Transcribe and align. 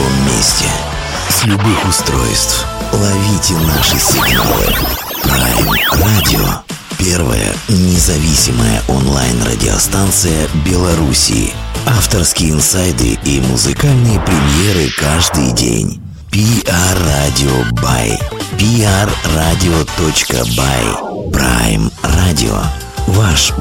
любом 0.00 0.26
месте. 0.26 0.64
С 1.28 1.44
любых 1.44 1.88
устройств. 1.88 2.66
Ловите 2.92 3.54
наши 3.54 3.98
сигналы. 3.98 4.66
Prime 5.24 5.68
Radio. 5.94 6.60
Первая 6.98 7.54
независимая 7.68 8.82
онлайн-радиостанция 8.88 10.48
Беларуси. 10.66 11.52
Авторские 11.86 12.50
инсайды 12.50 13.18
и 13.24 13.40
музыкальные 13.40 14.20
премьеры 14.20 14.90
каждый 14.98 15.52
день. 15.52 16.00
PR 16.30 16.98
Radio 16.98 17.66
by 17.76 18.18
Prime 21.32 21.90
Radio. 22.02 22.62
Ваш 23.06 23.52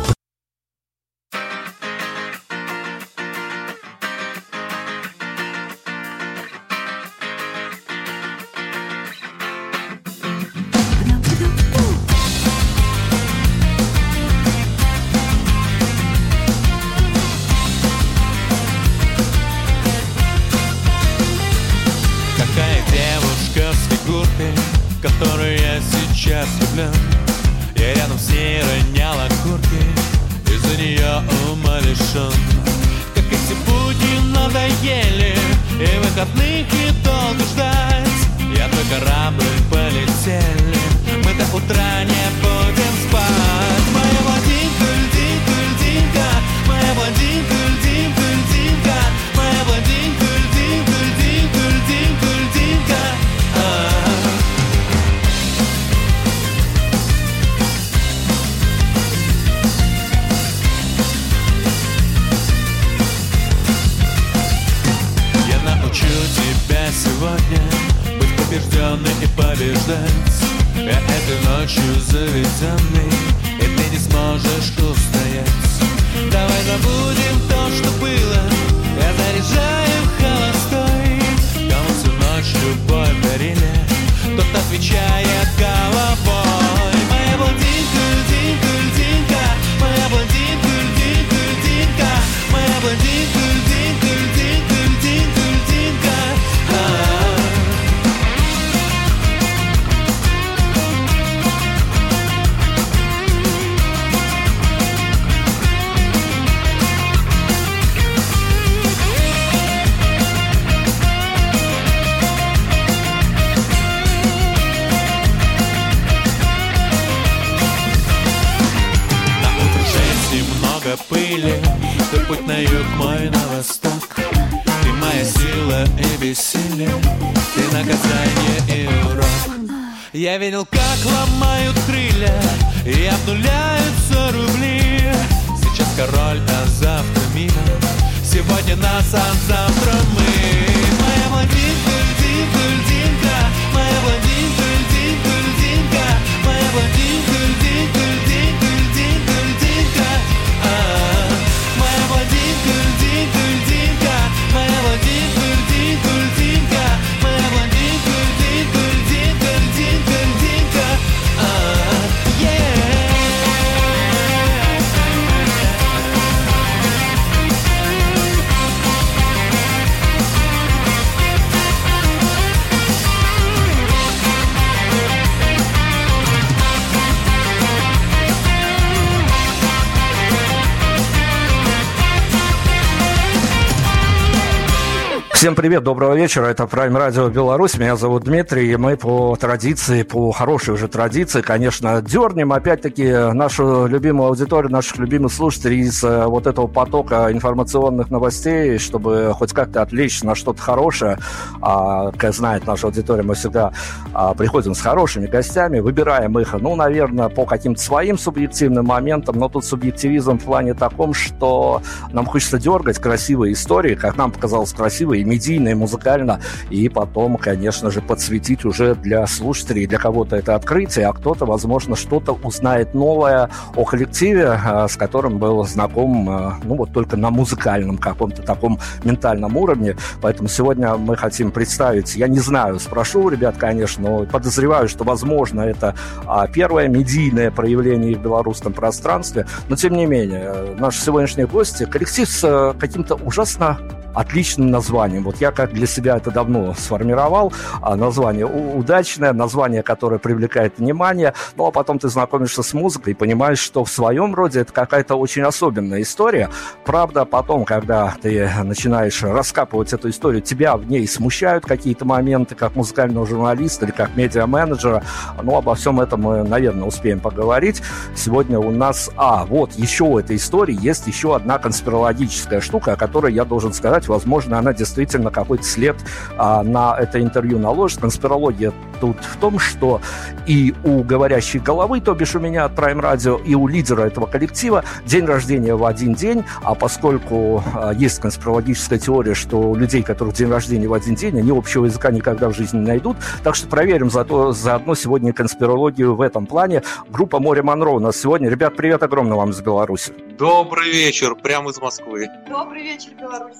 привет, 185.59 185.83
доброго 185.83 186.15
вечера. 186.15 186.45
Это 186.45 186.63
Prime 186.63 186.95
Radio 186.95 187.29
Беларусь. 187.29 187.77
Меня 187.77 187.97
зовут 187.97 188.23
Дмитрий, 188.23 188.71
и 188.71 188.77
мы 188.77 188.95
по 188.95 189.35
традиции, 189.35 190.03
по 190.03 190.31
хорошей 190.31 190.73
уже 190.73 190.87
традиции, 190.87 191.41
конечно, 191.41 192.01
дернем 192.01 192.53
опять-таки 192.53 193.33
нашу 193.33 193.85
любимую 193.85 194.29
аудиторию, 194.29 194.71
наших 194.71 194.99
любимых 194.99 195.33
слушателей 195.33 195.79
из 195.81 196.01
э, 196.01 196.27
вот 196.27 196.47
этого 196.47 196.67
потока 196.67 197.27
информационных 197.29 198.09
новостей, 198.09 198.77
чтобы 198.77 199.33
хоть 199.35 199.51
как-то 199.51 199.81
отвлечь 199.81 200.23
на 200.23 200.33
что-то 200.33 200.61
хорошее. 200.61 201.17
А, 201.61 202.13
как 202.13 202.33
знает 202.33 202.65
наша 202.65 202.87
аудитория, 202.87 203.23
мы 203.23 203.35
всегда 203.35 203.73
а, 204.13 204.33
приходим 204.35 204.73
с 204.73 204.79
хорошими 204.79 205.27
гостями, 205.27 205.81
выбираем 205.81 206.39
их, 206.39 206.53
ну, 206.53 206.77
наверное, 206.77 207.27
по 207.27 207.45
каким-то 207.45 207.81
своим 207.81 208.17
субъективным 208.17 208.85
моментам, 208.85 209.35
но 209.37 209.49
тут 209.49 209.65
субъективизм 209.65 210.39
в 210.39 210.45
плане 210.45 210.73
таком, 210.73 211.13
что 211.13 211.81
нам 212.13 212.25
хочется 212.25 212.59
дергать 212.59 212.97
красивые 212.97 213.51
истории, 213.51 213.95
как 213.95 214.15
нам 214.15 214.31
показалось 214.31 214.71
красивые, 214.71 215.25
медийно 215.49 215.69
и 215.69 215.73
музыкально, 215.73 216.39
и 216.69 216.89
потом, 216.89 217.37
конечно 217.37 217.89
же, 217.89 218.01
подсветить 218.01 218.65
уже 218.65 218.95
для 218.95 219.25
слушателей, 219.27 219.87
для 219.87 219.97
кого-то 219.97 220.35
это 220.35 220.55
открытие, 220.55 221.07
а 221.07 221.13
кто-то, 221.13 221.45
возможно, 221.45 221.95
что-то 221.95 222.33
узнает 222.43 222.93
новое 222.93 223.49
о 223.75 223.85
коллективе, 223.85 224.59
э, 224.63 224.87
с 224.87 224.95
которым 224.95 225.39
был 225.39 225.65
знаком, 225.65 226.29
э, 226.29 226.51
ну, 226.63 226.75
вот 226.75 226.93
только 226.93 227.17
на 227.17 227.29
музыкальном 227.31 227.97
каком-то 227.97 228.41
таком 228.41 228.79
ментальном 229.03 229.57
уровне. 229.57 229.95
Поэтому 230.21 230.49
сегодня 230.49 230.95
мы 230.95 231.17
хотим 231.17 231.51
представить, 231.51 232.15
я 232.15 232.27
не 232.27 232.39
знаю, 232.39 232.79
спрошу 232.79 233.29
ребят, 233.29 233.55
конечно, 233.57 234.09
но 234.09 234.25
подозреваю, 234.25 234.87
что, 234.87 235.03
возможно, 235.03 235.61
это 235.61 235.95
а, 236.25 236.47
первое 236.47 236.87
медийное 236.87 237.51
проявление 237.51 238.15
в 238.15 238.21
белорусском 238.21 238.73
пространстве, 238.73 239.45
но, 239.69 239.75
тем 239.75 239.93
не 239.93 240.05
менее, 240.05 240.41
э, 240.43 240.75
наши 240.79 241.01
сегодняшние 241.01 241.47
гости, 241.47 241.85
коллектив 241.85 242.29
с 242.29 242.75
каким-то 242.79 243.15
ужасно 243.15 243.77
отличным 244.13 244.71
названием. 244.71 245.23
Вот 245.23 245.37
я 245.37 245.51
как 245.51 245.73
для 245.73 245.87
себя 245.87 246.17
это 246.17 246.31
давно 246.31 246.73
сформировал. 246.73 247.53
А 247.81 247.95
название 247.95 248.45
удачное, 248.45 249.33
название, 249.33 249.83
которое 249.83 250.19
привлекает 250.19 250.77
внимание. 250.77 251.33
Ну, 251.55 251.65
а 251.65 251.71
потом 251.71 251.99
ты 251.99 252.09
знакомишься 252.09 252.63
с 252.63 252.73
музыкой 252.73 253.13
и 253.13 253.15
понимаешь, 253.15 253.59
что 253.59 253.83
в 253.83 253.91
своем 253.91 254.33
роде 254.35 254.61
это 254.61 254.73
какая-то 254.73 255.15
очень 255.15 255.43
особенная 255.43 256.01
история. 256.01 256.49
Правда, 256.85 257.25
потом, 257.25 257.65
когда 257.65 258.13
ты 258.21 258.49
начинаешь 258.63 259.21
раскапывать 259.21 259.93
эту 259.93 260.09
историю, 260.09 260.41
тебя 260.41 260.75
в 260.77 260.89
ней 260.89 261.07
смущают 261.07 261.65
какие-то 261.65 262.05
моменты, 262.05 262.55
как 262.55 262.75
музыкального 262.75 263.25
журналиста 263.25 263.85
или 263.85 263.91
как 263.91 264.15
медиа-менеджера. 264.15 265.03
Ну, 265.41 265.55
обо 265.55 265.75
всем 265.75 265.99
этом 265.99 266.21
мы, 266.21 266.43
наверное, 266.43 266.87
успеем 266.87 267.19
поговорить. 267.19 267.81
Сегодня 268.15 268.59
у 268.59 268.71
нас... 268.71 269.09
А, 269.15 269.45
вот, 269.45 269.73
еще 269.73 270.03
у 270.05 270.19
этой 270.19 270.37
истории 270.37 270.77
есть 270.79 271.07
еще 271.07 271.35
одна 271.35 271.57
конспирологическая 271.57 272.61
штука, 272.61 272.93
о 272.93 272.95
которой 272.95 273.33
я 273.33 273.45
должен 273.45 273.73
сказать, 273.73 273.98
сказать. 273.99 274.07
Возможно, 274.07 274.57
она 274.57 274.73
действительно 274.73 275.31
какой-то 275.31 275.63
след 275.63 275.95
а, 276.37 276.63
на 276.63 276.97
это 276.97 277.21
интервью 277.21 277.59
наложит. 277.59 277.99
Конспирология 277.99 278.71
тут 278.99 279.17
в 279.17 279.37
том, 279.37 279.59
что 279.59 280.01
и 280.47 280.73
у 280.83 281.03
говорящей 281.03 281.59
головы, 281.59 282.01
то 282.01 282.13
бишь 282.13 282.35
у 282.35 282.39
меня 282.39 282.65
от 282.65 282.73
Prime 282.73 283.01
Radio, 283.01 283.41
и 283.43 283.55
у 283.55 283.67
лидера 283.67 284.03
этого 284.03 284.25
коллектива 284.25 284.83
день 285.05 285.25
рождения 285.25 285.75
в 285.75 285.85
один 285.85 286.13
день, 286.13 286.43
а 286.63 286.75
поскольку 286.75 287.63
а, 287.73 287.93
есть 287.93 288.19
конспирологическая 288.19 288.99
теория, 288.99 289.33
что 289.33 289.59
у 289.59 289.75
людей, 289.75 290.03
которых 290.03 290.35
день 290.35 290.49
рождения 290.49 290.87
в 290.87 290.93
один 290.93 291.15
день, 291.15 291.37
они 291.39 291.51
общего 291.51 291.85
языка 291.85 292.11
никогда 292.11 292.49
в 292.49 292.55
жизни 292.55 292.79
не 292.79 292.87
найдут, 292.87 293.17
так 293.43 293.55
что 293.55 293.67
проверим 293.67 294.09
зато 294.09 294.51
заодно 294.51 294.95
сегодня 294.95 295.33
конспирологию 295.33 296.15
в 296.15 296.21
этом 296.21 296.45
плане. 296.45 296.83
Группа 297.09 297.39
«Море 297.39 297.61
Монро» 297.61 297.91
у 297.91 297.99
нас 297.99 298.17
сегодня. 298.17 298.49
Ребят, 298.49 298.75
привет 298.75 299.03
огромное 299.03 299.37
вам 299.37 299.51
из 299.51 299.61
Беларуси. 299.61 300.13
Добрый 300.37 300.91
вечер, 300.91 301.35
прямо 301.35 301.71
из 301.71 301.79
Москвы. 301.79 302.27
Добрый 302.49 302.83
вечер, 302.83 303.11
Беларусь. 303.19 303.57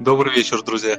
Добрый 0.00 0.32
вечер, 0.34 0.62
друзья. 0.62 0.98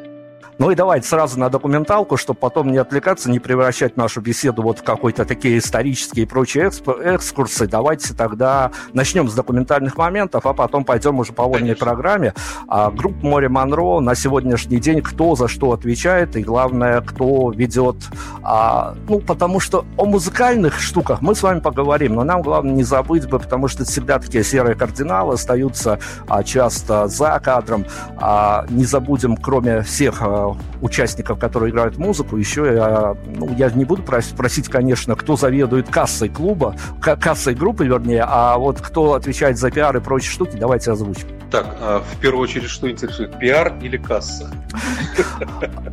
Ну 0.58 0.70
и 0.70 0.76
давайте 0.76 1.08
сразу 1.08 1.40
на 1.40 1.50
документалку, 1.50 2.18
чтобы 2.18 2.40
потом 2.40 2.72
не 2.72 2.78
отвлекаться, 2.78 3.32
не 3.32 3.40
превращать 3.40 3.98
нашу 3.98 4.22
беседу 4.22 4.62
вот 4.62 4.80
в 4.80 4.84
какой-то 4.84 5.26
такие 5.26 5.58
исторические 5.58 6.26
и 6.26 6.28
прочие 6.28 6.70
экскурсы. 6.70 7.68
Давайте 7.68 8.14
тогда 8.14 8.72
начнем 8.94 9.28
с 9.30 9.34
документальных 9.34 9.98
моментов, 9.98 10.46
а 10.46 10.54
потом 10.54 10.84
пойдем 10.84 11.20
уже 11.20 11.34
по 11.34 11.46
вольной 11.46 11.76
программе. 11.76 12.34
А, 12.68 12.92
группа 12.92 13.26
«Море 13.26 13.50
Монро» 13.50 14.00
на 14.00 14.16
сегодняшний 14.16 14.80
день 14.80 15.02
кто 15.02 15.36
за 15.36 15.48
что 15.48 15.72
отвечает 15.72 16.36
и, 16.36 16.44
главное, 16.44 17.02
кто 17.02 17.52
ведет... 17.52 17.96
А, 18.44 18.96
ну, 19.08 19.20
потому 19.20 19.60
что 19.60 19.86
о 19.98 20.06
музыкальных 20.06 20.80
штуках 20.80 21.22
мы 21.22 21.36
с 21.36 21.44
вами 21.44 21.60
поговорим, 21.60 22.16
но 22.16 22.24
нам 22.24 22.42
главное 22.42 22.74
не 22.74 22.84
забыть 22.84 23.28
бы, 23.28 23.40
потому 23.40 23.68
что 23.68 23.84
всегда 23.84 24.20
такие 24.20 24.44
серые 24.44 24.76
кардиналы 24.76 25.36
остаются 25.36 26.00
а, 26.28 26.44
часто 26.44 27.08
за 27.08 27.40
кадром. 27.44 27.86
А, 28.18 28.66
не 28.70 28.86
забудем, 28.86 29.38
кроме 29.38 29.82
всех 29.82 30.22
а, 30.42 30.56
участников, 30.82 31.40
которые 31.40 31.72
играют 31.72 31.98
музыку, 31.98 32.38
еще 32.38 32.66
я, 32.74 33.16
ну, 33.26 33.54
я 33.58 33.70
не 33.70 33.86
буду 33.86 34.04
просить, 34.04 34.36
просить, 34.36 34.68
конечно, 34.68 35.16
кто 35.16 35.36
заведует 35.36 35.90
кассой 35.90 36.30
клуба, 36.30 36.76
кассой 37.02 37.56
группы, 37.56 37.86
вернее, 37.86 38.26
а 38.28 38.58
вот 38.58 38.82
кто 38.82 39.14
отвечает 39.14 39.58
за 39.58 39.72
пиар 39.72 39.96
и 39.98 40.00
прочие 40.00 40.32
штуки, 40.32 40.58
давайте 40.58 40.92
озвучим. 40.92 41.28
Так, 41.52 41.66
а 41.82 42.00
в 42.00 42.20
первую 42.20 42.44
очередь, 42.44 42.70
что 42.70 42.90
интересует, 42.90 43.38
пиар 43.38 43.74
или 43.82 43.98
касса? 43.98 44.50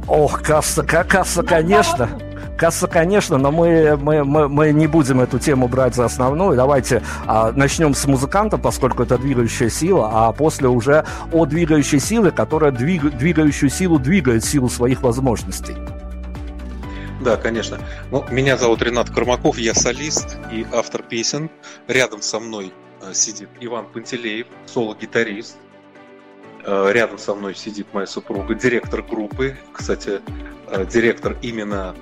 Ох, 0.06 0.42
касса, 0.42 0.82
касса, 0.84 1.42
конечно. 1.42 2.08
Касса, 2.58 2.88
конечно, 2.88 3.38
но 3.38 3.52
мы, 3.52 3.96
мы, 3.96 4.24
мы, 4.24 4.48
мы 4.48 4.72
не 4.72 4.88
будем 4.88 5.20
эту 5.20 5.38
тему 5.38 5.68
брать 5.68 5.94
за 5.94 6.04
основную. 6.06 6.56
Давайте 6.56 7.04
а, 7.24 7.52
начнем 7.52 7.94
с 7.94 8.04
музыканта, 8.06 8.58
поскольку 8.58 9.04
это 9.04 9.16
двигающая 9.16 9.70
сила, 9.70 10.10
а 10.12 10.32
после 10.32 10.66
уже 10.66 11.06
о 11.32 11.46
двигающей 11.46 12.00
силе, 12.00 12.32
которая 12.32 12.72
двиг, 12.72 13.16
двигающую 13.16 13.70
силу 13.70 14.00
двигает 14.00 14.44
силу 14.44 14.68
своих 14.68 15.02
возможностей. 15.02 15.76
Да, 17.20 17.36
конечно. 17.36 17.78
Ну, 18.10 18.24
меня 18.28 18.56
зовут 18.56 18.82
Ренат 18.82 19.08
Кормаков, 19.08 19.56
я 19.58 19.72
солист 19.72 20.36
и 20.50 20.66
автор 20.72 21.04
песен. 21.04 21.50
Рядом 21.86 22.22
со 22.22 22.40
мной 22.40 22.72
э, 23.02 23.14
сидит 23.14 23.50
Иван 23.60 23.86
Пантелеев, 23.86 24.48
соло-гитарист. 24.66 25.56
Э, 26.64 26.90
рядом 26.92 27.18
со 27.18 27.36
мной 27.36 27.54
сидит 27.54 27.86
моя 27.92 28.06
супруга, 28.08 28.56
директор 28.56 29.02
группы. 29.02 29.56
Кстати, 29.72 30.20
э, 30.66 30.86
директор 30.86 31.36
именно 31.40 31.94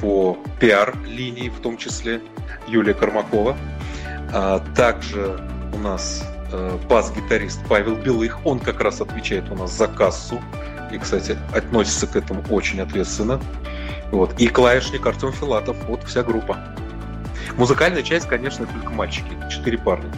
по 0.00 0.38
пиар-линии, 0.60 1.48
в 1.48 1.60
том 1.60 1.76
числе 1.76 2.20
Юлия 2.66 2.94
Кармакова. 2.94 3.56
А 4.32 4.60
также 4.76 5.40
у 5.72 5.78
нас 5.78 6.24
э, 6.52 6.78
бас-гитарист 6.88 7.60
Павел 7.68 7.96
Белых, 7.96 8.44
он 8.44 8.58
как 8.58 8.80
раз 8.80 9.00
отвечает 9.00 9.50
у 9.50 9.54
нас 9.54 9.72
за 9.72 9.88
кассу, 9.88 10.40
и, 10.92 10.98
кстати, 10.98 11.36
относится 11.54 12.06
к 12.06 12.16
этому 12.16 12.42
очень 12.50 12.80
ответственно. 12.80 13.40
Вот. 14.10 14.38
И 14.40 14.48
клавишник 14.48 15.06
Артем 15.06 15.32
Филатов, 15.32 15.76
вот 15.86 16.02
вся 16.04 16.22
группа. 16.22 16.58
Музыкальная 17.56 18.02
часть, 18.02 18.28
конечно, 18.28 18.66
только 18.66 18.90
мальчики, 18.90 19.30
четыре 19.50 19.78
парня. 19.78 20.10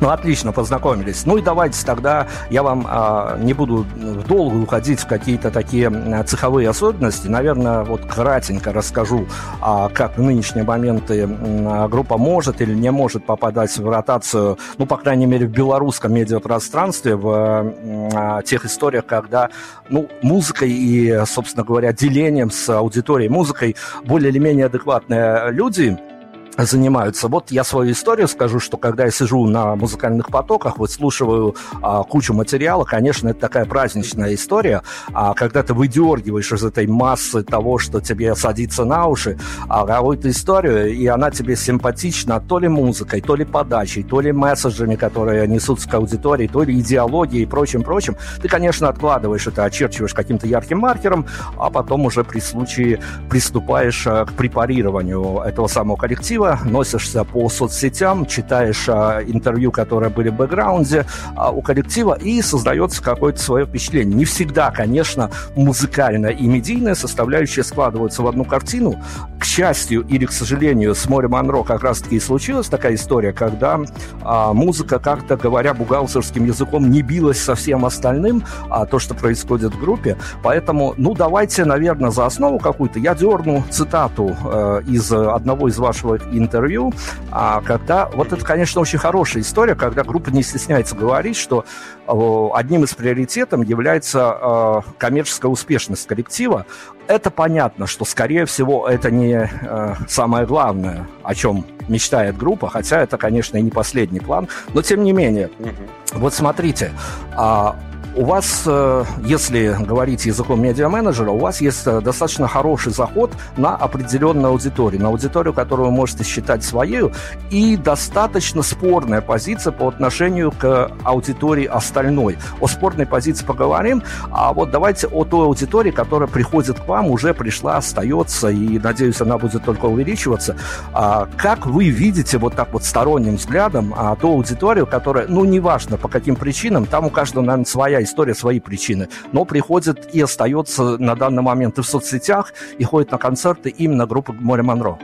Ну, 0.00 0.10
отлично, 0.10 0.52
познакомились. 0.52 1.26
Ну 1.26 1.38
и 1.38 1.42
давайте 1.42 1.84
тогда 1.84 2.26
я 2.50 2.62
вам 2.62 2.86
а, 2.88 3.38
не 3.38 3.52
буду 3.52 3.86
долго 4.28 4.56
уходить 4.56 5.00
в 5.00 5.06
какие-то 5.06 5.50
такие 5.50 5.90
цеховые 6.26 6.68
особенности. 6.68 7.28
Наверное, 7.28 7.84
вот 7.84 8.04
кратенько 8.06 8.72
расскажу, 8.72 9.26
а, 9.60 9.88
как 9.88 10.18
в 10.18 10.22
нынешние 10.22 10.64
моменты 10.64 11.28
а, 11.28 11.88
группа 11.88 12.18
может 12.18 12.60
или 12.60 12.74
не 12.74 12.90
может 12.90 13.26
попадать 13.26 13.76
в 13.76 13.88
ротацию, 13.88 14.58
ну, 14.78 14.86
по 14.86 14.96
крайней 14.96 15.26
мере, 15.26 15.46
в 15.46 15.50
белорусском 15.50 16.12
медиапространстве, 16.12 17.16
в 17.16 17.74
а, 18.14 18.42
тех 18.42 18.64
историях, 18.64 19.06
когда, 19.06 19.50
ну, 19.88 20.08
музыкой 20.22 20.70
и, 20.70 21.24
собственно 21.26 21.64
говоря, 21.64 21.92
делением 21.92 22.50
с 22.50 22.68
аудиторией 22.68 23.30
музыкой 23.30 23.76
более 24.04 24.30
или 24.30 24.38
менее 24.38 24.66
адекватные 24.66 25.50
люди– 25.50 25.98
занимаются. 26.58 27.28
Вот 27.28 27.50
я 27.50 27.64
свою 27.64 27.92
историю 27.92 28.28
скажу, 28.28 28.60
что 28.60 28.76
когда 28.76 29.04
я 29.04 29.10
сижу 29.10 29.46
на 29.46 29.74
музыкальных 29.74 30.28
потоках, 30.28 30.78
вот 30.78 30.90
слушаю 30.90 31.56
а, 31.80 32.02
кучу 32.02 32.34
материала, 32.34 32.84
конечно, 32.84 33.28
это 33.28 33.40
такая 33.40 33.64
праздничная 33.64 34.34
история, 34.34 34.82
а 35.12 35.34
когда 35.34 35.62
ты 35.62 35.74
выдергиваешь 35.74 36.52
из 36.52 36.64
этой 36.64 36.86
массы 36.86 37.42
того, 37.42 37.78
что 37.78 38.00
тебе 38.00 38.34
садится 38.34 38.84
на 38.84 39.06
уши, 39.06 39.38
а, 39.68 39.86
какую-то 39.86 40.28
историю, 40.30 40.92
и 40.92 41.06
она 41.06 41.30
тебе 41.30 41.56
симпатична 41.56 42.40
то 42.40 42.58
ли 42.58 42.68
музыкой, 42.68 43.20
то 43.20 43.34
ли 43.34 43.44
подачей, 43.44 44.02
то 44.02 44.20
ли 44.20 44.32
месседжами, 44.32 44.96
которые 44.96 45.46
несутся 45.48 45.88
к 45.88 45.94
аудитории, 45.94 46.46
то 46.46 46.62
ли 46.62 46.78
идеологией 46.78 47.44
и 47.44 47.46
прочим-прочим, 47.46 48.16
ты, 48.40 48.48
конечно, 48.48 48.88
откладываешь 48.88 49.46
это, 49.46 49.64
очерчиваешь 49.64 50.14
каким-то 50.14 50.46
ярким 50.46 50.78
маркером, 50.78 51.26
а 51.58 51.70
потом 51.70 52.04
уже 52.06 52.24
при 52.24 52.40
случае 52.40 53.00
приступаешь 53.30 54.06
а, 54.06 54.26
к 54.26 54.32
препарированию 54.32 55.40
этого 55.40 55.66
самого 55.66 55.96
коллектива, 55.96 56.41
красиво, 56.42 56.58
носишься 56.64 57.24
по 57.24 57.48
соцсетям, 57.48 58.26
читаешь 58.26 58.88
а, 58.88 59.22
интервью, 59.22 59.70
которые 59.70 60.10
были 60.10 60.28
в 60.28 60.34
бэкграунде 60.34 61.06
а, 61.36 61.50
у 61.50 61.62
коллектива, 61.62 62.18
и 62.20 62.42
создается 62.42 63.02
какое-то 63.02 63.40
свое 63.40 63.66
впечатление. 63.66 64.14
Не 64.14 64.24
всегда, 64.24 64.70
конечно, 64.70 65.30
музыкальная 65.56 66.30
и 66.30 66.46
медийная 66.46 66.94
составляющая 66.94 67.62
складываются 67.62 68.22
в 68.22 68.26
одну 68.26 68.44
картину. 68.44 69.00
К 69.42 69.44
счастью 69.44 70.06
или 70.06 70.24
к 70.24 70.30
сожалению, 70.30 70.94
с 70.94 71.08
Море 71.08 71.26
Монро 71.26 71.64
как 71.64 71.82
раз-таки 71.82 72.14
и 72.14 72.20
случилась 72.20 72.68
такая 72.68 72.94
история, 72.94 73.32
когда 73.32 73.80
а, 74.22 74.52
музыка, 74.52 75.00
как-то 75.00 75.36
говоря 75.36 75.74
бухгалтерским 75.74 76.44
языком, 76.44 76.88
не 76.88 77.02
билась 77.02 77.42
со 77.42 77.56
всем 77.56 77.84
остальным, 77.84 78.44
а 78.70 78.86
то, 78.86 79.00
что 79.00 79.14
происходит 79.14 79.74
в 79.74 79.80
группе. 79.80 80.16
Поэтому, 80.44 80.94
ну, 80.96 81.14
давайте, 81.14 81.64
наверное, 81.64 82.12
за 82.12 82.24
основу 82.24 82.60
какую-то 82.60 83.00
я 83.00 83.16
дерну 83.16 83.64
цитату 83.68 84.36
э, 84.44 84.82
из 84.86 85.10
одного 85.10 85.66
из 85.66 85.76
ваших 85.76 86.22
интервью, 86.32 86.92
а 87.32 87.62
когда... 87.62 88.06
Вот 88.14 88.32
это, 88.32 88.44
конечно, 88.44 88.80
очень 88.80 89.00
хорошая 89.00 89.42
история, 89.42 89.74
когда 89.74 90.04
группа 90.04 90.30
не 90.30 90.44
стесняется 90.44 90.94
говорить, 90.94 91.36
что 91.36 91.64
одним 92.06 92.84
из 92.84 92.94
приоритетов 92.94 93.66
является 93.66 94.38
э, 94.40 94.80
коммерческая 94.98 95.50
успешность 95.50 96.06
коллектива. 96.06 96.64
Это 97.08 97.30
понятно, 97.30 97.86
что, 97.86 98.04
скорее 98.04 98.46
всего, 98.46 98.88
это 98.88 99.10
не 99.10 99.48
э, 99.50 99.94
самое 100.08 100.46
главное, 100.46 101.06
о 101.22 101.34
чем 101.34 101.64
мечтает 101.88 102.36
группа, 102.36 102.68
хотя 102.68 103.00
это, 103.00 103.18
конечно, 103.18 103.56
и 103.56 103.62
не 103.62 103.70
последний 103.70 104.20
план, 104.20 104.48
но 104.72 104.82
тем 104.82 105.02
не 105.02 105.12
менее. 105.12 105.50
Угу. 105.58 106.20
Вот 106.20 106.34
смотрите, 106.34 106.92
а, 107.36 107.76
у 108.14 108.24
вас, 108.24 108.64
э, 108.66 109.04
если 109.24 109.76
говорить 109.80 110.26
языком 110.26 110.60
медиа-менеджера, 110.62 111.30
у 111.30 111.38
вас 111.38 111.60
есть 111.60 111.86
э, 111.86 112.00
достаточно 112.00 112.46
хороший 112.46 112.92
заход 112.92 113.32
на 113.56 113.74
определенную 113.74 114.48
аудиторию, 114.48 115.02
на 115.02 115.08
аудиторию, 115.08 115.54
которую 115.54 115.90
вы 115.90 115.94
можете 115.94 116.24
считать 116.24 116.62
своей, 116.62 117.10
и 117.50 117.76
достаточно 117.76 118.62
спорная 118.62 119.20
позиция 119.20 119.72
по 119.72 119.88
отношению 119.88 120.52
к 120.52 120.90
аудитории 121.04 121.64
остальной. 121.64 122.38
О 122.60 122.66
спорной 122.66 123.06
позиции 123.06 123.44
поговорим, 123.44 124.02
а 124.30 124.52
вот 124.52 124.70
давайте 124.70 125.06
о 125.06 125.24
той 125.24 125.46
аудитории, 125.46 125.90
которая 125.90 126.28
приходит 126.28 126.80
к 126.80 126.86
вам, 126.86 127.06
уже 127.06 127.32
пришла, 127.32 127.76
остается, 127.76 128.48
и, 128.48 128.78
надеюсь, 128.78 129.20
она 129.20 129.38
будет 129.38 129.64
только 129.64 129.86
увеличиваться. 129.86 130.56
А 130.92 131.28
как 131.36 131.66
вы 131.66 131.88
видите 131.88 132.38
вот 132.38 132.54
так 132.54 132.72
вот 132.72 132.84
сторонним 132.84 133.36
взглядом 133.36 133.94
а, 133.96 134.14
ту 134.16 134.28
аудиторию, 134.28 134.86
которая, 134.86 135.26
ну, 135.28 135.44
неважно 135.44 135.96
по 135.96 136.08
каким 136.08 136.36
причинам, 136.36 136.84
там 136.84 137.06
у 137.06 137.10
каждого, 137.10 137.44
наверное, 137.44 137.64
своя 137.64 138.01
история, 138.04 138.34
свои 138.34 138.60
причины, 138.60 139.08
но 139.32 139.44
приходит 139.44 140.14
и 140.14 140.20
остается 140.20 140.98
на 140.98 141.14
данный 141.14 141.42
момент 141.42 141.78
и 141.78 141.82
в 141.82 141.86
соцсетях, 141.86 142.52
и 142.78 142.84
ходит 142.84 143.10
на 143.10 143.18
концерты 143.18 143.70
именно 143.70 144.06
группы 144.06 144.32
Море 144.32 144.62
Монро. 144.62 144.98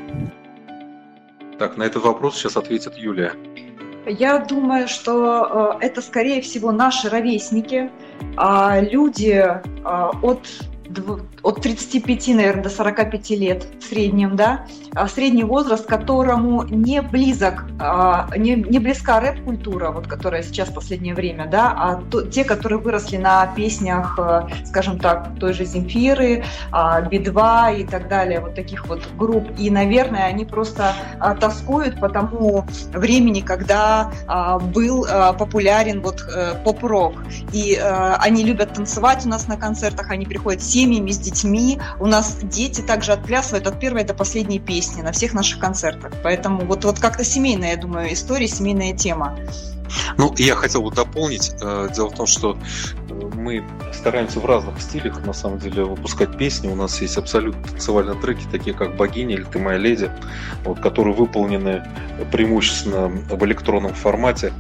Так, 1.59 1.76
на 1.76 1.83
этот 1.83 2.05
вопрос 2.05 2.37
сейчас 2.37 2.57
ответит 2.57 2.97
Юлия. 2.97 3.33
Я 4.07 4.38
думаю, 4.38 4.88
что 4.88 5.76
э, 5.81 5.87
это, 5.87 6.00
скорее 6.00 6.40
всего, 6.40 6.73
наши 6.73 7.11
ровесники, 7.11 7.90
э, 8.38 8.88
люди 8.90 9.33
э, 9.33 9.61
от 10.23 10.49
от 11.42 11.62
35, 11.62 12.28
наверное, 12.28 12.62
до 12.64 12.71
45 12.71 13.30
лет 13.30 13.66
в 13.80 13.85
среднем, 13.85 14.37
да, 14.37 14.66
а 14.95 15.09
средний 15.09 15.45
возраст, 15.45 15.87
которому 15.87 16.64
не 16.64 17.02
близок, 17.02 17.64
а, 17.78 18.28
не, 18.37 18.54
не 18.54 18.78
близка 18.78 19.21
рэп-культура, 19.21 19.90
вот 19.90 20.07
которая 20.07 20.42
сейчас 20.42 20.68
в 20.68 20.75
последнее 20.75 21.14
время, 21.14 21.47
да, 21.47 21.75
а 21.76 22.02
то, 22.11 22.23
те, 22.23 22.45
которые 22.45 22.78
выросли 22.78 23.16
на 23.16 23.47
песнях, 23.49 24.18
э, 24.18 24.49
скажем 24.64 24.99
так, 24.99 25.30
той 25.38 25.52
же 25.52 25.64
Земфиры, 25.64 26.45
а, 26.73 27.02
Би-2 27.02 27.80
и 27.80 27.85
так 27.85 28.09
далее, 28.09 28.40
вот 28.40 28.54
таких 28.54 28.87
вот 28.87 29.02
групп. 29.16 29.49
И, 29.59 29.71
наверное, 29.71 30.25
они 30.25 30.45
просто 30.45 30.95
тоскуют 31.40 32.00
по 32.00 32.09
тому 32.09 32.64
времени, 32.92 33.40
когда 33.40 34.11
был 34.75 35.07
популярен 35.38 36.00
вот 36.00 36.25
э, 36.28 36.54
поп-рок. 36.64 37.14
И 37.52 37.76
они 37.76 38.45
любят 38.45 38.75
танцевать 38.75 39.26
у 39.26 39.28
нас 39.28 39.49
на 39.49 39.57
концертах, 39.57 40.11
они 40.11 40.26
приходят 40.26 40.62
с 40.62 40.77
семьями, 40.78 41.11
с 41.11 41.18
детьми. 41.18 41.78
У 41.99 42.06
нас 42.06 42.38
дети 42.42 42.80
также 42.80 43.12
отплясывают 43.12 43.66
от 43.66 43.80
первой 43.80 44.04
до 44.04 44.14
последней 44.14 44.61
песни 44.61 45.02
на 45.02 45.11
всех 45.11 45.35
наших 45.35 45.58
концертах. 45.58 46.12
Поэтому 46.23 46.64
вот, 46.64 46.85
вот 46.85 47.00
как-то 47.00 47.25
семейная, 47.25 47.73
я 47.73 47.76
думаю, 47.76 48.12
история, 48.12 48.47
семейная 48.47 48.97
тема. 48.97 49.37
Ну, 50.18 50.32
я 50.37 50.54
хотел 50.54 50.82
бы 50.82 50.94
дополнить. 50.94 51.52
Э, 51.62 51.88
дело 51.94 52.11
в 52.11 52.14
том, 52.14 52.26
что 52.26 52.56
э, 53.08 53.30
мы 53.35 53.64
стараемся 53.92 54.38
в 54.38 54.47
разных 54.47 54.80
стилях, 54.80 55.25
на 55.25 55.32
самом 55.32 55.58
деле, 55.58 55.85
выпускать 55.85 56.37
песни. 56.37 56.68
У 56.68 56.76
нас 56.76 57.00
есть 57.00 57.16
абсолютно 57.16 57.62
танцевальные 57.62 58.20
треки, 58.20 58.44
такие 58.52 58.76
как 58.76 58.97
«Богиня» 58.97 59.35
или 59.35 59.44
«Ты 59.44 59.58
моя 59.58 59.78
леди», 59.78 60.11
вот, 60.64 60.78
которые 60.80 61.14
выполнены 61.14 61.82
преимущественно 62.30 63.08
в 63.08 63.44
электронном 63.44 63.94
формате. 63.94 64.52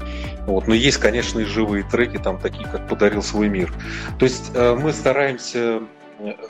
Вот. 0.46 0.66
Но 0.66 0.74
есть, 0.74 0.96
конечно, 0.96 1.40
и 1.40 1.44
живые 1.44 1.84
треки, 1.84 2.16
там 2.16 2.38
такие, 2.38 2.66
как 2.66 2.88
«Подарил 2.88 3.22
свой 3.22 3.48
мир». 3.48 3.72
То 4.18 4.24
есть 4.24 4.50
э, 4.54 4.74
мы 4.74 4.92
стараемся 4.92 5.82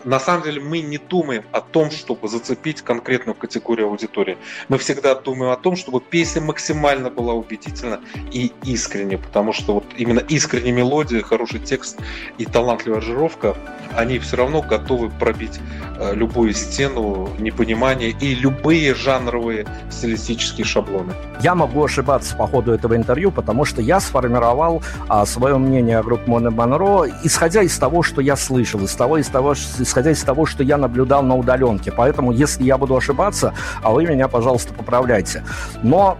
на 0.04 0.18
самом 0.18 0.42
деле 0.44 0.60
мы 0.60 0.80
не 0.80 0.98
думаем 0.98 1.44
о 1.52 1.60
том, 1.60 1.90
чтобы 1.90 2.28
зацепить 2.28 2.82
конкретную 2.82 3.34
категорию 3.34 3.88
аудитории. 3.88 4.38
Мы 4.68 4.78
всегда 4.78 5.14
думаем 5.14 5.52
о 5.52 5.56
том, 5.56 5.76
чтобы 5.76 6.00
песня 6.00 6.40
максимально 6.40 7.10
была 7.10 7.34
убедительна 7.34 8.00
и 8.32 8.52
искренне, 8.64 9.18
потому 9.18 9.52
что 9.52 9.74
вот 9.74 9.84
именно 9.96 10.20
искренняя 10.20 10.72
мелодия, 10.72 11.22
хороший 11.22 11.60
текст 11.60 11.98
и 12.38 12.44
талантливая 12.44 12.98
аранжировка, 12.98 13.56
они 13.94 14.18
все 14.18 14.36
равно 14.36 14.62
готовы 14.62 15.10
пробить 15.10 15.60
э, 15.98 16.14
любую 16.14 16.54
стену 16.54 17.28
непонимания 17.38 18.08
и 18.08 18.34
любые 18.34 18.94
жанровые 18.94 19.66
стилистические 19.90 20.64
шаблоны. 20.64 21.12
Я 21.40 21.54
могу 21.54 21.84
ошибаться 21.84 22.36
по 22.36 22.46
ходу 22.46 22.72
этого 22.72 22.96
интервью, 22.96 23.30
потому 23.30 23.64
что 23.64 23.80
я 23.80 24.00
сформировал 24.00 24.82
а, 25.08 25.24
свое 25.26 25.56
мнение 25.58 25.98
о 25.98 26.02
группе 26.02 26.30
Моне 26.30 26.50
Монро, 26.50 27.06
исходя 27.22 27.62
из 27.62 27.76
того, 27.78 28.02
что 28.02 28.20
я 28.20 28.36
слышал, 28.36 28.80
из 28.80 28.94
того, 28.94 29.18
из 29.18 29.28
того, 29.28 29.54
исходя 29.78 30.10
из 30.10 30.22
того, 30.22 30.46
что 30.46 30.62
я 30.62 30.76
наблюдал 30.76 31.22
на 31.22 31.36
удаленке. 31.36 31.92
Поэтому, 31.92 32.32
если 32.32 32.64
я 32.64 32.78
буду 32.78 32.96
ошибаться, 32.96 33.54
а 33.82 33.90
вы 33.90 34.06
меня, 34.06 34.28
пожалуйста, 34.28 34.74
поправляйте. 34.74 35.44
Но 35.82 36.18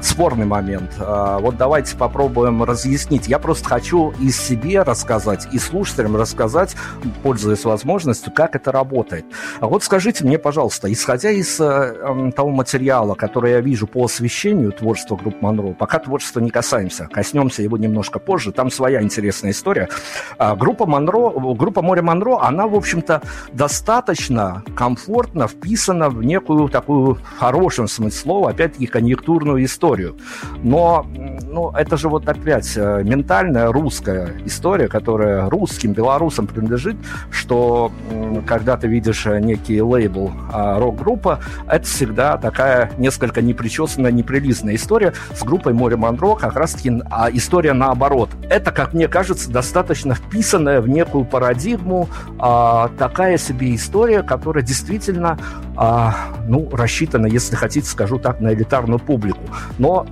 спорный 0.00 0.46
момент. 0.46 0.92
А, 0.98 1.38
вот 1.38 1.56
давайте 1.56 1.96
попробуем 1.96 2.62
разъяснить. 2.62 3.26
Я 3.26 3.38
просто 3.38 3.68
хочу 3.68 4.12
и 4.20 4.30
себе 4.30 4.82
рассказать, 4.82 5.48
и 5.52 5.58
слушателям 5.58 6.16
рассказать, 6.16 6.76
пользуясь 7.22 7.64
возможностью, 7.64 8.32
как 8.32 8.54
это 8.54 8.70
работает. 8.70 9.26
А 9.60 9.66
вот 9.66 9.82
скажите 9.82 10.24
мне, 10.24 10.38
пожалуйста, 10.38 10.92
исходя 10.92 11.30
из 11.30 11.58
э, 11.60 12.32
того 12.36 12.50
материала, 12.50 13.14
который 13.14 13.52
я 13.52 13.60
вижу 13.60 13.86
по 13.86 14.04
освещению 14.04 14.72
творчества 14.72 15.16
группы 15.16 15.38
Монро, 15.40 15.72
пока 15.72 15.98
творчества 15.98 16.40
не 16.40 16.50
касаемся, 16.50 17.08
коснемся 17.10 17.62
его 17.62 17.76
немножко 17.76 18.18
позже, 18.18 18.52
там 18.52 18.70
своя 18.70 19.02
интересная 19.02 19.50
история. 19.50 19.88
А, 20.38 20.54
группа 20.54 20.86
Монро, 20.86 21.30
группа 21.54 21.82
Море 21.82 22.02
Монро 22.02 22.35
она, 22.42 22.66
в 22.66 22.74
общем-то, 22.74 23.22
достаточно 23.52 24.62
комфортно 24.74 25.48
вписана 25.48 26.08
в 26.08 26.22
некую 26.22 26.68
такую, 26.68 27.18
хорошем 27.38 27.88
смысле 27.88 28.16
слова, 28.16 28.50
опять-таки, 28.50 28.86
конъюнктурную 28.86 29.64
историю. 29.64 30.16
Но 30.62 31.06
ну, 31.56 31.70
это 31.70 31.96
же 31.96 32.08
вот 32.08 32.28
опять 32.28 32.76
э, 32.76 33.02
ментальная 33.04 33.72
русская 33.72 34.32
история, 34.44 34.88
которая 34.88 35.48
русским, 35.48 35.92
белорусам 35.92 36.46
принадлежит, 36.46 36.96
что 37.30 37.92
когда 38.46 38.76
ты 38.76 38.88
видишь 38.88 39.26
э, 39.26 39.40
некий 39.40 39.80
лейбл 39.80 40.32
а, 40.52 40.78
рок-группа, 40.78 41.40
это 41.68 41.86
всегда 41.86 42.36
такая 42.36 42.90
несколько 42.98 43.42
непричесанная, 43.42 44.10
неприлизная 44.10 44.74
история. 44.74 45.12
С 45.34 45.42
группой 45.44 45.72
Море 45.72 45.96
Монро 45.96 46.34
как 46.34 46.56
раз-таки 46.56 46.92
а, 47.10 47.30
история 47.30 47.72
наоборот. 47.72 48.30
Это, 48.50 48.70
как 48.70 48.92
мне 48.92 49.08
кажется, 49.08 49.50
достаточно 49.50 50.14
вписанная 50.14 50.80
в 50.80 50.88
некую 50.88 51.24
парадигму 51.24 52.08
а, 52.38 52.88
такая 52.98 53.38
себе 53.38 53.74
история, 53.74 54.22
которая 54.22 54.64
действительно, 54.64 55.38
а, 55.76 56.14
ну, 56.46 56.68
рассчитана, 56.72 57.26
если 57.26 57.56
хотите, 57.56 57.86
скажу 57.86 58.18
так, 58.18 58.40
на 58.40 58.52
элитарную 58.52 58.98
публику. 58.98 59.40
Но 59.78 60.06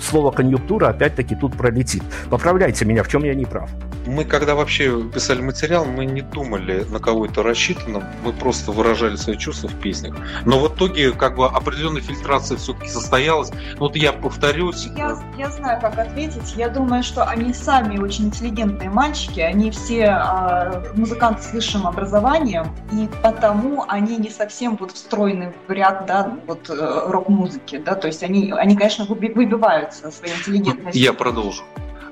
слово 0.00 0.30
конъюнктура 0.30 0.88
опять-таки 0.88 1.34
тут 1.34 1.56
пролетит. 1.56 2.02
Поправляйте 2.30 2.84
меня, 2.84 3.02
в 3.02 3.08
чем 3.08 3.24
я 3.24 3.34
не 3.34 3.44
прав 3.44 3.70
мы 4.08 4.24
когда 4.24 4.54
вообще 4.54 5.02
писали 5.02 5.42
материал, 5.42 5.84
мы 5.84 6.06
не 6.06 6.22
думали 6.22 6.84
на 6.90 6.98
кого 6.98 7.26
это 7.26 7.42
рассчитано, 7.42 8.02
мы 8.24 8.32
просто 8.32 8.72
выражали 8.72 9.16
свои 9.16 9.36
чувства 9.36 9.68
в 9.68 9.74
песнях. 9.74 10.16
Но 10.46 10.58
в 10.58 10.74
итоге 10.74 11.12
как 11.12 11.36
бы 11.36 11.46
определенная 11.46 12.00
фильтрация 12.00 12.56
все-таки 12.56 12.88
состоялась. 12.88 13.50
Ну, 13.50 13.80
вот 13.80 13.96
я 13.96 14.12
повторюсь. 14.12 14.88
Я, 14.96 15.18
я 15.36 15.50
знаю, 15.50 15.80
как 15.80 15.98
ответить. 15.98 16.54
Я 16.56 16.68
думаю, 16.68 17.02
что 17.02 17.24
они 17.24 17.52
сами 17.52 17.98
очень 17.98 18.26
интеллигентные 18.26 18.90
мальчики, 18.90 19.40
они 19.40 19.70
все 19.70 20.18
э, 20.18 20.92
музыканты 20.94 21.42
с 21.42 21.52
высшим 21.52 21.86
образованием, 21.86 22.74
и 22.92 23.08
потому 23.22 23.84
они 23.88 24.16
не 24.16 24.30
совсем 24.30 24.76
вот 24.76 24.92
встроены 24.92 25.52
в 25.66 25.70
ряд 25.70 26.06
да, 26.06 26.38
вот, 26.46 26.70
э, 26.70 27.02
рок-музыки. 27.08 27.76
Да? 27.84 27.94
То 27.94 28.06
есть 28.06 28.22
они, 28.22 28.52
они, 28.52 28.74
конечно, 28.76 29.04
выбиваются 29.04 30.10
своей 30.10 30.34
интеллигентностью. 30.34 31.02
Я 31.02 31.12
продолжу. 31.12 31.62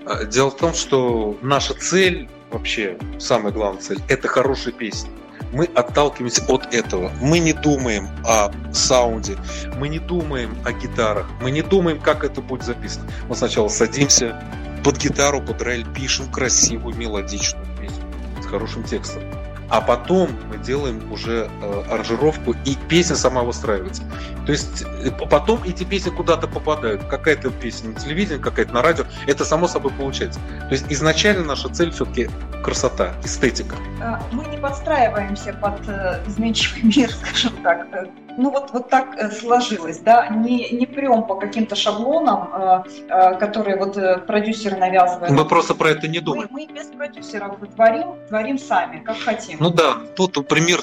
А, 0.07 0.25
дело 0.25 0.51
в 0.51 0.57
том, 0.57 0.73
что 0.73 1.37
наша 1.43 1.75
цель, 1.75 2.29
вообще 2.51 2.97
самая 3.19 3.53
главная 3.53 3.83
цель, 3.83 3.99
это 4.09 4.29
хорошая 4.29 4.73
песня. 4.73 5.11
Мы 5.53 5.65
отталкиваемся 5.65 6.45
от 6.49 6.73
этого. 6.73 7.11
Мы 7.21 7.41
не 7.41 7.53
думаем 7.53 8.09
о 8.25 8.53
саунде, 8.73 9.37
мы 9.79 9.89
не 9.89 9.99
думаем 9.99 10.57
о 10.65 10.73
гитарах, 10.73 11.27
мы 11.41 11.51
не 11.51 11.63
думаем, 11.63 12.01
как 12.01 12.25
это 12.25 12.41
будет 12.41 12.63
записано. 12.63 13.11
Мы 13.29 13.35
сначала 13.35 13.69
садимся 13.69 14.41
под 14.85 14.97
гитару, 14.99 15.43
под 15.43 15.61
рояль, 15.63 15.87
пишем 15.93 16.31
красивую 16.31 16.95
мелодичную 16.97 17.67
песню 17.81 18.05
с 18.41 18.47
хорошим 18.47 18.85
текстом 18.85 19.23
а 19.69 19.81
потом 19.81 20.31
мы 20.49 20.59
делаем 20.59 21.11
уже 21.13 21.49
э, 21.63 21.83
аранжировку, 21.91 22.55
и 22.65 22.77
песня 22.89 23.17
сама 23.17 23.43
выстраивается. 23.43 24.03
То 24.45 24.53
есть 24.53 24.83
э, 24.83 25.11
потом 25.11 25.63
эти 25.65 25.85
песни 25.85 26.11
куда-то 26.11 26.47
попадают. 26.47 27.05
Какая-то 27.05 27.51
песня 27.51 27.91
на 27.91 28.01
телевидении, 28.01 28.41
какая-то 28.41 28.73
на 28.73 28.83
радио. 28.83 29.05
Это 29.27 29.45
само 29.45 29.67
собой 29.69 29.93
получается. 29.93 30.41
То 30.61 30.73
есть 30.73 30.87
изначально 30.89 31.45
наша 31.45 31.69
цель 31.69 31.91
все-таки 31.91 32.29
красота, 32.63 33.15
эстетика. 33.25 33.77
А, 34.01 34.23
мы 34.33 34.45
не 34.47 34.57
подстраиваемся 34.57 35.53
под 35.55 35.89
э, 35.89 36.23
изменчивый 36.27 36.83
мир, 36.97 37.11
скажем 37.11 37.53
так 37.63 37.91
ну 38.37 38.50
вот, 38.50 38.71
вот 38.73 38.88
так 38.88 39.16
э, 39.16 39.31
сложилось, 39.31 39.99
да, 39.99 40.28
не, 40.28 40.71
не 40.71 40.87
прям 40.87 41.26
по 41.26 41.37
каким-то 41.37 41.75
шаблонам, 41.75 42.50
э, 42.52 42.83
э, 43.09 43.38
которые 43.38 43.76
вот 43.76 43.95
продюсеры 44.26 44.76
навязывают. 44.76 45.31
Мы 45.31 45.45
просто 45.45 45.75
про 45.75 45.90
это 45.90 46.09
не 46.09 46.21
думаем. 46.21 46.49
Мы, 46.50 46.66
мы 46.66 46.75
без 46.75 46.87
продюсеров 46.87 47.57
творим, 47.75 48.14
творим 48.28 48.59
сами, 48.59 48.99
как 48.99 49.19
хотим. 49.19 49.59
Ну 49.61 49.71
да, 49.71 49.97
тут 50.14 50.47
пример, 50.49 50.81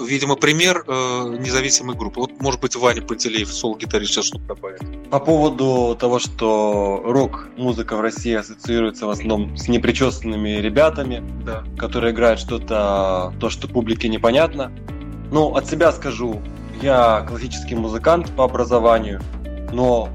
видимо, 0.00 0.36
пример 0.36 0.84
независимой 0.86 1.96
группы. 1.96 2.20
Вот, 2.20 2.40
может 2.40 2.60
быть, 2.60 2.76
Ваня 2.76 3.02
Пантелеев, 3.02 3.48
соло-гитарист, 3.48 4.12
сейчас 4.12 4.26
что-то 4.26 4.44
добавит. 4.44 4.80
По 5.10 5.20
поводу 5.20 5.96
того, 5.98 6.18
что 6.18 7.02
рок-музыка 7.04 7.96
в 7.96 8.00
России 8.00 8.34
ассоциируется 8.34 9.06
в 9.06 9.10
основном 9.10 9.56
с 9.56 9.68
непричесанными 9.68 10.60
ребятами, 10.60 11.22
да. 11.44 11.64
которые 11.78 12.12
играют 12.12 12.40
что-то, 12.40 13.32
то, 13.40 13.50
что 13.50 13.68
публике 13.68 14.08
непонятно. 14.08 14.72
Ну, 15.32 15.54
от 15.54 15.66
себя 15.66 15.92
скажу, 15.92 16.40
я 16.82 17.24
классический 17.28 17.74
музыкант 17.74 18.30
по 18.36 18.44
образованию, 18.44 19.20
но 19.72 20.08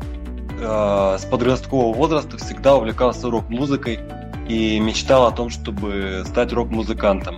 э, 0.60 1.18
с 1.20 1.26
подросткового 1.26 1.96
возраста 1.96 2.38
всегда 2.38 2.76
увлекался 2.76 3.30
рок-музыкой 3.30 4.00
и 4.48 4.80
мечтал 4.80 5.26
о 5.26 5.32
том, 5.32 5.50
чтобы 5.50 6.24
стать 6.26 6.54
рок-музыкантом. 6.54 7.38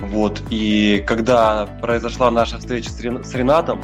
Вот. 0.00 0.42
И 0.50 1.04
когда 1.06 1.66
произошла 1.80 2.30
наша 2.30 2.58
встреча 2.58 2.90
с, 2.90 3.00
Рен... 3.00 3.24
с 3.24 3.34
Ренатом 3.34 3.80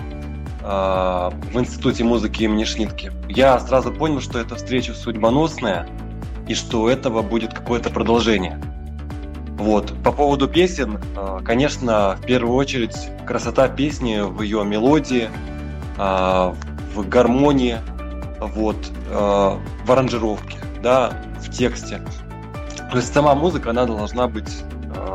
э, 0.62 0.64
в 0.64 1.58
Институте 1.58 2.04
музыки 2.04 2.44
имени 2.44 2.64
Шнитки, 2.64 3.12
я 3.28 3.58
сразу 3.60 3.92
понял, 3.92 4.20
что 4.20 4.38
эта 4.38 4.56
встреча 4.56 4.94
судьбоносная 4.94 5.88
и 6.48 6.54
что 6.54 6.82
у 6.82 6.88
этого 6.88 7.22
будет 7.22 7.54
какое-то 7.54 7.90
продолжение. 7.90 8.60
Вот. 9.58 9.92
По 10.02 10.12
поводу 10.12 10.48
песен, 10.48 10.98
а, 11.16 11.40
конечно, 11.40 12.16
в 12.20 12.26
первую 12.26 12.56
очередь 12.56 12.96
красота 13.26 13.68
песни 13.68 14.20
в 14.20 14.42
ее 14.42 14.64
мелодии, 14.64 15.30
а, 15.98 16.54
в 16.94 17.08
гармонии, 17.08 17.78
вот, 18.40 18.76
а, 19.10 19.58
в 19.84 19.92
аранжировке, 19.92 20.58
да, 20.82 21.12
в 21.40 21.50
тексте. 21.50 22.00
То 22.90 22.96
есть 22.96 23.12
сама 23.12 23.34
музыка, 23.34 23.70
она 23.70 23.86
должна 23.86 24.28
быть 24.28 24.62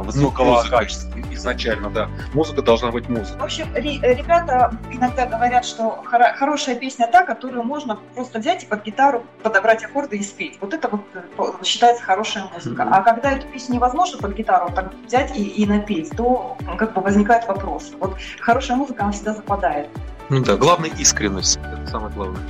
высокого 0.02 0.64
ну, 0.64 0.70
качества. 0.70 1.17
Изначально, 1.38 1.90
да. 1.90 2.10
Музыка 2.34 2.62
должна 2.62 2.92
быть 2.92 3.08
музыка. 3.10 3.40
В 3.40 3.44
общем, 3.44 3.74
ребята 3.76 4.72
иногда 4.92 5.26
говорят, 5.26 5.66
что 5.66 6.04
хорошая 6.04 6.76
песня 6.76 7.08
та, 7.12 7.24
которую 7.24 7.64
можно 7.64 7.98
просто 8.16 8.40
взять 8.40 8.64
и 8.64 8.66
под 8.68 8.84
гитару 8.84 9.24
подобрать 9.44 9.84
аккорды 9.84 10.18
и 10.18 10.24
спеть. 10.24 10.58
Вот 10.62 10.74
это 10.74 10.90
вот 10.90 11.02
э, 11.14 11.64
считается 11.64 12.04
хорошая 12.04 12.46
музыка. 12.54 12.84
Mm-hmm. 12.84 12.90
А 12.92 13.02
когда 13.02 13.32
эту 13.32 13.48
песню 13.48 13.76
невозможно 13.76 14.18
под 14.18 14.36
гитару 14.36 14.72
так 14.74 14.94
взять 15.06 15.36
и, 15.38 15.44
и 15.44 15.66
напеть, 15.66 16.10
то 16.16 16.58
как 16.78 16.94
бы 16.94 17.02
возникает 17.02 17.48
вопрос. 17.48 17.92
Вот 18.00 18.18
хорошая 18.40 18.78
музыка, 18.78 19.04
она 19.04 19.12
всегда 19.12 19.34
западает. 19.34 19.88
Ну 20.30 20.44
да, 20.44 20.58
главное 20.58 20.90
искренность. 20.90 21.58
Это 21.58 21.88
самое 21.88 22.14
главное. 22.14 22.42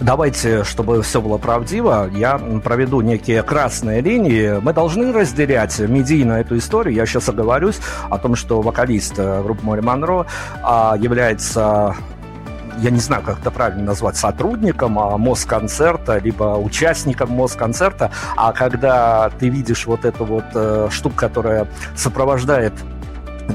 Давайте, 0.00 0.64
чтобы 0.64 1.02
все 1.02 1.20
было 1.20 1.38
правдиво, 1.38 2.10
я 2.12 2.38
проведу 2.62 3.00
некие 3.00 3.42
красные 3.42 4.00
линии. 4.00 4.60
Мы 4.60 4.72
должны 4.72 5.12
разделять 5.12 5.78
медийно 5.78 6.34
эту 6.34 6.58
историю. 6.58 6.94
Я 6.94 7.06
сейчас 7.06 7.28
оговорюсь 7.28 7.78
о 8.10 8.18
том, 8.18 8.34
что 8.34 8.60
вокалист 8.60 9.14
э, 9.18 9.42
группы 9.42 9.64
Море 9.64 9.82
Монро 9.82 10.26
а, 10.62 10.96
является 10.98 11.94
я 12.78 12.90
не 12.90 12.98
знаю, 12.98 13.22
как 13.22 13.38
это 13.40 13.50
правильно 13.50 13.84
назвать, 13.84 14.16
сотрудником 14.16 14.98
а, 14.98 15.16
Москонцерта, 15.16 16.18
либо 16.18 16.56
участником 16.56 17.30
Москонцерта, 17.32 18.10
а 18.36 18.52
когда 18.52 19.30
ты 19.38 19.48
видишь 19.48 19.86
вот 19.86 20.04
эту 20.04 20.24
вот 20.24 20.44
э, 20.54 20.88
штуку, 20.90 21.14
которая 21.16 21.68
сопровождает 21.96 22.72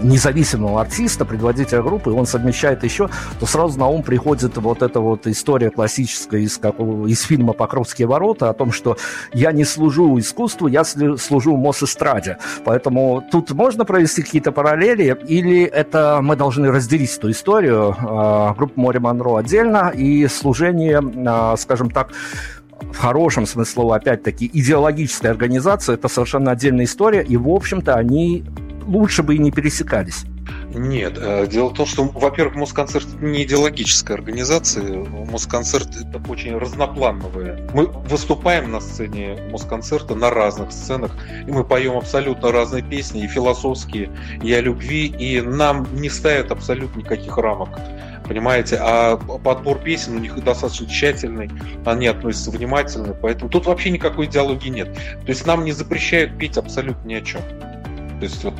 независимого 0.03 0.81
артиста, 0.81 1.25
предводителя 1.25 1.81
группы, 1.81 2.12
и 2.12 2.13
он 2.13 2.25
совмещает 2.25 2.84
еще, 2.84 3.10
то 3.39 3.46
сразу 3.46 3.79
на 3.79 3.88
ум 3.88 4.03
приходит 4.03 4.58
вот 4.58 4.81
эта 4.81 5.00
вот 5.00 5.27
история 5.27 5.69
классическая 5.69 6.41
из, 6.41 6.58
какого, 6.58 7.08
из 7.08 7.22
фильма 7.22 7.53
«Покровские 7.53 8.08
ворота» 8.08 8.50
о 8.50 8.53
том, 8.53 8.72
что 8.72 8.98
я 9.34 9.51
не 9.51 9.65
служу 9.65 10.17
искусству, 10.19 10.67
я 10.67 10.84
служу 10.84 11.58
Мосэстраде. 11.58 12.38
Поэтому 12.65 13.24
тут 13.31 13.51
можно 13.51 13.86
провести 13.86 14.22
какие-то 14.22 14.51
параллели, 14.51 15.17
или 15.27 15.63
это 15.63 16.19
мы 16.22 16.36
должны 16.36 16.72
разделить 16.72 17.15
эту 17.17 17.31
историю, 17.31 17.96
э, 18.00 18.53
группа 18.58 18.79
«Море 18.79 19.00
Монро» 19.00 19.38
отдельно, 19.38 19.91
и 19.93 20.27
служение, 20.27 21.01
э, 21.01 21.58
скажем 21.58 21.89
так, 21.89 22.12
в 22.79 22.98
хорошем 22.98 23.46
смысле 23.46 23.93
опять-таки, 23.93 24.50
идеологическая 24.51 25.31
организация, 25.31 25.96
это 25.96 26.08
совершенно 26.08 26.51
отдельная 26.51 26.86
история, 26.86 27.22
и, 27.22 27.38
в 27.38 27.50
общем-то, 27.50 27.96
они 27.96 28.43
лучше 28.89 29.24
бы 29.24 29.36
и 29.36 29.38
не 29.38 29.51
пересекались. 29.51 30.25
Нет, 30.74 31.17
э, 31.17 31.48
дело 31.48 31.69
в 31.69 31.74
том, 31.74 31.86
что, 31.86 32.03
во-первых, 32.03 32.55
Москонцерт 32.55 33.22
не 33.22 33.43
идеологическая 33.43 34.15
организация, 34.15 35.03
Москонцерт 35.03 35.89
это 35.96 36.22
очень 36.29 36.58
разноплановая. 36.58 37.69
Мы 37.74 37.86
выступаем 37.86 38.72
на 38.72 38.79
сцене 38.79 39.38
Москонцерта 39.51 40.15
на 40.15 40.29
разных 40.29 40.72
сценах, 40.72 41.15
и 41.48 41.51
мы 41.51 41.63
поем 41.63 41.98
абсолютно 41.98 42.51
разные 42.51 42.84
песни, 42.84 43.24
и 43.24 43.27
философские, 43.27 44.10
и 44.43 44.51
о 44.53 44.62
любви, 44.62 45.08
и 45.08 45.41
нам 45.41 45.88
не 45.93 46.10
ставят 46.10 46.51
абсолютно 46.51 47.00
никаких 47.00 47.38
рамок 47.38 47.69
понимаете, 48.27 48.77
а 48.79 49.17
подбор 49.17 49.79
песен 49.79 50.15
у 50.15 50.19
них 50.19 50.41
достаточно 50.43 50.88
тщательный, 50.88 51.50
они 51.84 52.05
относятся 52.05 52.51
внимательно, 52.51 53.15
поэтому 53.19 53.50
тут 53.50 53.65
вообще 53.65 53.89
никакой 53.89 54.27
идеологии 54.27 54.69
нет. 54.69 54.93
То 54.93 55.29
есть 55.29 55.48
нам 55.48 55.65
не 55.65 55.72
запрещают 55.72 56.38
петь 56.38 56.55
абсолютно 56.55 57.08
ни 57.08 57.15
о 57.15 57.22
чем. 57.22 57.41
То 58.19 58.25
есть 58.25 58.43
вот 58.43 58.53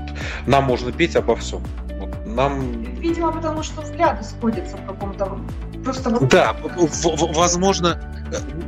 нам 0.48 0.64
можно 0.66 0.92
петь 0.92 1.16
обо 1.16 1.36
всем. 1.36 1.62
Вот, 2.00 2.26
нам... 2.26 2.84
Видимо, 2.96 3.32
потому 3.32 3.64
что 3.64 3.82
взгляды 3.82 4.24
сходятся 4.24 4.78
в 4.78 4.86
каком-то 4.86 5.40
Просто 5.84 6.10
вот... 6.10 6.28
Да, 6.28 6.56
возможно, 6.62 8.02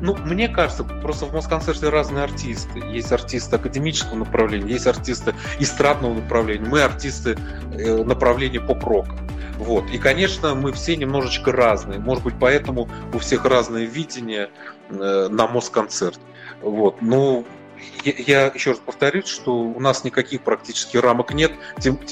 ну, 0.02 0.16
мне 0.18 0.48
кажется, 0.48 0.84
просто 0.84 1.26
в 1.26 1.34
Москонцерте 1.34 1.90
разные 1.90 2.24
артисты. 2.24 2.80
Есть 2.80 3.12
артисты 3.12 3.58
академического 3.58 4.16
направления, 4.16 4.72
есть 4.72 4.88
артисты 4.88 5.36
эстрадного 5.60 6.14
направления, 6.14 6.66
мы 6.66 6.82
артисты 6.82 7.38
э, 7.74 8.04
направления 8.04 8.62
поп-рока. 8.62 9.16
Вот. 9.58 9.90
И, 9.92 9.98
конечно, 9.98 10.56
мы 10.56 10.72
все 10.72 10.96
немножечко 10.96 11.52
разные. 11.52 12.00
Может 12.00 12.24
быть, 12.24 12.36
поэтому 12.40 12.90
у 13.14 13.20
всех 13.20 13.46
разное 13.46 13.84
видение 13.84 14.50
э, 14.90 15.28
на 15.30 15.48
Москонцерт. 15.48 16.20
Вот. 16.62 17.02
Ну, 17.02 17.46
я, 18.04 18.48
еще 18.48 18.72
раз 18.72 18.80
повторюсь, 18.80 19.28
что 19.28 19.56
у 19.56 19.80
нас 19.80 20.04
никаких 20.04 20.42
практически 20.42 20.98
рамок 20.98 21.34
нет, 21.34 21.52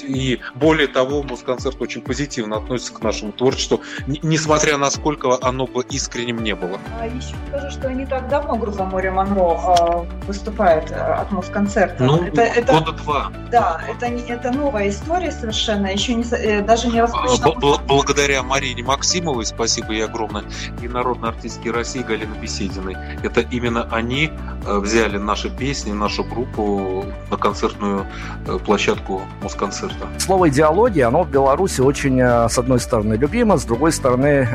и 0.02 0.40
более 0.54 0.88
того, 0.88 1.22
Москонцерт 1.22 1.80
очень 1.80 2.02
позитивно 2.02 2.56
относится 2.56 2.92
к 2.92 3.02
нашему 3.02 3.32
творчеству, 3.32 3.80
несмотря 4.06 4.76
на 4.76 4.90
сколько 4.90 5.38
оно 5.40 5.66
бы 5.66 5.84
искренним 5.90 6.42
не 6.42 6.54
было. 6.54 6.78
А 6.98 7.06
еще 7.06 7.34
скажу, 7.48 7.70
что 7.70 7.92
не 7.92 8.06
так 8.06 8.28
давно 8.28 8.56
группа 8.56 8.84
Море 8.84 9.10
Монро 9.10 9.52
а, 9.52 10.06
выступает 10.26 10.92
а, 10.92 11.22
от 11.22 11.32
Москонцерта. 11.32 12.02
Ну, 12.04 12.22
это, 12.24 12.42
это, 12.42 12.72
года 12.72 12.92
два. 12.92 13.32
Да, 13.50 13.82
это, 13.88 14.06
это 14.06 14.50
новая 14.52 14.88
история 14.88 15.30
совершенно, 15.30 15.86
еще 15.86 16.14
не, 16.14 16.24
э, 16.32 16.62
даже 16.62 16.88
не 16.88 17.00
раскручена. 17.00 17.78
Благодаря 17.86 18.42
Марине 18.42 18.82
Максимовой, 18.82 19.46
спасибо 19.46 19.92
ей 19.92 20.04
огромное, 20.04 20.44
и 20.82 20.88
народной 20.88 21.30
артистке 21.30 21.70
России 21.70 22.00
Галины 22.00 22.34
Бесединой. 22.34 22.96
Это 23.22 23.40
именно 23.40 23.88
они 23.90 24.30
э, 24.66 24.78
взяли 24.78 25.18
наши 25.18 25.50
песни, 25.50 25.79
нашу 25.88 26.24
группу 26.24 27.04
на 27.30 27.36
концертную 27.36 28.06
э, 28.46 28.58
площадку 28.58 29.22
Москонцерта. 29.42 30.06
Слово 30.18 30.48
идеология, 30.48 31.08
оно 31.08 31.22
в 31.22 31.30
Беларуси 31.30 31.80
очень, 31.80 32.20
э, 32.20 32.48
с 32.48 32.58
одной 32.58 32.80
стороны, 32.80 33.14
любимо, 33.14 33.56
с 33.56 33.64
другой 33.64 33.92
стороны, 33.92 34.48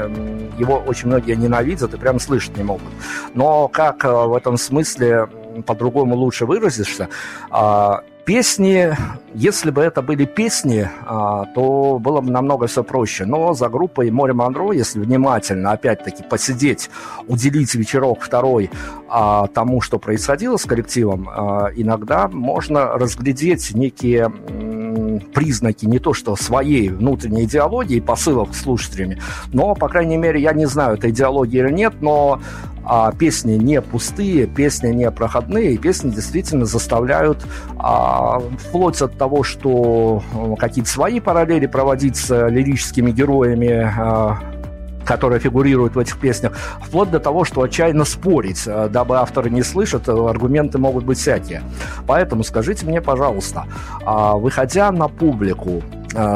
его 0.57 0.77
очень 0.77 1.07
многие 1.07 1.35
ненавидят 1.35 1.93
и 1.93 1.97
прям 1.97 2.19
слышать 2.19 2.57
не 2.57 2.63
могут. 2.63 2.91
Но 3.33 3.67
как 3.67 4.05
э, 4.05 4.09
в 4.09 4.35
этом 4.35 4.57
смысле 4.57 5.27
по-другому 5.65 6.15
лучше 6.15 6.45
выразишься, 6.45 7.09
а, 7.49 8.03
Песни, 8.25 8.97
если 9.35 9.69
бы 9.69 9.83
это 9.83 10.01
были 10.01 10.25
песни, 10.25 10.89
а, 11.05 11.45
то 11.53 11.99
было 11.99 12.21
бы 12.21 12.31
намного 12.31 12.65
все 12.65 12.83
проще. 12.83 13.25
Но 13.25 13.53
за 13.53 13.69
группой 13.69 14.09
Море 14.09 14.33
Монро, 14.33 14.71
если 14.71 14.99
внимательно, 14.99 15.73
опять-таки, 15.73 16.23
посидеть, 16.23 16.89
уделить 17.27 17.75
вечерок 17.75 18.21
второй 18.21 18.71
а, 19.07 19.45
тому, 19.47 19.79
что 19.79 19.99
происходило 19.99 20.57
с 20.57 20.65
коллективом, 20.65 21.29
а, 21.29 21.69
иногда 21.75 22.27
можно 22.27 22.93
разглядеть 22.97 23.75
некие 23.75 24.33
признаки 25.19 25.85
не 25.85 25.99
то 25.99 26.13
что 26.13 26.35
своей 26.35 26.89
внутренней 26.89 27.43
идеологии, 27.43 27.99
посылов 27.99 28.51
к 28.51 28.55
слушателям, 28.55 29.19
но, 29.53 29.75
по 29.75 29.87
крайней 29.87 30.17
мере, 30.17 30.41
я 30.41 30.53
не 30.53 30.65
знаю, 30.65 30.95
это 30.95 31.09
идеология 31.09 31.65
или 31.65 31.73
нет, 31.73 31.93
но 32.01 32.39
а, 32.85 33.11
песни 33.11 33.53
не 33.53 33.81
пустые, 33.81 34.45
песни 34.45 34.89
не 34.89 35.09
проходные, 35.09 35.77
песни 35.77 36.11
действительно 36.11 36.65
заставляют 36.65 37.45
а, 37.77 38.39
вплоть 38.59 39.01
от 39.01 39.17
того, 39.17 39.43
что 39.43 40.21
э, 40.33 40.55
какие-то 40.59 40.89
свои 40.89 41.19
параллели 41.19 41.65
проводить 41.65 42.15
с 42.15 42.47
лирическими 42.47 43.11
героями 43.11 43.91
а, 43.97 44.37
которые 45.05 45.39
фигурируют 45.39 45.95
в 45.95 45.99
этих 45.99 46.17
песнях, 46.17 46.53
вплоть 46.81 47.11
до 47.11 47.19
того, 47.19 47.45
что 47.45 47.61
отчаянно 47.61 48.05
спорить, 48.05 48.63
э, 48.65 48.89
дабы 48.89 49.17
авторы 49.17 49.49
не 49.49 49.63
слышат, 49.63 50.07
э, 50.07 50.11
аргументы 50.11 50.77
могут 50.77 51.05
быть 51.05 51.17
всякие. 51.17 51.61
Поэтому 52.07 52.43
скажите 52.43 52.85
мне, 52.85 53.01
пожалуйста, 53.01 53.65
а, 54.05 54.35
выходя 54.35 54.91
на 54.91 55.07
публику 55.07 55.83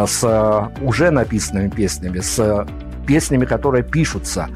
с 0.08 0.72
уже 0.82 1.10
написанными 1.10 1.70
песнями, 1.70 2.20
с 2.20 2.68
песнями, 3.08 3.46
которые 3.46 3.84
пишутся, 3.84 4.50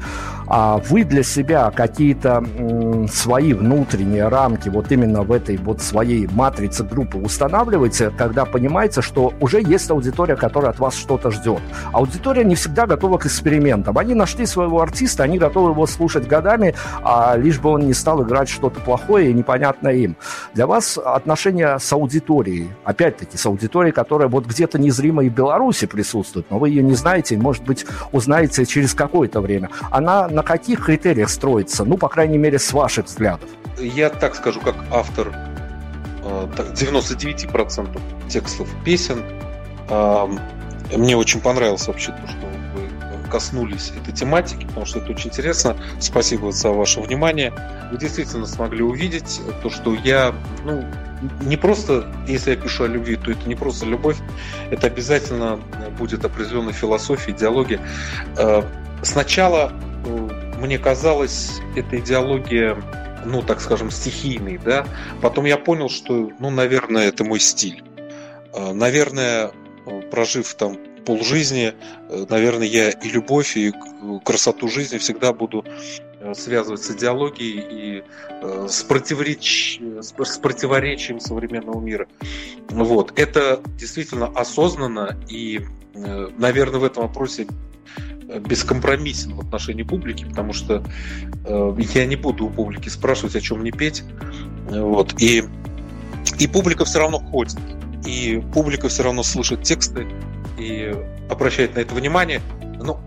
а 0.46 0.78
вы 0.88 1.04
для 1.04 1.22
себя 1.22 1.70
какие-то 1.70 2.44
свои 3.10 3.52
внутренние 3.52 4.28
рамки 4.28 4.68
вот 4.68 4.90
именно 4.92 5.22
в 5.22 5.32
этой 5.32 5.56
вот 5.56 5.80
своей 5.80 6.26
матрице 6.26 6.84
группы 6.84 7.18
устанавливаете, 7.18 8.10
когда 8.10 8.44
понимаете, 8.44 9.02
что 9.02 9.32
уже 9.40 9.60
есть 9.60 9.90
аудитория, 9.90 10.36
которая 10.36 10.70
от 10.70 10.78
вас 10.78 10.94
что-то 10.94 11.30
ждет. 11.30 11.60
Аудитория 11.92 12.44
не 12.44 12.54
всегда 12.54 12.86
готова 12.86 13.18
к 13.18 13.26
экспериментам. 13.26 13.96
Они 13.98 14.14
нашли 14.14 14.46
своего 14.46 14.80
артиста, 14.80 15.22
они 15.22 15.38
готовы 15.38 15.70
его 15.70 15.86
слушать 15.86 16.26
годами, 16.26 16.74
а 17.02 17.36
лишь 17.36 17.58
бы 17.58 17.70
он 17.70 17.86
не 17.86 17.94
стал 17.94 18.22
играть 18.22 18.48
что-то 18.48 18.80
плохое 18.80 19.30
и 19.30 19.32
непонятное 19.32 19.94
им. 19.94 20.16
Для 20.54 20.66
вас 20.66 20.98
отношения 20.98 21.78
с 21.78 21.92
аудиторией, 21.92 22.70
опять-таки, 22.84 23.36
с 23.36 23.46
аудиторией, 23.46 23.92
которая 23.92 24.28
вот 24.28 24.46
где-то 24.46 24.78
незримо 24.78 25.24
и 25.24 25.28
в 25.28 25.34
Беларуси 25.34 25.86
присутствует, 25.86 26.46
но 26.50 26.58
вы 26.58 26.68
ее 26.68 26.82
не 26.82 26.94
знаете, 26.94 27.36
может 27.36 27.64
быть, 27.64 27.86
узнаете 28.12 28.66
через 28.66 28.94
какое-то 28.94 29.40
время. 29.40 29.70
Она 29.90 30.28
на 30.34 30.42
каких 30.42 30.84
критериях 30.84 31.30
строится, 31.30 31.84
ну, 31.84 31.96
по 31.96 32.08
крайней 32.08 32.38
мере, 32.38 32.58
с 32.58 32.72
ваших 32.72 33.06
взглядов? 33.06 33.48
Я 33.78 34.10
так 34.10 34.34
скажу, 34.34 34.60
как 34.60 34.74
автор 34.90 35.32
99% 36.22 37.88
э, 37.96 38.28
текстов 38.28 38.68
песен. 38.84 39.22
Мне 40.96 41.16
очень 41.16 41.40
понравилось 41.40 41.86
вообще 41.86 42.12
то, 42.12 42.26
что 42.26 42.53
коснулись 43.34 43.92
этой 44.00 44.14
тематики, 44.14 44.64
потому 44.64 44.86
что 44.86 45.00
это 45.00 45.10
очень 45.10 45.28
интересно. 45.28 45.76
Спасибо 45.98 46.52
за 46.52 46.70
ваше 46.70 47.00
внимание. 47.00 47.52
Вы 47.90 47.98
действительно 47.98 48.46
смогли 48.46 48.84
увидеть 48.84 49.40
то, 49.60 49.70
что 49.70 49.92
я, 49.92 50.32
ну, 50.64 50.84
не 51.42 51.56
просто, 51.56 52.06
если 52.28 52.52
я 52.52 52.56
пишу 52.56 52.84
о 52.84 52.86
любви, 52.86 53.16
то 53.16 53.32
это 53.32 53.48
не 53.48 53.56
просто 53.56 53.86
любовь, 53.86 54.18
это 54.70 54.86
обязательно 54.86 55.58
будет 55.98 56.24
определенная 56.24 56.72
философия, 56.72 57.32
идеология. 57.32 57.80
Э, 58.38 58.62
сначала 59.02 59.72
мне 60.60 60.78
казалось, 60.78 61.60
эта 61.74 61.98
идеология, 61.98 62.76
ну, 63.24 63.42
так 63.42 63.60
скажем, 63.60 63.90
стихийной, 63.90 64.58
да. 64.58 64.86
Потом 65.22 65.44
я 65.44 65.56
понял, 65.56 65.88
что, 65.88 66.30
ну, 66.38 66.50
наверное, 66.50 67.08
это 67.08 67.24
мой 67.24 67.40
стиль. 67.40 67.82
А, 68.52 68.72
наверное, 68.72 69.50
прожив 70.12 70.54
там 70.54 70.78
полжизни, 71.04 71.74
э, 72.08 72.26
наверное, 72.28 72.66
я 72.66 72.90
и 72.90 73.08
любовь, 73.08 73.56
и 73.56 73.72
красоту 74.24 74.68
жизни 74.68 74.98
всегда 74.98 75.32
буду 75.32 75.64
э, 76.20 76.34
связывать 76.34 76.82
с 76.82 76.90
идеологией 76.90 77.98
и 77.98 78.02
э, 78.42 78.66
с, 78.68 78.82
противореч... 78.82 79.80
с 80.00 80.38
противоречием 80.38 81.20
современного 81.20 81.80
мира. 81.80 82.06
Вот. 82.68 83.12
Это 83.18 83.60
действительно 83.78 84.26
осознанно 84.26 85.16
и, 85.28 85.60
наверное, 85.94 86.80
в 86.80 86.84
этом 86.84 87.06
вопросе 87.06 87.46
бескомпромиссен 88.48 89.34
в 89.34 89.40
отношении 89.40 89.82
публики, 89.82 90.24
потому 90.24 90.54
что 90.54 90.82
я 91.46 92.06
не 92.06 92.16
буду 92.16 92.46
у 92.46 92.50
публики 92.50 92.88
спрашивать, 92.88 93.36
о 93.36 93.40
чем 93.40 93.60
мне 93.60 93.70
петь. 93.70 94.02
Вот. 94.68 95.14
И, 95.20 95.44
и 96.38 96.46
публика 96.46 96.84
все 96.84 97.00
равно 97.00 97.18
ходит. 97.18 97.58
И 98.06 98.42
публика 98.52 98.88
все 98.88 99.02
равно 99.02 99.22
слышит 99.22 99.62
тексты, 99.62 100.06
и 100.58 100.94
обращает 101.30 101.74
на 101.74 101.80
это 101.80 101.94
внимание. 101.94 102.40
Но 102.80 103.00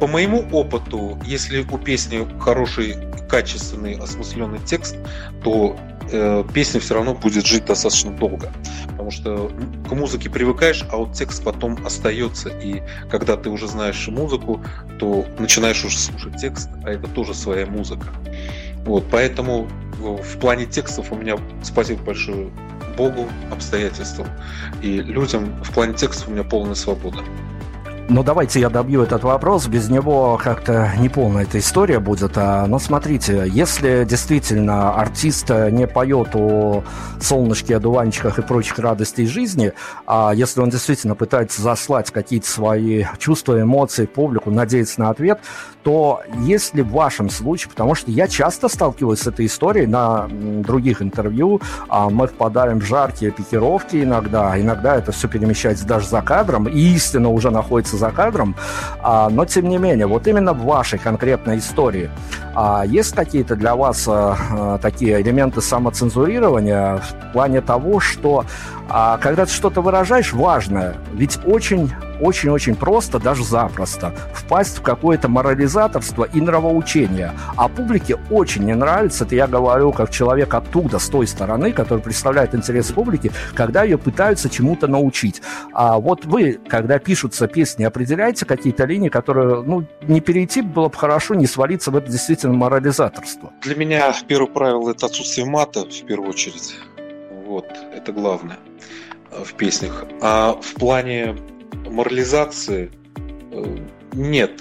по 0.00 0.06
моему 0.06 0.46
опыту, 0.52 1.18
если 1.24 1.62
у 1.62 1.78
песни 1.78 2.26
хороший, 2.40 2.96
качественный, 3.28 3.98
осмысленный 3.98 4.60
текст, 4.64 4.96
то 5.42 5.76
э, 6.10 6.44
песня 6.54 6.80
все 6.80 6.94
равно 6.94 7.14
будет 7.14 7.46
жить 7.46 7.66
достаточно 7.66 8.12
долго. 8.12 8.52
Потому 8.86 9.10
что 9.10 9.50
к 9.88 9.92
музыке 9.92 10.30
привыкаешь, 10.30 10.84
а 10.90 10.98
вот 10.98 11.12
текст 11.14 11.42
потом 11.42 11.84
остается. 11.84 12.48
И 12.48 12.82
когда 13.10 13.36
ты 13.36 13.50
уже 13.50 13.66
знаешь 13.66 14.06
музыку, 14.08 14.62
то 14.98 15.26
начинаешь 15.38 15.84
уже 15.84 15.98
слушать 15.98 16.36
текст, 16.36 16.70
а 16.84 16.90
это 16.90 17.08
тоже 17.08 17.34
своя 17.34 17.66
музыка. 17.66 18.06
Вот, 18.84 19.04
поэтому 19.10 19.68
в 19.98 20.38
плане 20.38 20.66
текстов 20.66 21.12
у 21.12 21.16
меня 21.16 21.36
спасибо 21.62 22.02
большое 22.02 22.50
Богу, 22.96 23.26
обстоятельствам 23.50 24.28
и 24.82 25.00
людям. 25.00 25.62
В 25.62 25.72
плане 25.72 25.94
текста 25.94 26.28
у 26.28 26.32
меня 26.32 26.44
полная 26.44 26.74
свобода. 26.74 27.18
Ну, 28.10 28.22
давайте 28.22 28.58
я 28.58 28.70
добью 28.70 29.02
этот 29.02 29.22
вопрос. 29.22 29.66
Без 29.66 29.90
него 29.90 30.40
как-то 30.42 30.90
неполная 30.98 31.42
эта 31.42 31.58
история 31.58 32.00
будет. 32.00 32.38
А, 32.38 32.66
но 32.66 32.78
смотрите, 32.78 33.44
если 33.46 34.06
действительно 34.08 34.94
артист 34.94 35.50
не 35.50 35.86
поет 35.86 36.30
о 36.32 36.84
солнышке, 37.20 37.76
одуванчиках 37.76 38.38
и 38.38 38.42
прочих 38.42 38.78
радостей 38.78 39.26
жизни, 39.26 39.74
а 40.06 40.32
если 40.34 40.62
он 40.62 40.70
действительно 40.70 41.16
пытается 41.16 41.60
заслать 41.60 42.10
какие-то 42.10 42.48
свои 42.48 43.04
чувства, 43.18 43.60
эмоции 43.60 44.06
публику, 44.06 44.50
надеяться 44.50 45.00
на 45.00 45.10
ответ, 45.10 45.40
то 45.82 46.22
если 46.40 46.80
в 46.80 46.90
вашем 46.90 47.28
случае, 47.28 47.68
потому 47.70 47.94
что 47.94 48.10
я 48.10 48.26
часто 48.26 48.68
сталкиваюсь 48.68 49.20
с 49.20 49.26
этой 49.26 49.44
историей 49.44 49.86
на 49.86 50.28
других 50.30 51.02
интервью, 51.02 51.60
а 51.90 52.08
мы 52.08 52.26
впадаем 52.26 52.80
в 52.80 52.84
жаркие 52.84 53.32
пикировки 53.32 54.02
иногда, 54.02 54.58
иногда 54.58 54.96
это 54.96 55.12
все 55.12 55.28
перемещается 55.28 55.86
даже 55.86 56.08
за 56.08 56.22
кадром, 56.22 56.68
и 56.68 56.80
истина 56.94 57.28
уже 57.28 57.50
находится 57.50 57.97
за 57.98 58.10
кадром, 58.10 58.56
а, 59.02 59.28
но 59.28 59.44
тем 59.44 59.68
не 59.68 59.78
менее, 59.78 60.06
вот 60.06 60.26
именно 60.26 60.52
в 60.52 60.64
вашей 60.64 60.98
конкретной 60.98 61.58
истории 61.58 62.10
а 62.60 62.82
есть 62.84 63.14
какие-то 63.14 63.54
для 63.54 63.76
вас 63.76 64.04
а, 64.08 64.78
такие 64.82 65.20
элементы 65.22 65.60
самоцензурирования 65.60 66.96
в 66.96 67.32
плане 67.32 67.60
того, 67.60 68.00
что 68.00 68.44
а 68.88 69.18
когда 69.18 69.44
ты 69.44 69.52
что-то 69.52 69.82
выражаешь 69.82 70.32
важное, 70.32 70.94
ведь 71.12 71.38
очень 71.44 71.92
очень-очень 72.20 72.74
просто, 72.74 73.18
даже 73.18 73.44
запросто, 73.44 74.12
впасть 74.32 74.78
в 74.78 74.82
какое-то 74.82 75.28
морализаторство 75.28 76.24
и 76.24 76.40
нравоучение. 76.40 77.32
А 77.56 77.68
публике 77.68 78.16
очень 78.30 78.64
не 78.64 78.74
нравится, 78.74 79.24
это 79.24 79.34
я 79.34 79.46
говорю 79.46 79.92
как 79.92 80.10
человек 80.10 80.52
оттуда, 80.52 80.98
с 80.98 81.08
той 81.08 81.26
стороны, 81.26 81.72
который 81.72 82.00
представляет 82.00 82.54
интересы 82.54 82.92
публики, 82.92 83.30
когда 83.54 83.84
ее 83.84 83.98
пытаются 83.98 84.50
чему-то 84.50 84.88
научить. 84.88 85.42
А 85.72 85.98
вот 85.98 86.24
вы, 86.24 86.58
когда 86.68 86.98
пишутся 86.98 87.46
песни, 87.46 87.84
определяете 87.88 88.46
какие-то 88.46 88.84
линии, 88.84 89.08
которые, 89.08 89.62
ну, 89.62 89.84
не 90.02 90.20
перейти 90.20 90.62
было 90.62 90.88
бы 90.88 90.96
хорошо, 90.96 91.34
не 91.34 91.46
свалиться 91.46 91.90
в 91.90 91.96
это 91.96 92.10
действительно 92.10 92.54
морализаторство? 92.54 93.52
Для 93.62 93.74
меня 93.74 94.14
первое 94.26 94.50
правило– 94.50 94.90
это 94.92 95.06
отсутствие 95.06 95.46
мата, 95.46 95.84
в 95.84 96.06
первую 96.06 96.30
очередь. 96.30 96.76
Вот, 97.46 97.66
это 97.94 98.12
главное 98.12 98.58
в 99.44 99.54
песнях. 99.54 100.04
А 100.20 100.58
в 100.60 100.74
плане 100.74 101.36
морализации 101.86 102.90
э, 103.52 103.76
нет. 104.12 104.60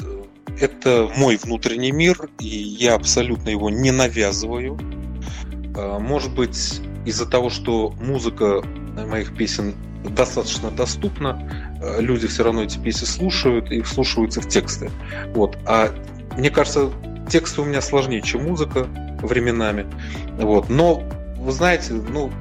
Это 0.60 1.10
мой 1.16 1.38
внутренний 1.38 1.92
мир, 1.92 2.30
и 2.40 2.48
я 2.48 2.96
абсолютно 2.96 3.50
его 3.50 3.70
не 3.70 3.92
навязываю. 3.92 4.78
А, 5.76 6.00
может 6.00 6.34
быть, 6.34 6.82
из-за 7.06 7.28
того, 7.28 7.50
что 7.50 7.94
музыка 8.02 8.64
моих 8.96 9.36
песен 9.36 9.76
достаточно 10.04 10.72
доступна, 10.72 11.40
э, 11.42 11.67
люди 12.00 12.28
все 12.28 12.44
равно 12.44 12.64
эти 12.64 12.78
песни 12.78 13.06
слушают 13.06 13.72
и 13.72 13.82
вслушиваются 13.82 14.42
в 14.42 14.48
тексты. 14.48 14.90
Вот. 15.34 15.58
А 15.66 15.94
мне 16.38 16.50
кажется, 16.50 16.92
тексты 17.30 17.62
у 17.62 17.66
меня 17.66 17.82
сложнее, 17.82 18.22
чем 18.22 18.46
музыка 18.46 18.88
временами. 19.22 19.86
Вот. 20.38 20.70
Но, 20.70 21.04
вы 21.38 21.52
знаете, 21.52 21.94
ну, 21.94 22.32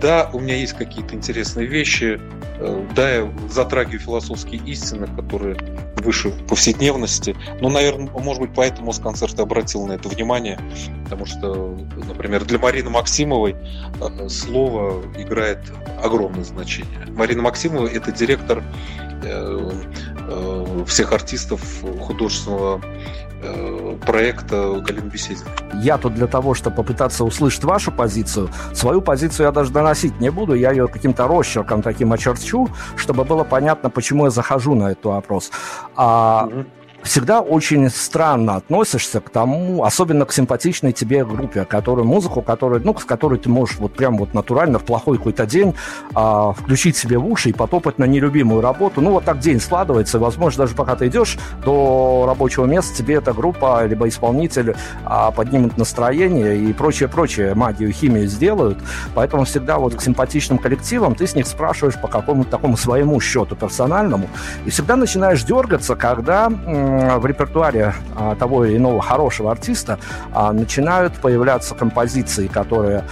да, 0.00 0.30
у 0.32 0.40
меня 0.40 0.56
есть 0.56 0.74
какие-то 0.74 1.14
интересные 1.14 1.66
вещи, 1.66 2.20
э, 2.20 2.35
да, 2.94 3.10
я 3.10 3.32
затрагиваю 3.48 4.00
философские 4.00 4.60
истины, 4.62 5.06
которые 5.16 5.56
выше 5.96 6.30
повседневности. 6.48 7.36
Но, 7.60 7.68
наверное, 7.68 8.08
может 8.10 8.40
быть, 8.42 8.50
поэтому 8.54 8.92
с 8.92 8.98
концерта 8.98 9.42
обратил 9.42 9.86
на 9.86 9.92
это 9.92 10.08
внимание, 10.08 10.58
потому 11.04 11.26
что, 11.26 11.76
например, 12.08 12.44
для 12.44 12.58
Марины 12.58 12.90
Максимовой 12.90 13.56
э, 14.00 14.28
слово 14.28 15.02
играет 15.18 15.60
огромное 16.02 16.44
значение. 16.44 17.06
Марина 17.08 17.42
Максимова– 17.42 17.86
это 17.92 18.12
директор 18.12 18.62
э, 20.28 20.84
всех 20.86 21.12
артистов 21.12 21.60
художественного 22.00 22.80
Э, 23.42 23.96
проекта 24.06 24.80
Галины 24.80 25.08
Бесединой. 25.10 25.50
Я 25.74 25.98
тут 25.98 26.14
для 26.14 26.26
того, 26.26 26.54
чтобы 26.54 26.76
попытаться 26.76 27.22
услышать 27.22 27.64
вашу 27.64 27.92
позицию, 27.92 28.48
свою 28.72 29.02
позицию 29.02 29.46
я 29.46 29.52
даже 29.52 29.70
доносить 29.70 30.20
не 30.20 30.30
буду, 30.30 30.54
я 30.54 30.70
ее 30.70 30.88
каким-то 30.88 31.28
росчерком 31.28 31.82
таким 31.82 32.12
очерчу, 32.12 32.68
чтобы 32.96 33.24
было 33.24 33.44
понятно, 33.44 33.90
почему 33.90 34.24
я 34.24 34.30
захожу 34.30 34.74
на 34.74 34.92
этот 34.92 35.04
вопрос. 35.04 35.50
А, 35.96 36.48
угу 36.50 36.64
всегда 37.06 37.40
очень 37.40 37.88
странно 37.88 38.56
относишься 38.56 39.20
к 39.20 39.30
тому, 39.30 39.84
особенно 39.84 40.24
к 40.24 40.32
симпатичной 40.32 40.92
тебе 40.92 41.24
группе, 41.24 41.64
которую 41.64 42.06
музыку, 42.06 42.42
которую, 42.42 42.82
ну, 42.84 42.96
с 42.98 43.04
которой 43.04 43.38
ты 43.38 43.48
можешь 43.48 43.78
вот 43.78 43.94
прям 43.94 44.18
вот 44.18 44.34
натурально 44.34 44.78
в 44.78 44.84
плохой 44.84 45.16
какой-то 45.16 45.46
день 45.46 45.74
а, 46.14 46.52
включить 46.52 46.96
себе 46.96 47.18
в 47.18 47.26
уши 47.26 47.50
и 47.50 47.52
потопать 47.52 47.98
на 47.98 48.04
нелюбимую 48.04 48.60
работу. 48.60 49.00
Ну, 49.00 49.12
вот 49.12 49.24
так 49.24 49.38
день 49.38 49.60
складывается, 49.60 50.18
возможно, 50.18 50.64
даже 50.64 50.74
пока 50.74 50.96
ты 50.96 51.06
идешь 51.06 51.38
до 51.64 52.24
рабочего 52.26 52.66
места, 52.66 52.96
тебе 52.96 53.16
эта 53.16 53.32
группа 53.32 53.84
либо 53.86 54.08
исполнитель 54.08 54.74
а, 55.04 55.30
поднимут 55.30 55.78
настроение 55.78 56.58
и 56.58 56.72
прочее-прочее, 56.72 57.54
магию, 57.54 57.92
химию 57.92 58.26
сделают. 58.26 58.78
Поэтому 59.14 59.44
всегда 59.44 59.78
вот 59.78 59.94
к 59.94 60.02
симпатичным 60.02 60.58
коллективам 60.58 61.14
ты 61.14 61.26
с 61.26 61.34
них 61.34 61.46
спрашиваешь 61.46 61.98
по 62.00 62.08
какому-то 62.08 62.50
такому 62.50 62.76
своему 62.76 63.20
счету 63.20 63.54
персональному, 63.54 64.28
и 64.64 64.70
всегда 64.70 64.96
начинаешь 64.96 65.44
дергаться, 65.44 65.94
когда 65.94 66.50
в 67.18 67.26
репертуаре 67.26 67.94
а, 68.14 68.34
того 68.34 68.64
или 68.64 68.76
иного 68.76 69.00
хорошего 69.00 69.50
артиста 69.50 69.98
а, 70.32 70.52
начинают 70.52 71.14
появляться 71.14 71.74
композиции, 71.74 72.46
которые 72.46 73.04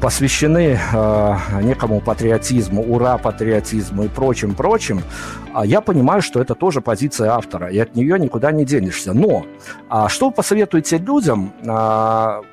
посвящены 0.00 0.76
э, 0.92 1.36
некому 1.62 2.00
патриотизму, 2.00 2.82
ура 2.82 3.16
патриотизму 3.18 4.04
и 4.04 4.08
прочим-прочим, 4.08 5.02
а 5.54 5.64
я 5.64 5.80
понимаю, 5.80 6.20
что 6.22 6.40
это 6.40 6.56
тоже 6.56 6.80
позиция 6.80 7.30
автора, 7.30 7.68
и 7.68 7.78
от 7.78 7.94
нее 7.94 8.18
никуда 8.18 8.50
не 8.50 8.64
денешься. 8.64 9.12
Но 9.12 9.46
а 9.88 10.08
что 10.08 10.26
вы 10.26 10.32
посоветуете 10.32 10.98
людям 10.98 11.52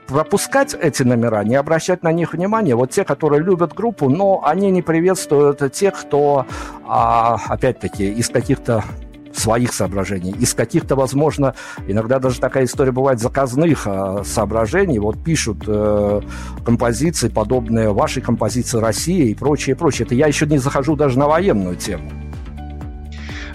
пропускать 0.06 0.76
эти 0.80 1.02
номера, 1.02 1.44
не 1.44 1.56
обращать 1.56 2.04
на 2.04 2.12
них 2.12 2.34
внимания? 2.34 2.76
Вот 2.76 2.92
те, 2.92 3.04
которые 3.04 3.42
любят 3.42 3.74
группу, 3.74 4.10
но 4.10 4.44
они 4.46 4.70
не 4.70 4.84
приветствуют 4.84 5.72
тех, 5.74 6.00
кто, 6.00 6.46
опять-таки, 6.86 8.12
из 8.12 8.30
каких-то 8.30 8.84
своих 9.34 9.74
соображений, 9.74 10.32
из 10.32 10.54
каких-то, 10.54 10.96
возможно, 10.96 11.56
иногда 11.88 12.20
даже 12.20 12.40
такая 12.40 12.66
история 12.66 12.92
бывает 12.92 13.20
заказных 13.20 13.84
э, 13.86 14.24
соображений. 14.26 15.00
Вот 15.00 15.24
пишут 15.24 15.64
э, 15.68 16.22
композиции, 16.66 17.30
подобные 17.30 17.94
вашей 17.94 18.22
композиции 18.22 18.80
России 18.80 19.30
и 19.30 19.36
прочее, 19.36 19.76
прочее. 19.76 20.06
Это 20.06 20.16
я 20.16 20.28
еще 20.28 20.46
не 20.46 20.58
захожу 20.58 20.96
даже 20.96 21.18
на 21.20 21.28
военную 21.28 21.76
тему. 21.76 22.10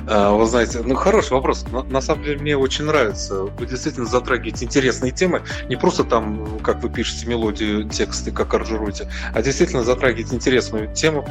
А, 0.08 0.32
вы 0.32 0.46
знаете, 0.46 0.80
ну 0.84 0.94
хороший 0.94 1.32
вопрос. 1.32 1.64
На, 1.70 1.82
на 1.82 2.00
самом 2.00 2.24
деле 2.24 2.38
мне 2.38 2.56
очень 2.56 2.84
нравится. 2.84 3.42
Вы 3.44 3.66
действительно 3.66 4.06
затрагиваете 4.06 4.64
интересные 4.64 5.12
темы. 5.12 5.42
Не 5.68 5.76
просто 5.76 6.04
там, 6.04 6.58
как 6.60 6.82
вы 6.82 6.90
пишете 6.90 7.26
мелодию, 7.26 7.88
тексты, 7.88 8.30
как 8.30 8.54
аранжируете, 8.54 9.08
а 9.32 9.42
действительно 9.42 9.82
затрагиваете 9.82 10.34
интересную 10.34 10.92
тему. 10.92 11.26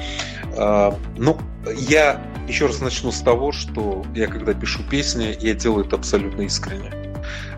А, 0.57 0.97
ну, 1.17 1.37
я 1.77 2.21
еще 2.47 2.67
раз 2.67 2.81
начну 2.81 3.11
с 3.11 3.21
того, 3.21 3.51
что 3.51 4.03
я 4.15 4.27
когда 4.27 4.53
пишу 4.53 4.83
песни, 4.83 5.35
я 5.39 5.53
делаю 5.53 5.85
это 5.85 5.95
абсолютно 5.95 6.41
искренне. 6.41 6.91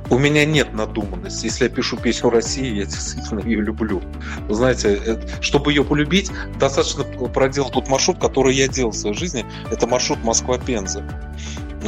У 0.10 0.18
меня 0.18 0.46
нет 0.46 0.74
надуманности. 0.74 1.46
Если 1.46 1.65
я 1.65 1.70
пишу 1.70 1.98
песню 1.98 2.30
России, 2.30 2.76
я 2.76 2.86
действительно 2.86 3.39
ее 3.39 3.62
люблю. 3.62 4.02
Знаете, 4.50 5.20
чтобы 5.41 5.72
ее 5.72 5.84
полюбить, 5.84 6.32
достаточно 6.60 7.04
проделать 7.04 7.74
тот 7.74 7.88
маршрут, 7.88 8.20
который 8.20 8.56
я 8.56 8.68
делал 8.68 8.91
в 8.91 8.96
своей 8.96 9.15
жизни. 9.15 9.46
Это 9.72 9.88
маршрут 9.88 10.24
Москва-Пенза 10.24 11.04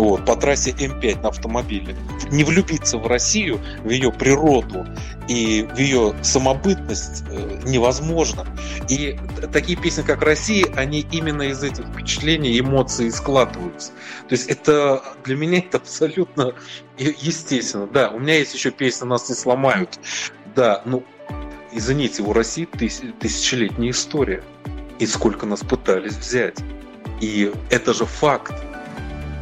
вот, 0.04 0.26
по 0.26 0.36
трассе 0.36 0.72
М5 0.72 1.22
на 1.22 1.30
автомобиле. 1.30 1.96
Не 2.32 2.44
влюбиться 2.44 2.98
в 2.98 3.08
Россию, 3.08 3.60
в 3.84 3.90
ее 3.90 4.12
природу 4.12 4.86
и 5.28 5.64
в 5.64 5.78
ее 5.78 6.16
самобытность 6.22 7.24
э, 7.30 7.62
невозможно. 7.66 8.46
И 8.90 9.18
такие 9.52 9.78
песни, 9.78 10.02
как 10.02 10.22
«Россия», 10.22 10.66
они 10.76 11.06
именно 11.12 11.44
из 11.44 11.64
этих 11.64 11.86
впечатлений, 11.86 12.60
эмоций 12.60 13.12
складываются. 13.12 13.92
То 14.28 14.34
есть 14.34 14.50
это 14.50 15.04
для 15.24 15.36
меня 15.36 15.60
это 15.60 15.78
абсолютно 15.78 16.54
естественно. 16.98 17.88
Да, 17.88 18.10
у 18.10 18.20
меня 18.20 18.36
есть 18.36 18.54
еще 18.54 18.72
песня 18.72 19.08
«Нас 19.08 19.30
не 19.30 19.36
сломают». 19.36 20.00
Да, 20.56 20.82
ну, 20.86 21.04
извините, 21.72 22.24
у 22.24 22.34
России 22.34 22.66
тысяч, 22.66 23.14
тысячелетняя 23.20 23.92
история. 23.92 24.44
И 25.00 25.06
сколько 25.06 25.46
нас 25.46 25.60
пытались 25.60 26.16
взять. 26.16 26.58
И 27.22 27.52
это 27.70 27.94
же 27.94 28.06
факт. 28.06 28.54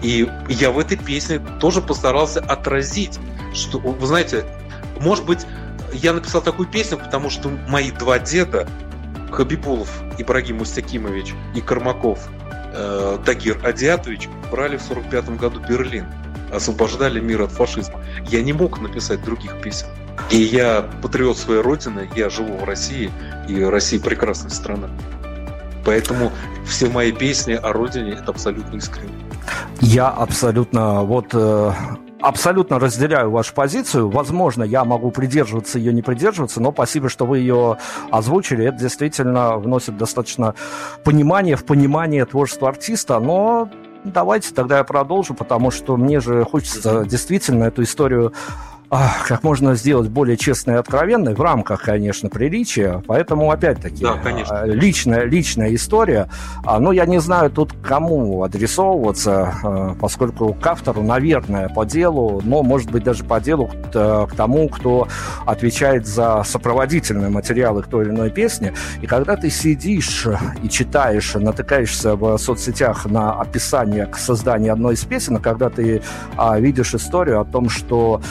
И 0.01 0.29
я 0.49 0.71
в 0.71 0.79
этой 0.79 0.97
песне 0.97 1.39
тоже 1.59 1.81
постарался 1.81 2.39
отразить, 2.39 3.19
что, 3.53 3.79
вы 3.79 4.05
знаете, 4.05 4.45
может 4.99 5.25
быть, 5.25 5.45
я 5.93 6.13
написал 6.13 6.41
такую 6.41 6.67
песню, 6.67 6.97
потому 6.97 7.29
что 7.29 7.49
мои 7.67 7.91
два 7.91 8.19
деда, 8.19 8.67
Хабибулов 9.31 9.89
Ибрагим 10.17 10.57
Мустакимович 10.57 11.33
и 11.55 11.61
Кармаков 11.61 12.27
э, 12.73 13.17
Тагир 13.25 13.65
Адиатович, 13.65 14.29
брали 14.51 14.77
в 14.77 14.81
45 14.81 15.37
году 15.37 15.59
Берлин, 15.67 16.05
освобождали 16.53 17.19
мир 17.19 17.43
от 17.43 17.51
фашизма. 17.51 18.01
Я 18.27 18.41
не 18.41 18.53
мог 18.53 18.79
написать 18.79 19.23
других 19.23 19.61
песен. 19.61 19.87
И 20.29 20.37
я 20.37 20.89
патриот 21.01 21.37
своей 21.37 21.61
родины, 21.61 22.09
я 22.15 22.29
живу 22.29 22.57
в 22.57 22.63
России, 22.63 23.11
и 23.47 23.61
Россия 23.63 23.99
прекрасная 23.99 24.49
страна. 24.49 24.89
Поэтому 25.83 26.31
все 26.65 26.89
мои 26.89 27.11
песни 27.11 27.53
о 27.53 27.71
родине 27.73 28.13
это 28.13 28.31
абсолютно 28.31 28.77
искренне. 28.77 29.24
Я 29.81 30.09
абсолютно 30.09 31.03
вот 31.03 31.27
э, 31.33 31.71
абсолютно 32.21 32.79
разделяю 32.79 33.31
вашу 33.31 33.53
позицию. 33.53 34.09
Возможно, 34.09 34.63
я 34.63 34.83
могу 34.83 35.11
придерживаться 35.11 35.77
ее, 35.77 35.93
не 35.93 36.01
придерживаться, 36.01 36.61
но 36.61 36.71
спасибо, 36.71 37.09
что 37.09 37.25
вы 37.25 37.39
ее 37.39 37.77
озвучили. 38.11 38.65
Это 38.65 38.77
действительно 38.77 39.57
вносит 39.57 39.97
достаточно 39.97 40.55
понимание 41.03 41.55
в 41.55 41.65
понимание 41.65 42.25
творчества 42.25 42.69
артиста. 42.69 43.19
Но 43.19 43.69
давайте 44.03 44.53
тогда 44.53 44.79
я 44.79 44.83
продолжу, 44.83 45.33
потому 45.33 45.71
что 45.71 45.97
мне 45.97 46.19
же 46.19 46.43
хочется 46.43 47.05
действительно 47.05 47.65
эту 47.65 47.83
историю 47.83 48.33
как 48.89 49.43
можно 49.43 49.75
сделать 49.75 50.09
более 50.09 50.37
честной 50.37 50.75
и 50.75 50.77
откровенной 50.77 51.33
в 51.33 51.41
рамках, 51.41 51.81
конечно, 51.81 52.29
приличия. 52.29 53.01
Поэтому, 53.07 53.51
опять-таки, 53.51 54.03
да, 54.03 54.19
а, 54.49 54.65
личная, 54.65 55.23
личная 55.23 55.73
история. 55.73 56.29
А, 56.63 56.79
но 56.79 56.91
я 56.91 57.05
не 57.05 57.19
знаю 57.19 57.49
тут 57.49 57.73
кому 57.83 58.43
адресовываться, 58.43 59.53
а, 59.63 59.95
поскольку 59.99 60.53
к 60.53 60.65
автору, 60.67 61.01
наверное, 61.01 61.69
по 61.69 61.85
делу, 61.85 62.41
но, 62.43 62.63
может 62.63 62.91
быть, 62.91 63.03
даже 63.03 63.23
по 63.23 63.39
делу 63.39 63.69
к 63.91 64.29
тому, 64.35 64.69
кто 64.69 65.07
отвечает 65.45 66.05
за 66.07 66.43
сопроводительные 66.43 67.29
материалы 67.29 67.81
к 67.83 67.87
той 67.87 68.05
или 68.05 68.11
иной 68.11 68.29
песне. 68.29 68.73
И 69.01 69.07
когда 69.07 69.35
ты 69.35 69.49
сидишь 69.49 70.27
и 70.61 70.69
читаешь, 70.69 71.33
натыкаешься 71.35 72.15
в 72.15 72.37
соцсетях 72.37 73.05
на 73.05 73.31
описание 73.33 74.05
к 74.05 74.17
созданию 74.17 74.73
одной 74.73 74.93
из 74.93 75.03
песен, 75.03 75.37
когда 75.37 75.69
ты 75.69 76.01
а, 76.37 76.59
видишь 76.59 76.93
историю 76.93 77.41
о 77.41 77.45
том, 77.45 77.69
что 77.69 78.21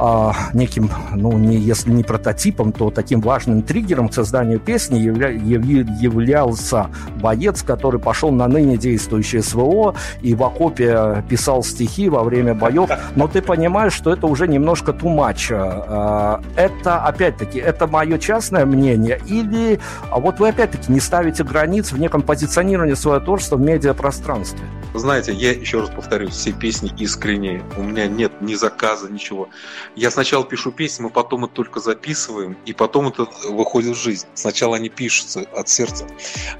а, 0.00 0.34
неким, 0.54 0.90
ну, 1.14 1.36
не, 1.36 1.58
если 1.58 1.90
не 1.90 2.02
прототипом, 2.02 2.72
то 2.72 2.90
таким 2.90 3.20
важным 3.20 3.60
триггером 3.60 4.08
к 4.08 4.14
созданию 4.14 4.58
песни 4.58 4.98
явля, 4.98 5.28
являлся 5.30 6.88
боец, 7.20 7.62
который 7.62 8.00
пошел 8.00 8.32
на 8.32 8.48
ныне 8.48 8.78
действующее 8.78 9.42
СВО 9.42 9.94
и 10.22 10.34
в 10.34 10.42
окопе 10.42 11.22
писал 11.28 11.62
стихи 11.62 12.08
во 12.08 12.24
время 12.24 12.54
боев. 12.54 12.88
Но 13.14 13.28
ты 13.28 13.42
понимаешь, 13.42 13.92
что 13.92 14.10
это 14.10 14.26
уже 14.26 14.48
немножко 14.48 14.92
too 14.92 15.14
much. 15.14 15.52
А, 15.52 16.40
это, 16.56 17.04
опять-таки, 17.04 17.58
это 17.58 17.86
мое 17.86 18.18
частное 18.18 18.64
мнение 18.64 19.20
или 19.26 19.80
вот 20.10 20.40
вы, 20.40 20.48
опять-таки, 20.48 20.90
не 20.90 21.00
ставите 21.00 21.44
границ 21.44 21.92
в 21.92 21.98
неком 21.98 22.22
позиционировании 22.22 22.94
своего 22.94 23.22
творчества 23.22 23.56
в 23.56 23.60
медиапространстве? 23.60 24.60
Знаете, 24.94 25.32
я 25.32 25.52
еще 25.52 25.80
раз 25.80 25.90
повторюсь, 25.90 26.32
все 26.32 26.52
песни 26.52 26.90
искренние. 26.98 27.62
У 27.76 27.82
меня 27.82 28.06
нет 28.06 28.32
ни 28.40 28.54
заказа, 28.54 29.10
ничего. 29.12 29.48
Я 29.96 30.10
сначала 30.10 30.44
пишу 30.44 30.70
песни, 30.70 31.04
мы 31.04 31.10
потом 31.10 31.44
это 31.44 31.54
только 31.54 31.80
записываем, 31.80 32.56
и 32.64 32.72
потом 32.72 33.08
это 33.08 33.26
выходит 33.48 33.96
в 33.96 34.00
жизнь. 34.00 34.26
Сначала 34.34 34.76
они 34.76 34.88
пишутся 34.88 35.40
от 35.54 35.68
сердца. 35.68 36.06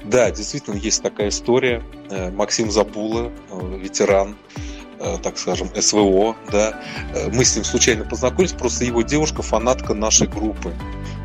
Да, 0.03 0.29
действительно, 0.31 0.75
есть 0.75 1.01
такая 1.01 1.29
история. 1.29 1.83
Э, 2.09 2.29
Максим 2.31 2.69
Забула, 2.69 3.31
э, 3.49 3.77
ветеран, 3.77 4.35
э, 4.99 5.17
так 5.23 5.37
скажем, 5.37 5.69
СВО, 5.79 6.35
да, 6.51 6.81
мы 7.31 7.45
с 7.45 7.55
ним 7.55 7.63
случайно 7.63 8.03
познакомились, 8.03 8.53
просто 8.53 8.85
его 8.85 9.01
девушка 9.01 9.41
фанатка 9.41 9.93
нашей 9.93 10.27
группы. 10.27 10.73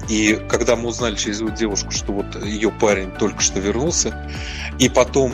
И 0.09 0.39
когда 0.49 0.77
мы 0.77 0.89
узнали 0.89 1.17
через 1.17 1.41
его 1.41 1.51
девушку, 1.51 1.91
что 1.91 2.13
вот 2.13 2.45
ее 2.45 2.71
парень 2.71 3.11
только 3.11 3.41
что 3.41 3.59
вернулся, 3.59 4.31
и 4.79 4.89
потом 4.89 5.33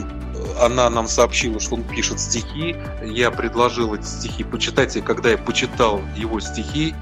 она 0.61 0.89
нам 0.91 1.09
сообщила, 1.09 1.61
что 1.61 1.77
он 1.77 1.85
пишет 1.85 2.21
стихи. 2.21 2.77
Я 3.05 3.31
предложил 3.31 3.95
эти 3.95 4.05
стихи 4.05 4.45
почитать, 4.45 4.97
и 4.97 5.01
когда 5.01 5.31
я 5.31 5.39
почитал 5.39 6.01
его 6.17 6.41
стихи, 6.41 6.95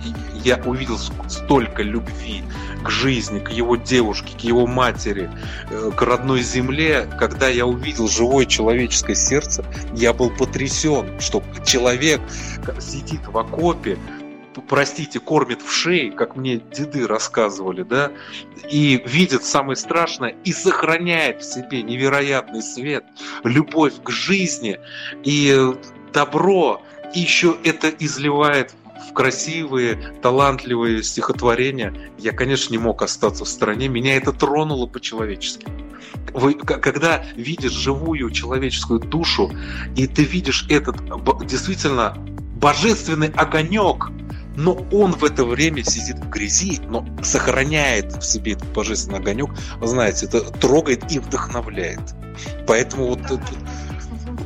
я 0.45 0.57
увидел 0.65 0.99
столько 1.29 1.83
любви 1.83 2.43
к 2.83 2.91
жизни, 2.91 3.39
к 3.41 3.51
его 3.51 3.77
девушке, 3.77 4.37
к 4.37 4.41
его 4.41 4.67
матери, 4.67 5.31
э, 5.71 5.91
к 5.95 6.03
родной 6.03 6.43
земле. 6.43 7.09
Когда 7.19 7.49
я 7.49 7.67
увидел 7.67 8.09
живое 8.09 8.47
человеческое 8.47 9.15
сердце, 9.15 9.65
я 9.95 10.13
был 10.13 10.31
потрясен, 10.31 11.21
что 11.21 11.43
человек 11.65 12.21
сидит 12.81 13.27
в 13.27 13.37
окопе, 13.37 13.99
простите, 14.69 15.21
кормит 15.21 15.63
в 15.63 15.71
шее, 15.71 16.11
как 16.11 16.37
мне 16.37 16.57
деды 16.57 17.07
рассказывали, 17.07 17.83
да, 17.83 18.13
и 18.71 19.03
видит 19.07 19.45
самое 19.45 19.77
страшное 19.77 20.37
и 20.45 20.53
сохраняет 20.53 21.43
в 21.43 21.53
себе 21.53 21.83
невероятный 21.83 22.63
свет, 22.63 23.05
любовь 23.45 23.95
к 24.03 24.11
жизни 24.11 24.79
и 25.25 25.73
добро, 26.13 26.83
и 27.15 27.21
еще 27.21 27.57
это 27.65 27.89
изливает 27.89 28.75
в 29.09 29.13
красивые, 29.13 30.15
талантливые 30.23 31.03
стихотворения, 31.03 31.95
я, 32.19 32.33
конечно, 32.33 32.73
не 32.73 32.79
мог 32.79 33.03
остаться 33.03 33.45
в 33.45 33.49
стороне. 33.49 33.89
Меня 33.89 34.17
это 34.17 34.33
тронуло 34.33 34.87
по-человечески. 34.87 35.67
Вы, 36.33 36.55
когда 36.55 37.25
видишь 37.35 37.73
живую 37.73 38.31
человеческую 38.31 39.01
душу, 39.01 39.51
и 39.97 40.07
ты 40.07 40.23
видишь 40.23 40.67
этот 40.69 40.97
действительно 41.47 42.15
божественный 42.61 43.31
огонек, 43.31 44.11
но 44.61 44.75
он 44.93 45.13
в 45.13 45.25
это 45.25 45.45
время 45.45 45.83
сидит 45.85 46.19
в 46.19 46.29
грязи, 46.29 46.81
но 46.87 47.07
сохраняет 47.23 48.17
в 48.17 48.23
себе 48.23 48.53
этот 48.53 48.69
божественный 48.73 49.19
огонек. 49.19 49.51
Знаете, 49.81 50.27
это 50.27 50.43
трогает 50.43 51.11
и 51.11 51.19
вдохновляет. 51.19 52.01
Поэтому 52.67 53.09
вот 53.09 53.21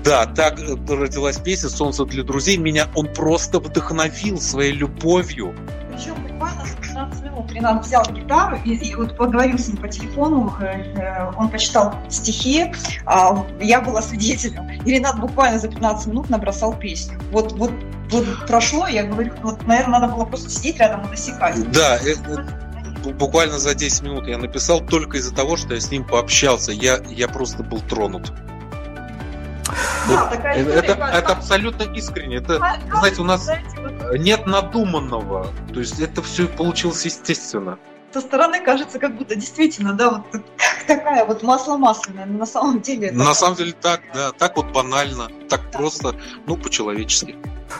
да, 0.04 0.26
так 0.26 0.58
родилась 0.88 1.38
песня 1.38 1.68
«Солнце 1.68 2.04
для 2.04 2.22
друзей». 2.22 2.58
Меня 2.58 2.88
он 2.94 3.12
просто 3.12 3.58
вдохновил 3.58 4.40
своей 4.40 4.72
любовью. 4.72 5.54
Причем 5.90 6.23
буквально 6.34 6.64
за 6.66 6.76
15 6.76 7.24
минут 7.24 7.52
Ренат 7.52 7.84
взял 7.84 8.04
гитару 8.12 8.58
и, 8.64 8.74
и 8.74 8.94
вот 8.94 9.16
поговорил 9.16 9.58
с 9.58 9.68
ним 9.68 9.78
по 9.78 9.88
телефону, 9.88 10.52
э, 10.60 10.92
э, 10.96 11.32
он 11.36 11.48
почитал 11.48 11.94
стихи, 12.08 12.72
а 13.06 13.44
я 13.60 13.80
была 13.80 14.02
свидетелем. 14.02 14.68
И 14.84 14.90
Ренат 14.90 15.18
буквально 15.20 15.58
за 15.58 15.68
15 15.68 16.08
минут 16.08 16.30
набросал 16.30 16.74
песню. 16.74 17.18
Вот, 17.30 17.52
вот 17.52 17.72
вот 18.10 18.46
прошло, 18.46 18.86
я 18.86 19.04
говорю, 19.04 19.32
вот, 19.42 19.66
наверное, 19.66 19.98
надо 19.98 20.12
было 20.12 20.24
просто 20.24 20.50
сидеть 20.50 20.78
рядом 20.78 21.06
и 21.06 21.08
досекать. 21.08 21.70
Да, 21.72 21.96
это, 21.96 22.46
буквально 23.12 23.58
за 23.58 23.74
10 23.74 24.02
минут 24.02 24.26
я 24.26 24.38
написал 24.38 24.80
только 24.80 25.16
из-за 25.18 25.34
того, 25.34 25.56
что 25.56 25.74
я 25.74 25.80
с 25.80 25.90
ним 25.90 26.04
пообщался. 26.04 26.72
Я, 26.72 27.00
я 27.08 27.28
просто 27.28 27.62
был 27.62 27.80
тронут. 27.80 28.32
Да, 30.08 30.26
такая 30.26 30.60
история, 30.60 30.78
это, 30.78 30.94
как... 30.94 31.14
это 31.14 31.32
абсолютно 31.32 31.82
искренне. 31.94 32.36
Это, 32.36 32.56
а, 32.56 32.98
знаете, 32.98 33.20
у 33.20 33.24
нас 33.24 33.44
знаете, 33.44 33.80
вот... 33.80 34.18
нет 34.18 34.46
надуманного. 34.46 35.48
То 35.72 35.80
есть 35.80 35.98
это 36.00 36.22
все 36.22 36.46
получилось 36.46 37.04
естественно. 37.04 37.78
Со 38.12 38.20
стороны 38.20 38.60
кажется, 38.60 38.98
как 38.98 39.16
будто 39.16 39.34
действительно, 39.34 39.92
да, 39.94 40.22
вот 40.32 40.44
такая 40.86 41.24
вот 41.24 41.42
масло 41.42 41.76
масляное, 41.76 42.26
но 42.26 42.38
на 42.38 42.46
самом 42.46 42.80
деле... 42.80 43.10
На 43.10 43.34
самом 43.34 43.56
деле 43.56 43.72
так, 43.72 44.02
да, 44.14 44.30
так 44.32 44.56
вот 44.56 44.66
банально, 44.66 45.28
так 45.48 45.70
просто, 45.72 46.14
ну, 46.46 46.56
по-человечески. 46.56 47.36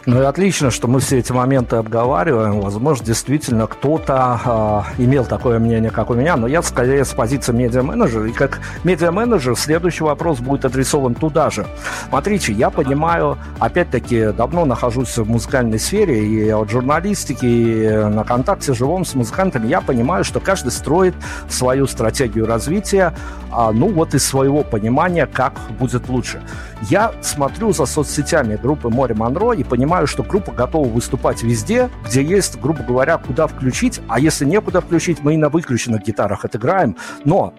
Ну 0.07 0.21
и 0.21 0.25
отлично, 0.25 0.71
что 0.71 0.89
мы 0.89 1.01
все 1.01 1.19
эти 1.19 1.33
моменты 1.33 1.77
обговариваем. 1.77 2.61
Возможно, 2.61 3.05
действительно 3.05 3.67
кто-то 3.67 4.85
э, 4.99 5.03
имел 5.03 5.25
такое 5.25 5.59
мнение, 5.59 5.91
как 5.91 6.11
у 6.11 6.15
меня, 6.15 6.37
но 6.37 6.47
я 6.47 6.63
скорее 6.63 7.05
с 7.05 7.15
позиции 7.15 7.53
медиа-менеджера. 7.53 8.29
И 8.29 8.33
как 8.33 8.61
медиа-менеджер 8.85 9.57
следующий 9.57 10.05
вопрос 10.05 10.41
будет 10.41 10.65
адресован 10.65 11.15
туда 11.15 11.51
же. 11.51 11.67
Смотрите, 12.09 12.53
я 12.53 12.71
понимаю, 12.71 13.39
опять-таки, 13.59 14.33
давно 14.33 14.65
нахожусь 14.65 15.17
в 15.17 15.29
музыкальной 15.29 15.79
сфере, 15.79 16.25
и 16.25 16.51
от 16.51 16.71
журналистики, 16.71 17.47
и 17.47 17.89
на 17.89 18.25
контакте 18.25 18.75
живом 18.75 19.05
с 19.05 19.15
музыкантами, 19.15 19.67
я 19.67 19.81
понимаю, 19.81 20.25
что 20.25 20.41
каждый 20.41 20.71
строит 20.71 21.15
свою 21.49 21.87
стратегию 21.87 22.47
развития, 22.47 23.15
а, 23.51 23.73
ну 23.73 23.89
вот 23.89 24.15
из 24.15 24.27
своего 24.27 24.63
понимания, 24.65 25.27
как 25.27 25.55
будет 25.79 26.09
лучше. 26.09 26.43
Я 26.91 27.13
смотрю 27.23 27.73
за 27.73 27.87
соцсетями 27.87 28.57
группы 28.57 28.89
Море 28.89 29.15
Монро 29.15 29.53
и 29.53 29.65
понимаю, 29.65 29.84
что 30.07 30.23
группа 30.23 30.53
готова 30.53 30.88
выступать 30.88 31.42
везде, 31.42 31.90
где 32.05 32.23
есть, 32.23 32.61
грубо 32.61 32.83
говоря, 32.83 33.18
куда 33.18 33.47
включить, 33.47 34.01
а 34.09 34.20
если 34.20 34.44
некуда 34.44 34.81
включить, 34.81 35.23
мы 35.23 35.35
и 35.35 35.37
на 35.37 35.49
выключенных 35.49 36.03
гитарах 36.03 36.44
отыграем. 36.44 36.97
Но 37.25 37.55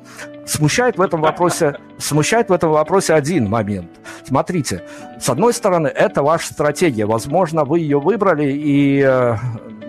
смущает 0.45 0.97
в 0.97 1.01
этом 1.01 1.21
вопросе, 1.21 1.75
смущает 1.97 2.49
в 2.49 2.53
этом 2.53 2.71
вопросе 2.71 3.13
один 3.13 3.49
момент. 3.49 3.89
Смотрите, 4.25 4.83
с 5.19 5.29
одной 5.29 5.53
стороны, 5.53 5.87
это 5.87 6.23
ваша 6.23 6.53
стратегия. 6.53 7.05
Возможно, 7.05 7.65
вы 7.65 7.79
ее 7.79 7.99
выбрали, 7.99 8.51
и 8.51 9.01
э, 9.01 9.35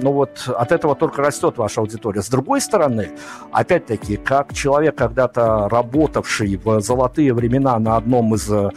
ну 0.00 0.12
вот 0.12 0.48
от 0.48 0.72
этого 0.72 0.94
только 0.94 1.22
растет 1.22 1.58
ваша 1.58 1.80
аудитория. 1.80 2.22
С 2.22 2.28
другой 2.28 2.60
стороны, 2.60 3.10
опять-таки, 3.52 4.16
как 4.16 4.52
человек, 4.54 4.94
когда-то 4.96 5.68
работавший 5.68 6.56
в 6.56 6.80
золотые 6.80 7.32
времена 7.32 7.78
на 7.78 7.96
одном 7.96 8.34
из 8.34 8.50
э, 8.50 8.70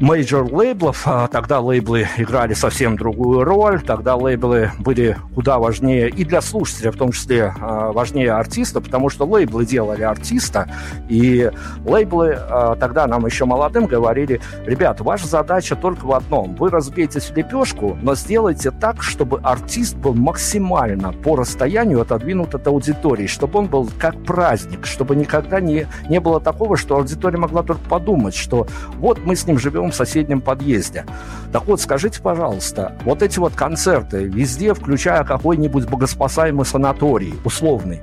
major 0.00 0.52
лейблов, 0.52 1.02
а 1.06 1.28
тогда 1.28 1.60
лейблы 1.60 2.08
играли 2.16 2.52
совсем 2.54 2.96
другую 2.96 3.44
роль, 3.44 3.80
тогда 3.80 4.16
лейблы 4.16 4.70
были 4.78 5.16
куда 5.34 5.58
важнее 5.58 6.08
и 6.08 6.24
для 6.24 6.40
слушателя, 6.40 6.90
в 6.90 6.96
том 6.96 7.12
числе 7.12 7.54
а, 7.60 7.92
важнее 7.92 8.32
артиста, 8.32 8.80
потому 8.80 9.08
что 9.08 9.24
лейблы 9.24 9.64
делали 9.64 10.02
артиста, 10.02 10.68
и 11.08 11.50
лейблы 11.84 12.36
а, 12.36 12.74
тогда 12.76 13.06
нам 13.06 13.24
еще 13.24 13.44
молодым 13.44 13.86
говорили, 13.86 14.40
ребят, 14.66 15.00
ваша 15.00 15.28
задача 15.28 15.76
только 15.76 16.04
в 16.04 16.12
одном, 16.12 16.56
вы 16.56 16.70
разбейтесь 16.70 17.30
в 17.30 17.36
лепешку, 17.36 17.96
но 18.02 18.14
сделайте 18.14 18.72
так, 18.72 19.02
чтобы 19.02 19.40
артист 19.42 19.96
был 19.96 20.14
максимально 20.14 21.12
по 21.12 21.36
расстоянию 21.36 22.00
отодвинут 22.00 22.54
от 22.54 22.66
аудитории, 22.66 23.26
чтобы 23.26 23.60
он 23.60 23.66
был 23.66 23.88
как 23.98 24.20
праздник, 24.24 24.86
чтобы 24.86 25.14
никогда 25.14 25.60
не, 25.60 25.86
не 26.08 26.18
было 26.18 26.40
такого, 26.40 26.76
что 26.76 26.96
аудитория 26.96 27.38
могла 27.38 27.62
только 27.62 27.88
подумать, 27.88 28.34
что 28.34 28.66
вот 28.96 29.20
мы 29.24 29.36
с 29.36 29.46
ним 29.46 29.58
живем 29.58 29.73
живем 29.74 29.90
в 29.90 29.94
соседнем 29.94 30.40
подъезде. 30.40 31.04
Так 31.52 31.66
вот, 31.66 31.80
скажите, 31.80 32.20
пожалуйста, 32.20 32.96
вот 33.04 33.22
эти 33.22 33.38
вот 33.40 33.54
концерты 33.54 34.24
везде, 34.24 34.72
включая 34.72 35.24
какой-нибудь 35.24 35.88
богоспасаемый 35.88 36.64
санаторий, 36.64 37.34
условный, 37.44 38.00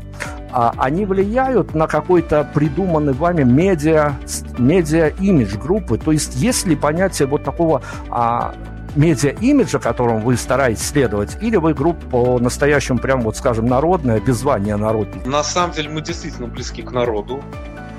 а 0.52 0.74
они 0.78 1.06
влияют 1.06 1.74
на 1.74 1.88
какой-то 1.88 2.50
придуманный 2.54 3.14
вами 3.14 3.44
медиа, 3.44 4.14
медиа-имидж 4.58 5.58
группы? 5.58 5.98
То 5.98 6.12
есть 6.12 6.36
есть 6.36 6.68
ли 6.68 6.76
понятие 6.76 7.30
вот 7.30 7.44
такого 7.44 7.82
а, 8.10 8.54
медиа-имиджа, 8.96 9.80
которому 9.80 10.20
вы 10.20 10.36
стараетесь 10.36 10.90
следовать, 10.90 11.38
или 11.42 11.56
вы 11.56 11.74
группа 11.74 12.06
по-настоящему, 12.08 13.00
прям 13.00 13.22
вот 13.22 13.38
скажем, 13.38 13.66
народная, 13.66 14.20
без 14.20 14.40
звания 14.40 14.76
народная? 14.76 15.26
На 15.26 15.44
самом 15.44 15.74
деле 15.74 15.90
мы 15.90 16.02
действительно 16.02 16.48
близки 16.48 16.82
к 16.82 16.92
народу. 16.92 17.42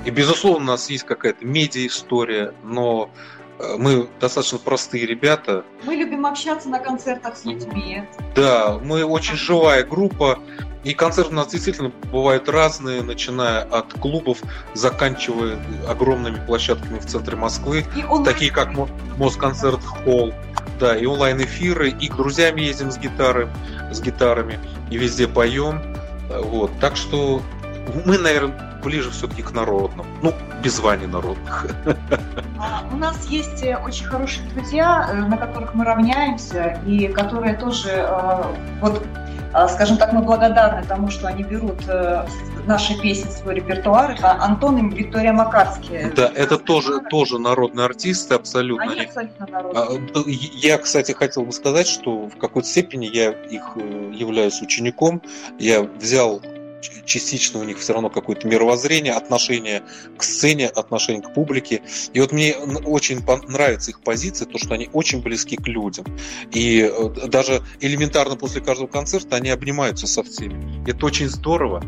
И, 0.05 0.11
безусловно, 0.11 0.63
у 0.63 0.67
нас 0.67 0.89
есть 0.89 1.05
какая-то 1.05 1.45
медиа-история, 1.45 2.53
но 2.63 3.09
мы 3.77 4.07
достаточно 4.19 4.57
простые 4.57 5.05
ребята. 5.05 5.63
Мы 5.83 5.95
любим 5.95 6.25
общаться 6.25 6.69
на 6.69 6.79
концертах 6.79 7.37
с 7.37 7.45
людьми. 7.45 8.03
Да, 8.35 8.79
мы 8.83 9.05
очень 9.05 9.35
живая 9.35 9.83
группа. 9.83 10.39
И 10.83 10.93
концерты 10.93 11.31
у 11.31 11.35
нас 11.35 11.47
действительно 11.47 11.93
бывают 12.11 12.49
разные, 12.49 13.03
начиная 13.03 13.61
от 13.61 13.93
клубов, 13.93 14.39
заканчивая 14.73 15.57
огромными 15.87 16.45
площадками 16.45 16.99
в 16.99 17.05
центре 17.05 17.37
Москвы, 17.37 17.85
такие 18.25 18.51
как 18.51 18.73
Москонцерт 19.17 19.81
Холл, 19.81 20.33
да, 20.81 20.97
и 20.97 21.05
онлайн-эфиры, 21.05 21.89
и 21.89 22.09
к 22.09 22.15
друзьям 22.15 22.57
ездим 22.57 22.91
с 22.91 22.97
гитары, 22.97 23.47
с 23.91 24.01
гитарами, 24.01 24.59
и 24.91 24.97
везде 24.97 25.25
поем. 25.25 25.81
Вот. 26.29 26.71
Так 26.81 26.97
что 26.97 27.41
мы, 28.05 28.17
наверное, 28.17 28.79
ближе 28.83 29.11
все-таки 29.11 29.41
к 29.41 29.51
народным. 29.51 30.05
Ну, 30.21 30.33
без 30.63 30.75
званий 30.75 31.07
народных. 31.07 31.67
А, 32.59 32.83
у 32.91 32.95
нас 32.95 33.25
есть 33.27 33.63
э, 33.63 33.77
очень 33.77 34.05
хорошие 34.05 34.47
друзья, 34.49 35.09
э, 35.09 35.15
на 35.15 35.37
которых 35.37 35.73
мы 35.73 35.83
равняемся, 35.83 36.79
и 36.85 37.07
которые 37.07 37.55
тоже, 37.55 37.89
э, 37.89 38.43
вот, 38.79 39.05
скажем 39.69 39.97
так, 39.97 40.13
мы 40.13 40.21
благодарны 40.21 40.85
тому, 40.85 41.09
что 41.09 41.27
они 41.27 41.43
берут 41.43 41.81
наши 42.65 42.99
песни 42.99 43.27
в 43.27 43.33
свой 43.33 43.55
репертуар. 43.55 44.11
Это 44.11 44.31
Антон 44.41 44.77
и 44.77 44.95
Виктория 44.95 45.33
Макарские. 45.33 46.13
Да, 46.15 46.31
это 46.33 46.57
тоже, 46.57 47.01
тоже 47.09 47.37
народные 47.37 47.85
артисты, 47.85 48.35
абсолютно. 48.35 48.91
Они 48.91 49.01
абсолютно 49.01 49.45
народные. 49.47 50.09
А, 50.15 50.23
я, 50.25 50.77
кстати, 50.77 51.11
хотел 51.11 51.43
бы 51.43 51.51
сказать, 51.51 51.87
что 51.87 52.27
в 52.27 52.37
какой-то 52.37 52.67
степени 52.67 53.05
я 53.05 53.31
их 53.31 53.75
являюсь 53.75 54.61
учеником. 54.61 55.21
Я 55.59 55.83
взял 55.83 56.41
частично 57.05 57.59
у 57.59 57.63
них 57.63 57.77
все 57.79 57.93
равно 57.93 58.09
какое-то 58.09 58.47
мировоззрение, 58.47 59.13
отношение 59.13 59.83
к 60.17 60.23
сцене, 60.23 60.67
отношение 60.67 61.21
к 61.21 61.33
публике. 61.33 61.81
И 62.13 62.19
вот 62.19 62.31
мне 62.31 62.55
очень 62.55 63.23
нравится 63.47 63.91
их 63.91 64.01
позиция, 64.01 64.45
то, 64.45 64.57
что 64.57 64.73
они 64.73 64.89
очень 64.93 65.21
близки 65.21 65.55
к 65.55 65.67
людям. 65.67 66.05
И 66.51 66.81
э, 66.81 67.27
даже 67.27 67.63
элементарно 67.79 68.35
после 68.35 68.61
каждого 68.61 68.87
концерта 68.87 69.35
они 69.35 69.49
обнимаются 69.49 70.07
со 70.07 70.23
всеми. 70.23 70.89
Это 70.89 71.05
очень 71.05 71.29
здорово. 71.29 71.83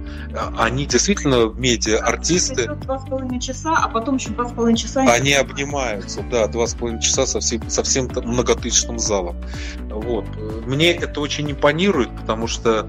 Они 0.58 0.86
действительно 0.86 1.51
медиа-артисты. 1.53 2.67
Два 2.67 2.99
с 2.99 3.05
половиной 3.05 3.39
часа, 3.39 3.75
а 3.77 3.89
потом 3.89 4.17
еще 4.17 4.29
два 4.29 4.47
с 4.47 4.51
половиной 4.51 4.77
часа. 4.77 5.01
Они 5.01 5.34
обнимаются, 5.34 6.21
да, 6.31 6.47
два 6.47 6.67
с 6.67 6.73
половиной 6.73 7.01
часа 7.01 7.25
со 7.25 7.39
всем, 7.39 7.69
со 7.69 7.84
всем 7.84 8.10
многотысячным 8.13 8.99
залом. 8.99 9.36
Вот. 9.89 10.25
Мне 10.65 10.91
это 10.91 11.21
очень 11.21 11.51
импонирует, 11.51 12.10
потому 12.15 12.47
что 12.47 12.88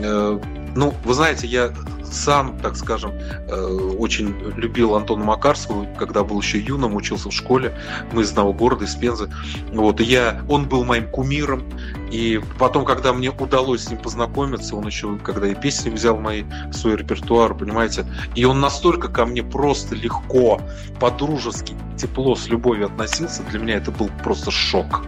ну, 0.00 0.94
вы 1.04 1.14
знаете, 1.14 1.46
я 1.46 1.72
сам, 2.12 2.58
так 2.58 2.76
скажем, 2.76 3.12
э, 3.12 3.54
очень 3.98 4.34
любил 4.56 4.94
Антона 4.94 5.24
Макарского, 5.24 5.86
когда 5.98 6.22
был 6.22 6.40
еще 6.40 6.58
юным, 6.58 6.94
учился 6.94 7.30
в 7.30 7.32
школе. 7.32 7.76
Мы 8.12 8.22
из 8.22 8.30
одного 8.30 8.52
города, 8.52 8.84
из 8.84 8.94
Пензы. 8.94 9.30
Вот, 9.72 10.00
и 10.00 10.04
я, 10.04 10.42
он 10.48 10.68
был 10.68 10.84
моим 10.84 11.08
кумиром. 11.08 11.64
И 12.10 12.40
потом, 12.58 12.84
когда 12.84 13.12
мне 13.12 13.30
удалось 13.30 13.84
с 13.84 13.90
ним 13.90 13.98
познакомиться, 13.98 14.76
он 14.76 14.86
еще, 14.86 15.18
когда 15.18 15.48
и 15.48 15.54
песни 15.54 15.90
взял 15.90 16.18
мои, 16.18 16.44
в 16.68 16.72
свой 16.74 16.96
репертуар, 16.96 17.54
понимаете, 17.54 18.04
и 18.34 18.44
он 18.44 18.60
настолько 18.60 19.08
ко 19.08 19.24
мне 19.24 19.42
просто 19.42 19.94
легко, 19.94 20.60
по-дружески, 21.00 21.74
тепло, 21.96 22.34
с 22.34 22.48
любовью 22.48 22.86
относился, 22.86 23.42
для 23.44 23.58
меня 23.58 23.76
это 23.76 23.90
был 23.90 24.10
просто 24.22 24.50
шок 24.50 25.02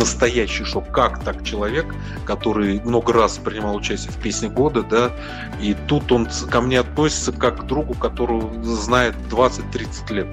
настоящий 0.00 0.64
шок. 0.64 0.90
Как 0.90 1.22
так 1.22 1.44
человек, 1.44 1.94
который 2.24 2.80
много 2.80 3.12
раз 3.12 3.38
принимал 3.38 3.76
участие 3.76 4.12
в 4.12 4.16
песне 4.16 4.48
года, 4.48 4.82
да, 4.82 5.12
и 5.60 5.76
тут 5.86 6.10
он 6.10 6.26
ко 6.50 6.60
мне 6.60 6.80
относится 6.80 7.32
как 7.32 7.60
к 7.60 7.62
другу, 7.64 7.94
которого 7.94 8.50
знает 8.64 9.14
20-30 9.30 10.12
лет. 10.12 10.26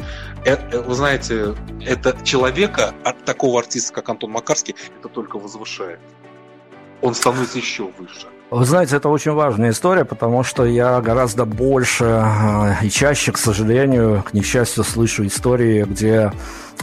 Это, 0.45 0.77
э, 0.77 0.81
вы 0.81 0.95
знаете, 0.95 1.55
это 1.85 2.17
человека 2.23 2.93
от 3.03 3.23
такого 3.25 3.59
артиста, 3.59 3.93
как 3.93 4.09
Антон 4.09 4.31
Макарский, 4.31 4.75
это 4.99 5.09
только 5.09 5.37
возвышает. 5.37 5.99
Он 7.01 7.13
становится 7.13 7.57
еще 7.59 7.91
выше. 7.97 8.27
Вы 8.49 8.63
знаете, 8.63 8.95
это 8.95 9.09
очень 9.09 9.33
важная 9.33 9.71
история, 9.71 10.05
потому 10.05 10.43
что 10.43 10.63
я 10.63 11.01
гораздо 11.01 11.43
больше 11.43 12.05
э, 12.05 12.85
и 12.85 12.89
чаще, 12.89 13.33
к 13.33 13.37
сожалению, 13.37 14.23
к 14.23 14.33
несчастью, 14.33 14.85
слышу 14.85 15.25
истории, 15.25 15.83
где 15.83 16.31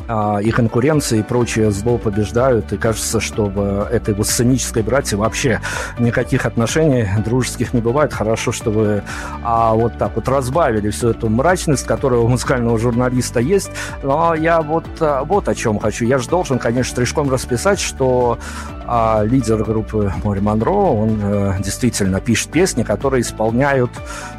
и 0.08 0.50
конкуренция 0.50 1.20
и 1.20 1.22
прочее 1.22 1.70
зло 1.70 1.98
побеждают, 1.98 2.72
и 2.72 2.76
кажется, 2.76 3.20
что 3.20 3.46
в 3.46 3.88
этой 3.90 4.14
вот 4.14 4.26
сценической 4.26 4.82
братье 4.82 5.16
вообще 5.16 5.60
никаких 5.98 6.46
отношений 6.46 7.08
дружеских 7.24 7.72
не 7.72 7.80
бывает. 7.80 8.12
Хорошо, 8.12 8.52
что 8.52 8.70
вы 8.70 9.02
а, 9.42 9.74
вот 9.74 9.96
так 9.98 10.12
вот 10.16 10.28
разбавили 10.28 10.90
всю 10.90 11.10
эту 11.10 11.28
мрачность, 11.28 11.86
которая 11.86 12.20
у 12.20 12.28
музыкального 12.28 12.78
журналиста 12.78 13.40
есть. 13.40 13.70
Но 14.02 14.34
я 14.34 14.60
вот, 14.60 14.86
а, 15.00 15.24
вот 15.24 15.48
о 15.48 15.54
чем 15.54 15.78
хочу. 15.78 16.04
Я 16.04 16.18
же 16.18 16.28
должен, 16.28 16.58
конечно, 16.58 16.92
стрижком 16.92 17.30
расписать, 17.30 17.80
что 17.80 18.38
а, 18.86 19.22
лидер 19.24 19.62
группы 19.64 20.12
Мори 20.22 20.40
Монро, 20.40 20.70
он 20.70 21.20
а, 21.22 21.56
действительно 21.58 22.20
пишет 22.20 22.50
песни, 22.50 22.82
которые 22.82 23.22
исполняют 23.22 23.90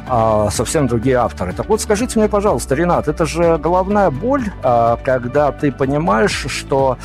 а, 0.08 0.50
совсем 0.50 0.86
другие 0.86 1.16
авторы. 1.16 1.52
Так 1.52 1.68
вот, 1.68 1.80
скажите 1.80 2.18
мне, 2.18 2.28
пожалуйста, 2.28 2.74
Ренат, 2.74 3.08
это 3.08 3.26
же 3.26 3.58
головная 3.58 4.10
боль, 4.10 4.44
а, 4.62 4.98
когда 5.02 5.45
ты 5.52 5.72
понимаешь, 5.72 6.46
что 6.48 6.98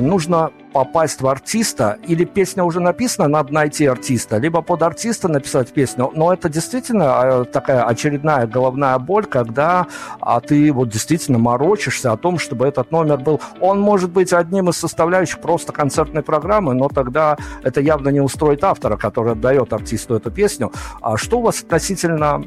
нужно 0.00 0.50
попасть 0.72 1.20
в 1.20 1.26
артиста, 1.26 1.98
или 2.06 2.24
песня 2.24 2.64
уже 2.64 2.80
написана, 2.80 3.28
надо 3.28 3.52
найти 3.52 3.86
артиста, 3.86 4.38
либо 4.38 4.62
под 4.62 4.82
артиста 4.82 5.28
написать 5.28 5.72
песню. 5.72 6.10
Но 6.14 6.32
это 6.32 6.48
действительно 6.48 7.04
а, 7.06 7.44
такая 7.44 7.84
очередная 7.84 8.46
головная 8.46 8.98
боль, 8.98 9.26
когда 9.26 9.86
а, 10.20 10.40
ты 10.40 10.72
вот 10.72 10.88
действительно 10.88 11.38
морочишься 11.38 12.12
о 12.12 12.16
том, 12.16 12.38
чтобы 12.38 12.66
этот 12.66 12.90
номер 12.90 13.18
был. 13.18 13.40
Он 13.60 13.80
может 13.80 14.10
быть 14.10 14.32
одним 14.32 14.70
из 14.70 14.76
составляющих 14.76 15.40
просто 15.40 15.72
концертной 15.72 16.22
программы, 16.22 16.74
но 16.74 16.88
тогда 16.88 17.36
это 17.62 17.80
явно 17.80 18.08
не 18.08 18.20
устроит 18.20 18.64
автора, 18.64 18.96
который 18.96 19.32
отдает 19.32 19.72
артисту 19.72 20.14
эту 20.14 20.30
песню. 20.30 20.72
А 21.00 21.16
что 21.16 21.38
у 21.38 21.42
вас 21.42 21.62
относительно 21.62 22.42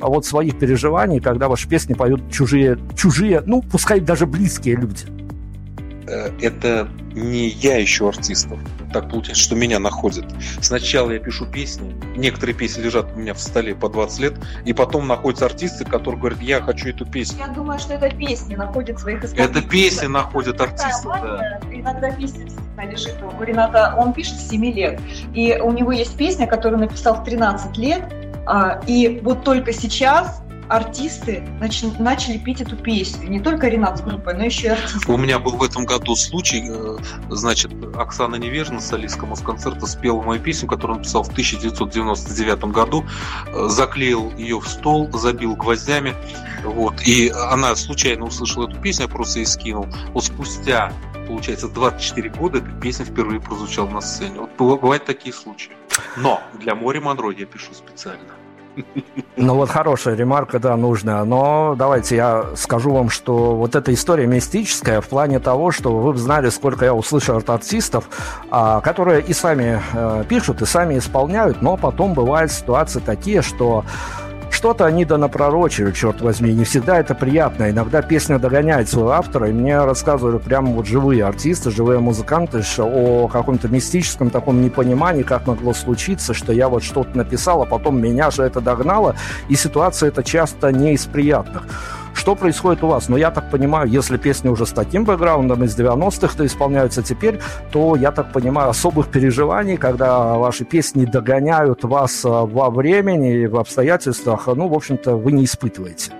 вот 0.00 0.24
своих 0.24 0.58
переживаний, 0.58 1.20
когда 1.20 1.48
ваши 1.48 1.68
песни 1.68 1.94
поют 1.94 2.30
чужие, 2.30 2.78
чужие, 2.96 3.42
ну, 3.44 3.62
пускай 3.62 4.00
даже 4.00 4.26
близкие 4.26 4.76
люди? 4.76 5.29
Э, 6.10 6.30
это 6.40 6.88
не 7.14 7.48
я 7.48 7.82
ищу 7.82 8.08
артистов. 8.08 8.58
Так 8.92 9.08
получается, 9.10 9.42
что 9.44 9.54
меня 9.54 9.78
находят. 9.78 10.24
Сначала 10.60 11.12
я 11.12 11.20
пишу 11.20 11.46
песни, 11.46 11.94
некоторые 12.16 12.56
песни 12.56 12.82
лежат 12.82 13.06
у 13.14 13.18
меня 13.18 13.34
в 13.34 13.40
столе 13.40 13.74
по 13.74 13.88
20 13.88 14.20
лет, 14.20 14.34
и 14.64 14.72
потом 14.72 15.06
находятся 15.06 15.46
артисты, 15.46 15.84
которые 15.84 16.20
говорят, 16.20 16.40
я 16.40 16.60
хочу 16.60 16.88
эту 16.88 17.06
песню. 17.06 17.38
Я 17.38 17.48
думаю, 17.48 17.78
что 17.78 17.94
это 17.94 18.10
песни 18.10 18.56
находят 18.56 18.98
своих 18.98 19.24
исполнителей. 19.24 19.60
Это 19.60 19.68
песни 19.68 20.06
находят 20.06 20.60
артистов, 20.60 21.12
да. 21.22 21.60
Иногда 21.70 22.10
песня 22.10 22.44
действительно 22.44 22.90
лежит 22.90 23.16
у 23.22 23.42
Рената, 23.42 23.94
он 23.96 24.12
пишет 24.12 24.40
с 24.40 24.48
7 24.48 24.64
лет, 24.72 25.00
и 25.34 25.56
у 25.62 25.70
него 25.72 25.92
есть 25.92 26.16
песня, 26.16 26.46
которую 26.48 26.80
написал 26.80 27.22
в 27.22 27.24
13 27.24 27.76
лет, 27.76 28.02
а, 28.46 28.80
и 28.86 29.20
вот 29.22 29.44
только 29.44 29.72
сейчас 29.72 30.42
артисты 30.70 31.42
начали, 31.58 31.90
начали 31.98 32.38
петь 32.38 32.60
эту 32.60 32.76
песню. 32.76 33.28
Не 33.28 33.40
только 33.40 33.68
Ренат 33.68 33.98
с 33.98 34.02
группой, 34.02 34.34
но 34.34 34.44
еще 34.44 34.68
и 34.68 34.70
артисты. 34.70 35.10
У 35.10 35.16
меня 35.16 35.38
был 35.38 35.56
в 35.56 35.62
этом 35.62 35.84
году 35.84 36.14
случай, 36.14 36.64
э, 36.68 36.96
значит, 37.28 37.72
Оксана 37.96 38.36
Невежна, 38.36 38.80
солистка 38.80 39.26
Москонцерта, 39.26 39.86
спела 39.86 40.22
мою 40.22 40.40
песню, 40.40 40.68
которую 40.68 40.96
он 40.96 40.98
написал 41.02 41.24
в 41.24 41.28
1999 41.30 42.64
году, 42.72 43.04
э, 43.48 43.68
заклеил 43.68 44.32
ее 44.36 44.60
в 44.60 44.68
стол, 44.68 45.10
забил 45.12 45.56
гвоздями, 45.56 46.14
вот, 46.64 47.02
и 47.02 47.30
она 47.50 47.74
случайно 47.74 48.26
услышала 48.26 48.68
эту 48.68 48.80
песню, 48.80 49.06
я 49.06 49.08
просто 49.10 49.40
ей 49.40 49.46
скинул. 49.46 49.86
Вот 50.12 50.24
спустя 50.24 50.92
получается, 51.26 51.68
24 51.68 52.30
года 52.30 52.58
эта 52.58 52.70
песня 52.80 53.04
впервые 53.04 53.40
прозвучала 53.40 53.88
на 53.88 54.00
сцене. 54.00 54.40
Вот 54.40 54.50
бывают 54.58 55.04
такие 55.04 55.32
случаи. 55.32 55.70
Но 56.16 56.40
для 56.58 56.74
Мори 56.74 56.98
Монро 56.98 57.30
я 57.30 57.46
пишу 57.46 57.72
специально. 57.72 58.39
Ну 59.36 59.54
вот 59.54 59.70
хорошая 59.70 60.14
ремарка, 60.16 60.58
да, 60.58 60.76
нужная. 60.76 61.24
Но 61.24 61.74
давайте 61.76 62.16
я 62.16 62.46
скажу 62.56 62.92
вам, 62.92 63.08
что 63.08 63.56
вот 63.56 63.74
эта 63.74 63.92
история 63.94 64.26
мистическая 64.26 65.00
в 65.00 65.08
плане 65.08 65.38
того, 65.38 65.70
что 65.70 65.96
вы 65.96 66.16
знали, 66.16 66.50
сколько 66.50 66.84
я 66.84 66.94
услышал 66.94 67.38
от 67.38 67.48
артистов, 67.48 68.08
а, 68.50 68.80
которые 68.80 69.22
и 69.22 69.32
сами 69.32 69.80
э, 69.92 70.24
пишут, 70.28 70.62
и 70.62 70.66
сами 70.66 70.98
исполняют, 70.98 71.62
но 71.62 71.76
потом 71.76 72.12
бывают 72.14 72.52
ситуации 72.52 73.00
такие, 73.00 73.42
что 73.42 73.84
что-то 74.60 74.84
они 74.84 75.06
да 75.06 75.16
напророчили, 75.16 75.90
черт 75.90 76.20
возьми. 76.20 76.52
Не 76.52 76.64
всегда 76.64 76.98
это 76.98 77.14
приятно. 77.14 77.70
Иногда 77.70 78.02
песня 78.02 78.38
догоняет 78.38 78.90
своего 78.90 79.12
автора, 79.12 79.48
и 79.48 79.52
мне 79.52 79.82
рассказывали 79.82 80.36
прямо 80.36 80.72
вот 80.72 80.84
живые 80.84 81.24
артисты, 81.24 81.70
живые 81.70 82.00
музыканты 82.00 82.60
о 82.78 83.26
каком-то 83.28 83.68
мистическом 83.68 84.28
таком 84.28 84.60
непонимании, 84.60 85.22
как 85.22 85.46
могло 85.46 85.72
случиться, 85.72 86.34
что 86.34 86.52
я 86.52 86.68
вот 86.68 86.82
что-то 86.82 87.16
написал, 87.16 87.62
а 87.62 87.64
потом 87.64 88.02
меня 88.02 88.30
же 88.30 88.42
это 88.42 88.60
догнало, 88.60 89.16
и 89.48 89.54
ситуация 89.54 90.08
это 90.10 90.22
часто 90.22 90.70
не 90.72 90.92
из 90.92 91.06
приятных. 91.06 91.66
Что 92.20 92.34
происходит 92.34 92.84
у 92.84 92.88
вас? 92.88 93.08
Ну, 93.08 93.16
я 93.16 93.30
так 93.30 93.50
понимаю, 93.50 93.88
если 93.88 94.18
песни 94.18 94.50
уже 94.50 94.66
с 94.66 94.72
таким 94.72 95.06
бэкграундом 95.06 95.64
из 95.64 95.74
90-х 95.74 96.36
то 96.36 96.44
исполняются 96.44 97.02
теперь, 97.02 97.40
то, 97.72 97.96
я 97.96 98.12
так 98.12 98.30
понимаю, 98.30 98.68
особых 98.68 99.10
переживаний, 99.10 99.78
когда 99.78 100.34
ваши 100.34 100.66
песни 100.66 101.06
догоняют 101.06 101.82
вас 101.82 102.22
а, 102.26 102.44
во 102.44 102.68
времени 102.68 103.44
и 103.44 103.46
в 103.46 103.56
обстоятельствах, 103.56 104.48
ну, 104.48 104.68
в 104.68 104.74
общем-то, 104.74 105.16
вы 105.16 105.32
не 105.32 105.46
испытываете. 105.46 106.12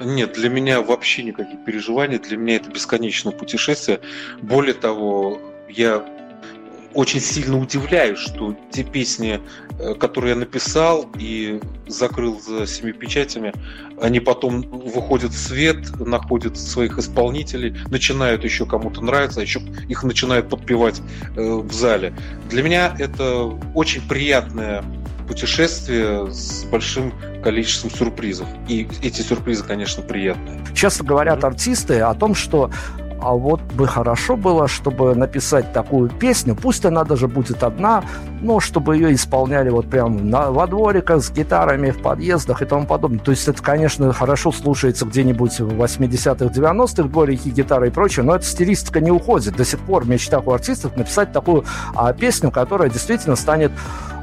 Нет, 0.00 0.34
для 0.34 0.50
меня 0.50 0.82
вообще 0.82 1.22
никаких 1.22 1.64
переживаний, 1.64 2.18
для 2.18 2.36
меня 2.36 2.56
это 2.56 2.70
бесконечное 2.70 3.32
путешествие. 3.32 4.00
Более 4.42 4.74
того, 4.74 5.40
я 5.70 6.04
очень 6.94 7.20
сильно 7.20 7.58
удивляюсь, 7.58 8.18
что 8.18 8.56
те 8.70 8.84
песни, 8.84 9.40
э, 9.78 9.94
которые 9.94 10.34
я 10.34 10.36
написал 10.36 11.10
и 11.18 11.60
закрыл 11.86 12.40
за 12.40 12.66
семи 12.66 12.92
печатями, 12.92 13.52
они 14.00 14.20
потом 14.20 14.62
выходят 14.62 15.32
в 15.32 15.38
свет, 15.38 15.98
находят 16.00 16.56
своих 16.58 16.98
исполнителей, 16.98 17.76
начинают 17.90 18.44
еще 18.44 18.66
кому-то 18.66 19.00
нравиться, 19.02 19.40
а 19.40 19.42
еще 19.42 19.60
их 19.88 20.02
начинают 20.02 20.48
подпевать 20.48 21.00
э, 21.36 21.40
в 21.42 21.72
зале. 21.72 22.14
Для 22.48 22.62
меня 22.62 22.94
это 22.98 23.44
очень 23.74 24.06
приятное 24.08 24.84
путешествие 25.26 26.30
с 26.30 26.64
большим 26.64 27.12
количеством 27.42 27.90
сюрпризов. 27.90 28.46
И 28.68 28.86
эти 29.02 29.22
сюрпризы, 29.22 29.64
конечно, 29.64 30.02
приятные. 30.02 30.60
Часто 30.74 31.04
говорят 31.04 31.44
артисты 31.44 32.00
о 32.00 32.14
том, 32.14 32.34
что 32.34 32.70
а 33.24 33.32
вот 33.32 33.62
бы 33.62 33.86
хорошо 33.86 34.36
было, 34.36 34.68
чтобы 34.68 35.14
написать 35.14 35.72
такую 35.72 36.10
песню, 36.10 36.54
пусть 36.54 36.84
она 36.84 37.04
даже 37.04 37.26
будет 37.26 37.62
одна, 37.62 38.04
но 38.42 38.60
чтобы 38.60 38.96
ее 38.96 39.14
исполняли 39.14 39.70
вот 39.70 39.88
прям 39.88 40.28
на, 40.28 40.50
во 40.50 40.66
двориках 40.66 41.22
с 41.22 41.30
гитарами, 41.30 41.90
в 41.90 42.02
подъездах 42.02 42.60
и 42.60 42.66
тому 42.66 42.84
подобное. 42.84 43.20
То 43.20 43.30
есть 43.30 43.48
это, 43.48 43.62
конечно, 43.62 44.12
хорошо 44.12 44.52
слушается 44.52 45.06
где-нибудь 45.06 45.58
в 45.58 45.82
80-х, 45.82 46.44
90-х, 46.44 47.08
дворики, 47.08 47.48
гитары 47.48 47.88
и 47.88 47.90
прочее, 47.90 48.26
но 48.26 48.36
эта 48.36 48.44
стилистика 48.44 49.00
не 49.00 49.10
уходит. 49.10 49.56
До 49.56 49.64
сих 49.64 49.80
пор 49.80 50.04
в 50.04 50.08
мечтах 50.10 50.46
у 50.46 50.52
артистов 50.52 50.94
написать 50.94 51.32
такую 51.32 51.64
а, 51.94 52.12
песню, 52.12 52.50
которая 52.50 52.90
действительно 52.90 53.36
станет 53.36 53.72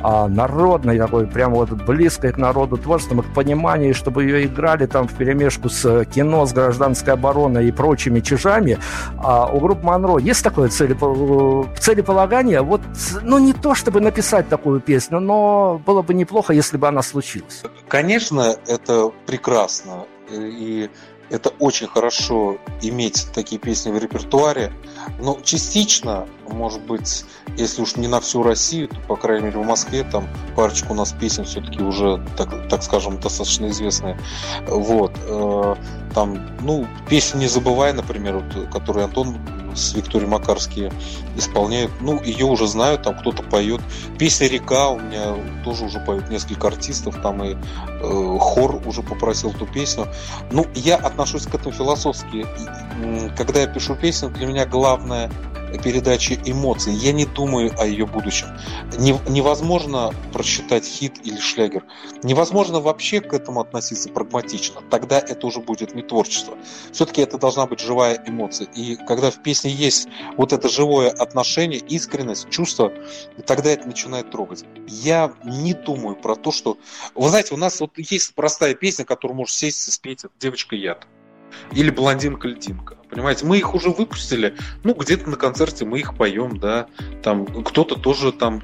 а, 0.03 0.27
народной, 0.27 0.97
такой 0.97 1.27
прям 1.27 1.53
вот 1.53 1.69
близкой 1.71 2.31
к 2.31 2.37
народу 2.37 2.77
творчеством 2.77 3.21
к 3.21 3.33
пониманию, 3.33 3.93
чтобы 3.93 4.23
ее 4.23 4.45
играли 4.45 4.85
там 4.85 5.07
в 5.07 5.13
перемешку 5.13 5.69
с 5.69 6.05
кино, 6.05 6.45
с 6.45 6.53
гражданской 6.53 7.13
обороной 7.13 7.67
и 7.67 7.71
прочими 7.71 8.19
чижами. 8.19 8.77
А 9.17 9.47
у 9.47 9.59
группы 9.59 9.85
Монро 9.85 10.17
есть 10.17 10.43
такое 10.43 10.69
целепо... 10.69 11.67
целеполагание? 11.79 12.61
Вот, 12.61 12.81
ну, 13.21 13.39
не 13.39 13.53
то, 13.53 13.75
чтобы 13.75 14.01
написать 14.01 14.49
такую 14.49 14.79
песню, 14.79 15.19
но 15.19 15.81
было 15.85 16.01
бы 16.01 16.13
неплохо, 16.13 16.53
если 16.53 16.77
бы 16.77 16.87
она 16.87 17.01
случилась. 17.01 17.63
Конечно, 17.87 18.55
это 18.67 19.11
прекрасно. 19.25 20.05
И 20.31 20.89
это 21.32 21.49
очень 21.59 21.88
хорошо 21.88 22.57
иметь 22.82 23.27
такие 23.34 23.59
песни 23.59 23.89
в 23.89 23.97
репертуаре, 23.97 24.73
но 25.19 25.39
частично, 25.43 26.27
может 26.47 26.82
быть, 26.82 27.25
если 27.57 27.82
уж 27.82 27.95
не 27.95 28.07
на 28.07 28.19
всю 28.19 28.43
Россию, 28.43 28.89
то, 28.89 28.97
по 29.07 29.15
крайней 29.15 29.45
мере, 29.45 29.59
в 29.59 29.65
Москве 29.65 30.03
там 30.03 30.27
парочку 30.55 30.93
у 30.93 30.95
нас 30.95 31.13
песен 31.13 31.45
все-таки 31.45 31.82
уже, 31.82 32.21
так, 32.38 32.67
так 32.67 32.84
скажем, 32.84 33.19
достаточно 33.19 33.67
известные. 33.69 34.19
Вот. 34.67 35.13
Там, 36.14 36.39
ну, 36.62 36.88
песню 37.09 37.39
«Не 37.39 37.47
забывай», 37.47 37.93
например, 37.93 38.38
вот, 38.38 38.70
которую 38.72 39.05
Антон 39.05 39.38
с 39.76 39.93
Викторией 39.93 40.30
Макарские 40.30 40.91
исполняют. 41.38 41.91
Ну, 42.01 42.22
ее 42.22 42.45
уже 42.45 42.68
знают, 42.68 43.03
там 43.03 43.18
кто-то 43.18 43.43
поет. 43.43 43.82
Песня 44.18 44.47
«Река» 44.47 44.89
у 44.89 44.99
меня 44.99 45.36
тоже 45.64 45.86
уже 45.86 45.99
поют 45.99 46.30
несколько 46.30 46.68
артистов, 46.68 47.16
там 47.22 47.43
и 47.43 47.55
э, 47.55 48.38
хор 48.39 48.82
уже 48.86 49.01
попросил 49.01 49.51
эту 49.51 49.66
песню. 49.66 50.07
Ну, 50.51 50.66
я 50.76 50.97
отношусь 50.97 51.47
к 51.47 51.55
этому 51.55 51.74
философски. 51.74 52.45
Когда 53.38 53.62
я 53.62 53.68
пишу 53.68 53.95
песню, 53.95 54.30
для 54.30 54.45
меня 54.45 54.66
главное 54.66 55.32
передачи 55.78 56.39
эмоций. 56.45 56.93
Я 56.93 57.11
не 57.11 57.26
думаю 57.26 57.74
о 57.80 57.86
ее 57.86 58.05
будущем. 58.05 58.47
невозможно 58.97 60.11
просчитать 60.34 60.86
хит 60.86 61.19
или 61.24 61.39
шлягер. 61.39 61.84
Невозможно 62.24 62.80
вообще 62.80 63.22
к 63.22 63.34
этому 63.34 63.61
относиться 63.61 64.09
прагматично. 64.09 64.82
Тогда 64.89 65.19
это 65.19 65.47
уже 65.47 65.59
будет 65.59 65.95
не 65.95 66.01
творчество. 66.01 66.57
Все-таки 66.91 67.22
это 67.22 67.38
должна 67.38 67.65
быть 67.65 67.80
живая 67.80 68.24
эмоция. 68.28 68.67
И 68.76 68.95
когда 68.95 69.32
в 69.32 69.41
песне 69.41 69.72
есть 69.72 70.07
вот 70.38 70.53
это 70.53 70.69
живое 70.69 71.09
отношение, 71.09 71.80
искренность, 71.80 72.49
чувство, 72.49 72.91
тогда 73.45 73.72
это 73.72 73.88
начинает 73.88 74.32
трогать. 74.32 74.65
Я 74.88 75.34
не 75.43 75.74
думаю 75.74 76.15
про 76.15 76.36
то, 76.36 76.51
что... 76.51 76.78
Вы 77.15 77.30
знаете, 77.30 77.53
у 77.53 77.57
нас 77.57 77.80
вот 77.80 77.91
есть 77.97 78.34
простая 78.36 78.76
песня, 78.76 79.05
которую 79.05 79.38
можешь 79.38 79.55
сесть 79.55 79.88
и 79.88 79.91
спеть 79.91 80.26
«Девочка 80.39 80.76
яд». 80.76 81.07
Или 81.72 81.89
«Блондинка-льдинка». 81.89 83.00
Понимаете, 83.12 83.45
мы 83.45 83.57
их 83.57 83.76
уже 83.76 83.89
выпустили, 83.89 84.55
ну, 84.84 84.93
где-то 84.93 85.30
на 85.30 85.36
концерте 85.36 85.84
мы 85.84 85.99
их 85.99 86.16
поем, 86.16 86.57
да, 86.57 86.88
там 87.22 87.45
кто-то 87.45 87.95
тоже 87.95 88.32
там 88.32 88.64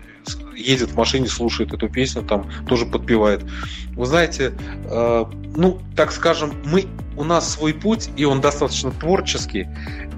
едет 0.55 0.91
в 0.91 0.95
машине, 0.95 1.27
слушает 1.27 1.73
эту 1.73 1.89
песню, 1.89 2.23
там 2.23 2.49
тоже 2.65 2.85
подпевает. 2.85 3.43
Вы 3.91 4.05
знаете, 4.05 4.53
э, 4.85 5.25
ну, 5.55 5.81
так 5.97 6.13
скажем, 6.13 6.53
мы, 6.63 6.85
у 7.17 7.25
нас 7.25 7.51
свой 7.51 7.73
путь, 7.73 8.09
и 8.15 8.23
он 8.23 8.39
достаточно 8.39 8.91
творческий, 8.91 9.67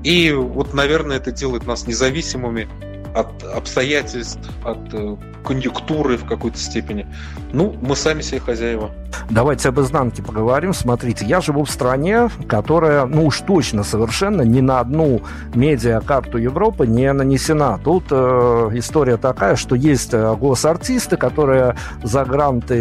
и 0.04 0.32
вот, 0.32 0.76
наверное, 0.76 1.18
это 1.18 1.32
делает 1.32 1.66
нас 1.66 1.88
независимыми, 1.88 2.70
от 3.14 3.44
обстоятельств, 3.44 4.50
от 4.64 4.94
э, 4.94 5.16
конъюнктуры 5.44 6.18
в 6.18 6.26
какой-то 6.26 6.58
степени. 6.58 7.08
Ну, 7.52 7.76
мы 7.82 7.96
сами 7.96 8.22
себе 8.22 8.40
хозяева. 8.40 8.92
Давайте 9.30 9.70
об 9.70 9.80
изнанке 9.80 10.22
поговорим. 10.22 10.74
Смотрите, 10.74 11.26
я 11.26 11.42
живу 11.42 11.64
в 11.64 11.70
стране, 11.70 12.30
которая, 12.48 13.06
ну 13.06 13.26
уж 13.26 13.40
точно 13.42 13.84
совершенно 13.84 14.44
ни 14.44 14.62
на 14.62 14.80
одну 14.80 15.22
медиакарту 15.54 16.38
Европы 16.38 16.88
не 16.88 17.12
нанесена. 17.12 17.80
Тут 17.84 18.06
э, 18.12 18.70
история 18.74 19.18
такая, 19.18 19.56
что 19.56 19.76
есть 19.76 20.14
э, 20.14 20.36
госартисты, 20.36 21.18
которые 21.18 21.76
за 22.04 22.26
гранты 22.26 22.76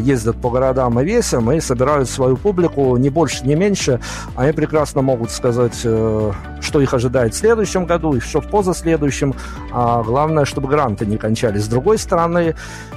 ездят 0.00 0.36
по 0.40 0.50
городам 0.50 1.00
и 1.00 1.04
весям 1.04 1.50
и 1.52 1.60
собирают 1.60 2.08
свою 2.08 2.36
публику 2.36 2.96
не 2.96 3.10
больше, 3.10 3.46
не 3.46 3.54
меньше. 3.54 4.00
Они 4.36 4.52
прекрасно 4.52 5.02
могут 5.02 5.30
сказать, 5.30 5.80
э, 5.84 6.32
что 6.60 6.80
их 6.80 6.94
ожидает 6.94 7.34
в 7.34 7.36
следующем 7.36 7.86
году 7.86 8.14
и 8.14 8.20
что 8.20 8.40
в 8.40 8.48
позаследующем. 8.48 9.34
А 9.74 10.02
главное, 10.04 10.44
чтобы 10.44 10.68
гранты 10.68 11.04
не 11.04 11.16
кончались. 11.16 11.64
С 11.64 11.68
другой 11.68 11.98
стороны, 11.98 12.54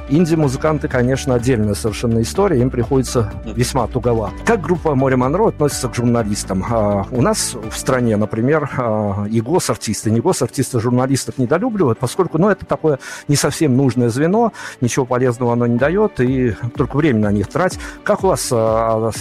инди-музыканты, 0.10 0.88
конечно, 0.88 1.34
отдельная 1.34 1.74
совершенно 1.74 2.22
история. 2.22 2.62
Им 2.62 2.70
приходится 2.70 3.34
весьма 3.46 3.88
туговато. 3.88 4.36
Как 4.46 4.62
группа 4.62 4.94
Море 4.94 5.16
Монро 5.16 5.48
относится 5.48 5.90
к 5.90 5.96
журналистам? 5.96 6.64
А, 6.70 7.06
у 7.12 7.22
нас 7.22 7.56
в 7.56 7.76
стране, 7.76 8.16
например, 8.16 8.70
а, 8.78 9.26
и 9.30 9.42
госартисты, 9.42 10.12
не 10.12 10.22
госартисты 10.22 10.80
журналистов 10.80 11.40
недолюбливают, 11.40 11.98
поскольку 11.98 12.38
ну, 12.38 12.50
это 12.50 12.66
такое 12.66 13.00
не 13.28 13.36
совсем 13.36 13.76
нужное 13.76 14.10
звено, 14.10 14.54
ничего 14.80 15.06
полезного 15.06 15.54
оно 15.54 15.66
не 15.66 15.78
дает, 15.78 16.20
и 16.20 16.56
только 16.76 16.98
время 16.98 17.22
на 17.22 17.32
них 17.32 17.48
тратить. 17.48 17.80
Как 18.04 18.24
у 18.24 18.28
вас 18.28 18.50
а, 18.52 19.12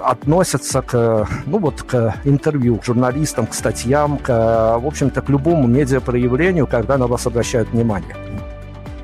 относятся 0.00 0.80
к, 0.80 1.28
ну, 1.44 1.58
вот, 1.58 1.82
к 1.82 2.14
интервью, 2.24 2.76
к 2.76 2.84
журналистам, 2.84 3.46
к 3.46 3.52
статьям, 3.52 4.16
к, 4.16 4.78
в 4.78 4.86
общем-то, 4.86 5.20
к 5.20 5.28
любому 5.28 5.66
медиапроявлению, 5.66 6.66
когда 6.78 6.96
на 6.96 7.08
вас 7.08 7.26
обращают 7.26 7.70
внимание? 7.70 8.16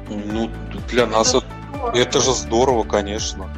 Ну, 0.08 0.48
для 0.88 1.06
нас 1.06 1.34
это, 1.34 1.44
это 1.92 2.20
же 2.20 2.32
здорово, 2.32 2.84
конечно. 2.84 3.48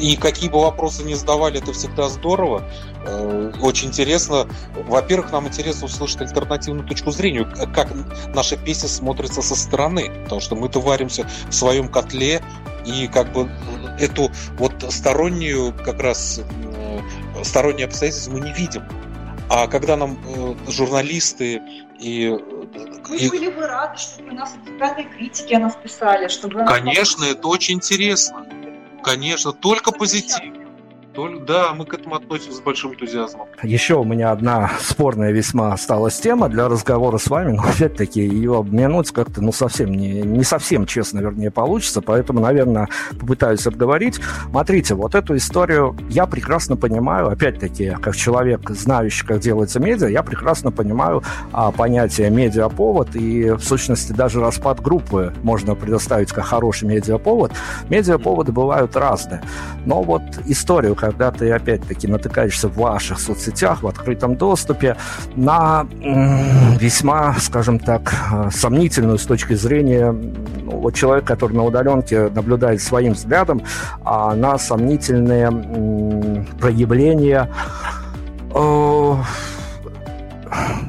И 0.00 0.16
какие 0.16 0.50
бы 0.50 0.60
вопросы 0.60 1.04
ни 1.04 1.14
задавали, 1.14 1.62
это 1.62 1.72
всегда 1.72 2.08
здорово. 2.08 2.64
Э, 3.06 3.52
очень 3.62 3.88
интересно. 3.88 4.48
Во-первых, 4.88 5.30
нам 5.30 5.46
интересно 5.46 5.86
услышать 5.86 6.22
альтернативную 6.22 6.84
точку 6.88 7.12
зрения, 7.12 7.44
как 7.72 7.92
наша 8.34 8.56
песня 8.56 8.88
смотрится 8.88 9.42
со 9.42 9.54
стороны. 9.54 10.10
Потому 10.24 10.40
что 10.40 10.56
мы-то 10.56 10.80
варимся 10.80 11.24
в 11.48 11.54
своем 11.54 11.86
котле, 11.86 12.42
и 12.84 13.06
как 13.06 13.32
бы 13.32 13.48
эту 14.00 14.32
вот 14.58 14.72
стороннюю 14.88 15.72
как 15.84 16.00
раз 16.00 16.40
э, 16.40 17.44
сторонние 17.44 17.86
обстоятельства 17.86 18.32
мы 18.32 18.40
не 18.40 18.52
видим. 18.52 18.82
А 19.48 19.68
когда 19.68 19.96
нам 19.96 20.18
э, 20.26 20.54
журналисты 20.68 21.60
и 22.00 22.36
мы 23.10 23.16
и... 23.16 23.28
были 23.28 23.50
бы 23.50 23.66
рады, 23.66 23.98
чтобы 23.98 24.30
у 24.30 24.34
нас 24.34 24.54
музыкальные 24.54 25.08
критики 25.08 25.52
о 25.54 25.58
нас 25.58 25.76
писали, 25.76 26.28
чтобы... 26.28 26.64
Конечно, 26.64 27.24
это 27.24 27.48
очень 27.48 27.74
интересно. 27.74 28.46
Конечно, 29.02 29.52
только 29.52 29.90
позитив. 29.90 30.59
Только, 31.12 31.44
да, 31.44 31.74
мы 31.74 31.86
к 31.86 31.94
этому 31.94 32.14
относимся 32.14 32.58
с 32.58 32.60
большим 32.60 32.92
энтузиазмом. 32.92 33.48
Еще 33.64 33.96
у 33.96 34.04
меня 34.04 34.30
одна 34.30 34.70
спорная 34.80 35.32
весьма 35.32 35.72
осталась 35.72 36.18
тема 36.20 36.48
для 36.48 36.68
разговора 36.68 37.18
с 37.18 37.26
вами, 37.26 37.52
но 37.52 37.64
опять-таки 37.64 38.20
ее 38.20 38.58
обмянуть 38.58 39.10
как-то, 39.10 39.42
ну, 39.42 39.50
совсем 39.50 39.90
не, 39.92 40.22
не 40.22 40.44
совсем 40.44 40.86
честно, 40.86 41.18
вернее, 41.18 41.50
получится, 41.50 42.00
поэтому, 42.00 42.38
наверное, 42.38 42.88
попытаюсь 43.18 43.66
обговорить. 43.66 44.20
Смотрите, 44.50 44.94
вот 44.94 45.16
эту 45.16 45.36
историю 45.36 45.96
я 46.10 46.26
прекрасно 46.26 46.76
понимаю, 46.76 47.28
опять-таки, 47.28 47.96
как 48.00 48.14
человек, 48.14 48.70
знающий, 48.70 49.26
как 49.26 49.40
делается 49.40 49.80
медиа, 49.80 50.06
я 50.06 50.22
прекрасно 50.22 50.70
понимаю 50.70 51.24
а, 51.52 51.72
понятие 51.72 52.30
медиаповод, 52.30 53.16
и, 53.16 53.50
в 53.50 53.62
сущности, 53.62 54.12
даже 54.12 54.40
распад 54.40 54.80
группы 54.80 55.34
можно 55.42 55.74
предоставить 55.74 56.30
как 56.30 56.44
хороший 56.44 56.86
медиаповод. 56.86 57.50
Медиаповоды 57.88 58.52
бывают 58.52 58.94
разные, 58.94 59.42
но 59.84 60.02
вот 60.02 60.22
историю, 60.46 60.94
когда 61.00 61.30
ты 61.30 61.50
опять-таки 61.50 62.06
натыкаешься 62.06 62.68
в 62.68 62.76
ваших 62.76 63.18
соцсетях, 63.18 63.82
в 63.82 63.88
открытом 63.88 64.36
доступе 64.36 64.96
на 65.34 65.86
весьма, 66.78 67.34
скажем 67.40 67.78
так, 67.78 68.12
э, 68.32 68.50
сомнительную 68.52 69.18
с 69.18 69.24
точки 69.24 69.54
зрения 69.54 70.12
ну, 70.12 70.80
вот 70.80 70.94
человек, 70.94 71.24
который 71.24 71.54
на 71.54 71.64
удаленке 71.64 72.28
наблюдает 72.28 72.82
своим 72.82 73.14
взглядом, 73.14 73.62
а 74.04 74.34
на 74.34 74.58
сомнительные 74.58 75.50
проявления 76.60 77.48
э, 78.54 79.14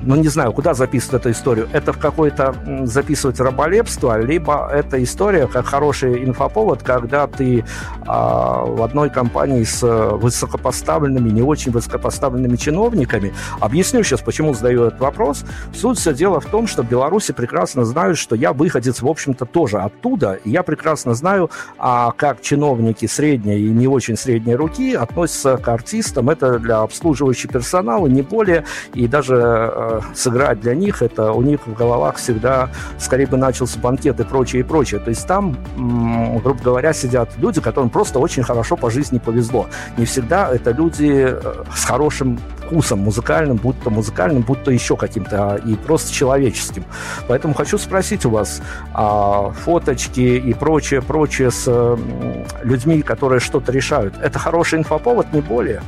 ну, 0.03 0.15
не 0.15 0.27
знаю, 0.27 0.51
куда 0.53 0.73
записывать 0.73 1.21
эту 1.21 1.31
историю. 1.31 1.69
Это 1.71 1.93
в 1.93 1.97
какой-то 1.97 2.55
записывать 2.83 3.39
раболепство, 3.39 4.19
либо 4.19 4.69
это 4.71 5.01
история, 5.03 5.47
как 5.47 5.65
хороший 5.65 6.23
инфоповод, 6.23 6.81
когда 6.83 7.27
ты 7.27 7.63
а, 8.07 8.63
в 8.65 8.81
одной 8.81 9.09
компании 9.09 9.63
с 9.63 9.81
высокопоставленными, 9.83 11.29
не 11.29 11.41
очень 11.41 11.71
высокопоставленными 11.71 12.55
чиновниками. 12.55 13.33
Объясню 13.59 14.03
сейчас, 14.03 14.21
почему 14.21 14.53
задаю 14.53 14.85
этот 14.85 14.99
вопрос. 14.99 15.45
Суть 15.73 15.99
все 15.99 16.13
дело 16.13 16.39
в 16.39 16.45
том, 16.45 16.67
что 16.67 16.83
в 16.83 16.89
Беларуси 16.89 17.31
прекрасно 17.31 17.85
знают, 17.85 18.17
что 18.17 18.35
я 18.35 18.53
выходец, 18.53 19.01
в 19.01 19.07
общем-то, 19.07 19.45
тоже 19.45 19.79
оттуда. 19.79 20.39
И 20.43 20.49
я 20.49 20.63
прекрасно 20.63 21.13
знаю, 21.13 21.51
а, 21.77 22.11
как 22.11 22.41
чиновники 22.41 23.05
средней 23.05 23.59
и 23.59 23.69
не 23.69 23.87
очень 23.87 24.17
средней 24.17 24.55
руки 24.55 24.95
относятся 24.95 25.57
к 25.57 25.67
артистам. 25.67 26.29
Это 26.29 26.57
для 26.59 26.79
обслуживающего 26.79 27.53
персонала, 27.53 28.07
не 28.07 28.21
более. 28.21 28.65
И 28.93 29.07
даже 29.07 29.50
э, 29.51 30.01
сыграть 30.13 30.59
для 30.59 30.75
них, 30.75 31.01
это 31.01 31.31
у 31.31 31.41
них 31.41 31.67
в 31.67 31.73
головах 31.73 32.15
всегда 32.15 32.69
скорее 32.97 33.27
бы 33.27 33.37
начался 33.37 33.79
банкет 33.79 34.19
и 34.19 34.23
прочее, 34.23 34.61
и 34.61 34.63
прочее. 34.63 34.99
То 34.99 35.09
есть 35.09 35.27
там, 35.27 35.57
м, 35.77 36.39
грубо 36.39 36.61
говоря, 36.61 36.93
сидят 36.93 37.29
люди, 37.37 37.61
которым 37.61 37.89
просто 37.89 38.19
очень 38.19 38.43
хорошо 38.43 38.75
по 38.75 38.89
жизни 38.89 39.19
повезло. 39.19 39.67
Не 39.97 40.05
всегда 40.05 40.49
это 40.53 40.71
люди 40.71 41.27
э, 41.29 41.63
с 41.75 41.85
хорошим 41.85 42.39
вкусом 42.71 42.99
музыкальным, 42.99 43.57
будь 43.57 43.81
то 43.83 43.89
музыкальным, 43.89 44.43
будь 44.43 44.63
то 44.63 44.71
еще 44.71 44.95
каким-то, 44.95 45.53
а, 45.53 45.55
и 45.57 45.75
просто 45.75 46.13
человеческим. 46.13 46.85
Поэтому 47.27 47.53
хочу 47.53 47.77
спросить 47.77 48.25
у 48.25 48.29
вас, 48.29 48.61
а, 48.93 49.51
фоточки 49.51 50.21
и 50.21 50.53
прочее, 50.53 51.01
прочее 51.01 51.51
с 51.51 51.97
людьми, 52.63 53.01
которые 53.01 53.41
что-то 53.41 53.71
решают, 53.73 54.13
это 54.21 54.39
хороший 54.39 54.79
инфоповод, 54.79 55.33
не 55.33 55.41
более? 55.41 55.81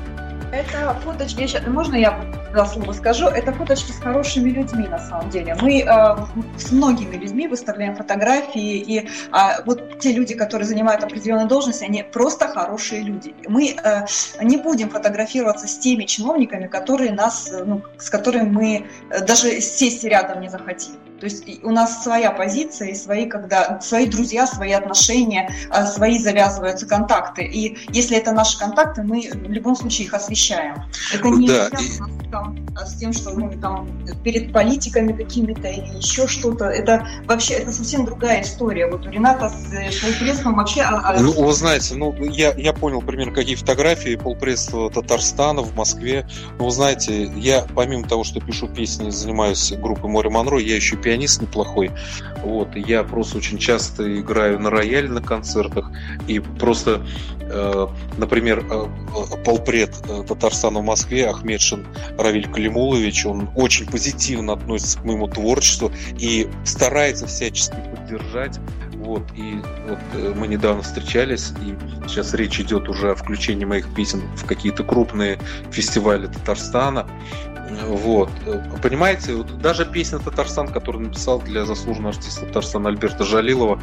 Это 0.53 0.95
фоточки, 1.03 1.49
можно 1.67 1.95
я 1.95 2.11
два 2.51 2.67
слова 2.67 2.93
скажу, 2.93 3.25
это 3.25 3.51
фоточки 3.51 3.91
с 3.91 3.97
хорошими 3.97 4.51
людьми 4.51 4.87
на 4.87 4.99
самом 4.99 5.31
деле. 5.31 5.55
Мы 5.59 5.81
э, 5.81 6.15
с 6.59 6.71
многими 6.71 7.15
людьми 7.15 7.47
выставляем 7.47 7.95
фотографии, 7.95 8.77
и 8.77 8.99
э, 8.99 9.07
вот 9.65 9.97
те 9.97 10.11
люди, 10.11 10.35
которые 10.35 10.67
занимают 10.67 11.03
определенные 11.03 11.47
должности, 11.47 11.85
они 11.85 12.03
просто 12.03 12.47
хорошие 12.47 13.01
люди. 13.01 13.33
Мы 13.47 13.75
э, 13.83 14.05
не 14.43 14.57
будем 14.57 14.91
фотографироваться 14.91 15.67
с 15.67 15.79
теми 15.79 16.03
чиновниками, 16.03 16.67
которые 16.67 17.13
нас, 17.13 17.51
ну, 17.65 17.81
с 17.97 18.11
которыми 18.11 18.47
мы 18.47 18.85
э, 19.09 19.25
даже 19.25 19.59
сесть 19.59 20.03
рядом 20.03 20.41
не 20.41 20.49
захотим. 20.49 20.93
То 21.23 21.27
есть 21.29 21.63
у 21.63 21.71
нас 21.71 22.03
своя 22.03 22.31
позиция 22.31 22.89
и 22.89 22.95
свои, 22.95 23.29
когда 23.29 23.79
свои 23.79 24.07
друзья, 24.07 24.45
свои 24.45 24.73
отношения, 24.73 25.49
а, 25.69 25.85
свои 25.85 26.19
завязываются 26.19 26.85
контакты. 26.85 27.43
И 27.45 27.77
если 27.93 28.17
это 28.17 28.33
наши 28.33 28.59
контакты, 28.59 29.03
мы 29.03 29.31
в 29.33 29.49
любом 29.49 29.77
случае 29.77 30.07
их 30.07 30.13
освещаем. 30.13 30.83
Это 31.13 31.29
не 31.29 31.47
да. 31.47 31.69
связано 31.69 32.09
там, 32.29 32.57
с 32.75 32.95
тем, 32.95 33.13
что 33.13 33.31
мы 33.31 33.55
там 33.55 33.87
перед 34.25 34.51
политиками 34.51 35.13
какими-то 35.13 35.69
или 35.69 35.95
еще 35.95 36.27
что-то. 36.27 36.65
Это 36.65 37.07
вообще 37.25 37.53
это 37.53 37.71
совсем 37.71 38.03
другая 38.03 38.41
история. 38.41 38.87
Вот 38.87 39.05
у 39.05 39.09
Рената 39.09 39.47
с 39.47 40.01
полпрессом 40.01 40.55
вообще... 40.55 40.81
А, 40.81 41.11
а 41.11 41.21
ну, 41.21 41.31
вы 41.31 41.53
знаете, 41.53 41.95
ну, 41.95 42.13
я, 42.19 42.51
я 42.57 42.73
понял 42.73 43.01
примерно, 43.01 43.33
какие 43.33 43.55
фотографии 43.55 44.17
полпресса 44.17 44.89
Татарстана 44.89 45.61
в 45.61 45.73
Москве. 45.73 46.27
Ну, 46.59 46.65
вы 46.65 46.71
знаете, 46.71 47.31
я 47.37 47.65
помимо 47.73 48.05
того, 48.09 48.25
что 48.25 48.41
пишу 48.41 48.67
песни, 48.67 49.09
занимаюсь 49.09 49.71
группой 49.71 50.09
Море 50.09 50.29
Монро, 50.29 50.57
я 50.59 50.75
еще 50.75 50.97
пианист 50.97 51.12
пианист 51.13 51.41
неплохой. 51.41 51.91
Вот, 52.43 52.75
я 52.75 53.03
просто 53.03 53.37
очень 53.37 53.57
часто 53.57 54.19
играю 54.19 54.59
на 54.59 54.69
рояле 54.69 55.09
на 55.09 55.21
концертах. 55.21 55.91
И 56.27 56.39
просто, 56.39 57.05
э, 57.39 57.87
например, 58.17 58.65
э, 58.69 58.85
полпред 59.45 59.91
э, 60.09 60.23
Татарстана 60.27 60.79
в 60.79 60.83
Москве, 60.83 61.29
Ахмедшин 61.29 61.85
Равиль 62.17 62.51
Калимулович, 62.51 63.25
он 63.27 63.49
очень 63.55 63.85
позитивно 63.85 64.53
относится 64.53 64.99
к 64.99 65.03
моему 65.03 65.27
творчеству 65.27 65.91
и 66.17 66.49
старается 66.65 67.27
всячески 67.27 67.75
поддержать 67.95 68.59
Вот, 69.03 69.23
и 69.35 69.59
вот 69.87 69.99
э, 70.13 70.33
мы 70.35 70.47
недавно 70.47 70.81
встречались, 70.81 71.51
и 71.61 71.75
сейчас 72.07 72.33
речь 72.33 72.59
идет 72.59 72.87
уже 72.87 73.11
о 73.11 73.15
включении 73.15 73.65
моих 73.65 73.93
песен 73.93 74.21
в 74.37 74.45
какие-то 74.45 74.83
крупные 74.83 75.37
фестивали 75.71 76.27
Татарстана. 76.27 77.05
Вот. 77.87 78.29
Понимаете, 78.81 79.35
вот 79.35 79.57
даже 79.59 79.85
песня 79.85 80.19
«Татарстан», 80.19 80.67
которую 80.67 81.05
написал 81.05 81.41
для 81.41 81.65
заслуженного 81.65 82.13
артиста 82.13 82.45
Татарстана 82.45 82.89
Альберта 82.89 83.23
Жалилова, 83.23 83.79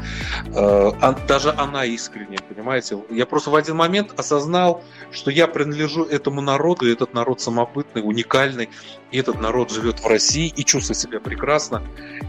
э, 0.47 0.91
даже 1.27 1.51
она 1.53 1.85
искренняя, 1.85 2.41
понимаете? 2.49 2.99
Я 3.11 3.27
просто 3.27 3.51
в 3.51 3.57
один 3.57 3.77
момент 3.77 4.19
осознал, 4.19 4.83
что 5.11 5.31
я 5.31 5.47
принадлежу 5.47 6.05
этому 6.05 6.41
народу, 6.41 6.87
и 6.87 6.93
этот 6.93 7.15
народ 7.15 7.41
самобытный, 7.41 8.03
уникальный, 8.03 8.69
и 9.11 9.19
этот 9.19 9.41
народ 9.41 9.71
живет 9.71 10.01
в 10.01 10.07
России 10.07 10.53
и 10.55 10.65
чувствует 10.65 10.99
себя 10.99 11.21
прекрасно. 11.21 11.83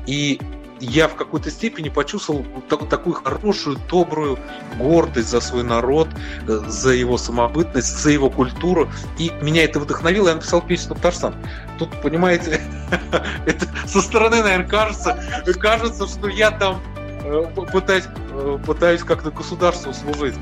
И 0.08 0.39
я 0.82 1.08
в 1.08 1.16
какой-то 1.16 1.52
степени 1.52 1.90
почувствовал 1.90 2.46
такую 2.90 3.14
хорошую, 3.14 3.78
добрую 3.90 4.40
гордость 4.78 5.30
за 5.30 5.40
свой 5.40 5.64
народ, 5.64 6.10
э, 6.48 6.62
за 6.68 6.92
его 6.92 7.18
самобытность, 7.18 7.98
за 7.98 8.10
его 8.10 8.30
культуру. 8.30 8.90
И 9.18 9.32
меня 9.42 9.64
это 9.64 9.80
вдохновило, 9.80 10.30
я 10.30 10.36
написал 10.36 10.62
песню 10.62 10.96
«Татарстан». 10.96 11.36
Тут, 11.78 11.90
понимаете, 12.02 12.60
это 13.46 13.68
со 13.88 14.02
стороны, 14.02 14.42
наверное, 14.42 14.68
кажется, 14.68 15.24
кажется, 15.60 16.08
что 16.08 16.28
я 16.28 16.52
там 16.52 16.82
э, 17.24 17.46
пытаюсь, 17.72 18.06
э, 18.32 18.60
пытаюсь 18.66 19.04
как-то 19.04 19.32
государству 19.32 19.94
служить. 19.94 20.36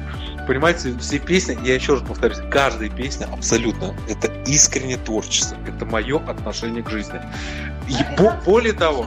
Понимаете, 0.48 0.98
все 0.98 1.20
песни, 1.20 1.58
я 1.64 1.76
еще 1.76 1.94
раз 1.94 2.02
повторюсь, 2.02 2.40
каждая 2.50 2.90
песня 2.90 3.28
абсолютно, 3.32 3.94
это 4.10 4.34
искреннее 4.48 4.98
творчество, 4.98 5.56
это 5.68 5.86
мое 5.86 6.18
отношение 6.28 6.82
к 6.82 6.90
жизни. 6.90 7.22
И 7.88 7.96
более 8.46 8.74
того, 8.74 9.06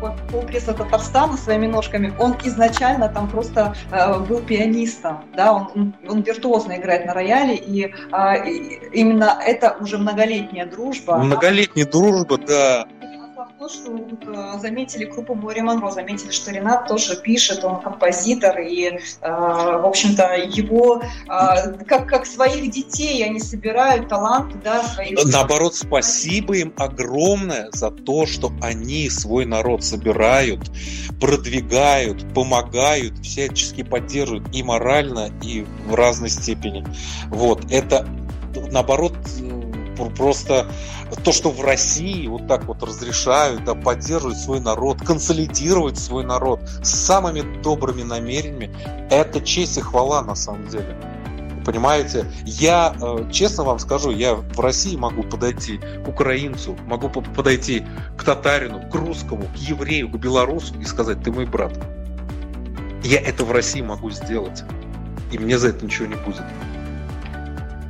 по 0.00 0.14
полпресса 0.30 0.74
Татарстана 0.74 1.36
своими 1.36 1.66
ножками, 1.66 2.12
он 2.18 2.36
изначально 2.44 3.08
там 3.08 3.28
просто 3.28 3.74
э, 3.90 4.18
был 4.20 4.40
пианистом, 4.40 5.24
да, 5.36 5.52
он, 5.52 5.94
он 6.08 6.22
виртуозно 6.22 6.76
играет 6.76 7.06
на 7.06 7.14
рояле, 7.14 7.56
и, 7.56 7.84
э, 7.84 8.48
именно 8.92 9.38
это 9.44 9.76
уже 9.80 9.98
многолетняя 9.98 10.66
дружба. 10.66 11.18
Многолетняя 11.18 11.86
дружба, 11.86 12.38
да 12.38 12.86
то, 13.58 13.68
вот, 13.90 14.22
э, 14.26 14.58
заметили 14.60 15.04
группу 15.04 15.34
Море 15.34 15.62
Монро, 15.62 15.90
заметили, 15.90 16.30
что 16.30 16.52
Ренат 16.52 16.86
тоже 16.86 17.20
пишет, 17.20 17.64
он 17.64 17.80
композитор, 17.80 18.60
и, 18.60 18.84
э, 18.84 18.98
в 19.20 19.84
общем-то, 19.84 20.36
его 20.36 21.02
э, 21.02 21.84
как, 21.84 22.06
как 22.06 22.26
своих 22.26 22.70
детей 22.70 23.24
они 23.24 23.40
собирают 23.40 24.08
таланты, 24.08 24.58
да, 24.62 24.84
своих... 24.84 25.18
Наоборот, 25.24 25.74
спасибо 25.74 26.56
им 26.56 26.72
огромное 26.76 27.70
за 27.72 27.90
то, 27.90 28.26
что 28.26 28.52
они 28.62 29.10
свой 29.10 29.44
народ 29.44 29.82
собирают, 29.82 30.70
продвигают, 31.20 32.32
помогают, 32.34 33.18
всячески 33.24 33.82
поддерживают 33.82 34.54
и 34.54 34.62
морально, 34.62 35.30
и 35.42 35.66
в 35.86 35.94
разной 35.94 36.30
степени. 36.30 36.86
Вот, 37.28 37.64
это 37.72 38.06
наоборот 38.70 39.14
просто 40.06 40.66
то, 41.24 41.32
что 41.32 41.50
в 41.50 41.60
России 41.62 42.26
вот 42.26 42.46
так 42.46 42.64
вот 42.64 42.82
разрешают, 42.82 43.64
да, 43.64 43.74
поддерживать 43.74 44.38
свой 44.38 44.60
народ, 44.60 45.00
консолидировать 45.04 45.98
свой 45.98 46.24
народ 46.24 46.60
с 46.82 46.90
самыми 46.90 47.62
добрыми 47.62 48.02
намерениями, 48.02 48.74
это 49.10 49.40
честь 49.40 49.78
и 49.78 49.80
хвала 49.80 50.22
на 50.22 50.34
самом 50.34 50.68
деле. 50.68 50.96
Понимаете, 51.68 52.24
я, 52.46 52.94
э, 52.98 53.30
честно 53.30 53.62
вам 53.62 53.78
скажу, 53.78 54.10
я 54.10 54.34
в 54.34 54.58
России 54.58 54.96
могу 54.96 55.22
подойти 55.22 55.78
к 56.02 56.08
украинцу, 56.08 56.78
могу 56.86 57.10
подойти 57.10 57.84
к 58.16 58.24
татарину, 58.24 58.88
к 58.88 58.94
русскому, 58.94 59.42
к 59.42 59.56
еврею, 59.56 60.08
к 60.08 60.16
белорусу 60.16 60.74
и 60.80 60.84
сказать, 60.86 61.22
ты 61.22 61.30
мой 61.30 61.44
брат. 61.44 61.78
Я 63.04 63.20
это 63.20 63.44
в 63.44 63.52
России 63.52 63.82
могу 63.82 64.10
сделать. 64.10 64.64
И 65.30 65.38
мне 65.38 65.58
за 65.58 65.68
это 65.68 65.84
ничего 65.84 66.06
не 66.06 66.14
будет. 66.14 66.42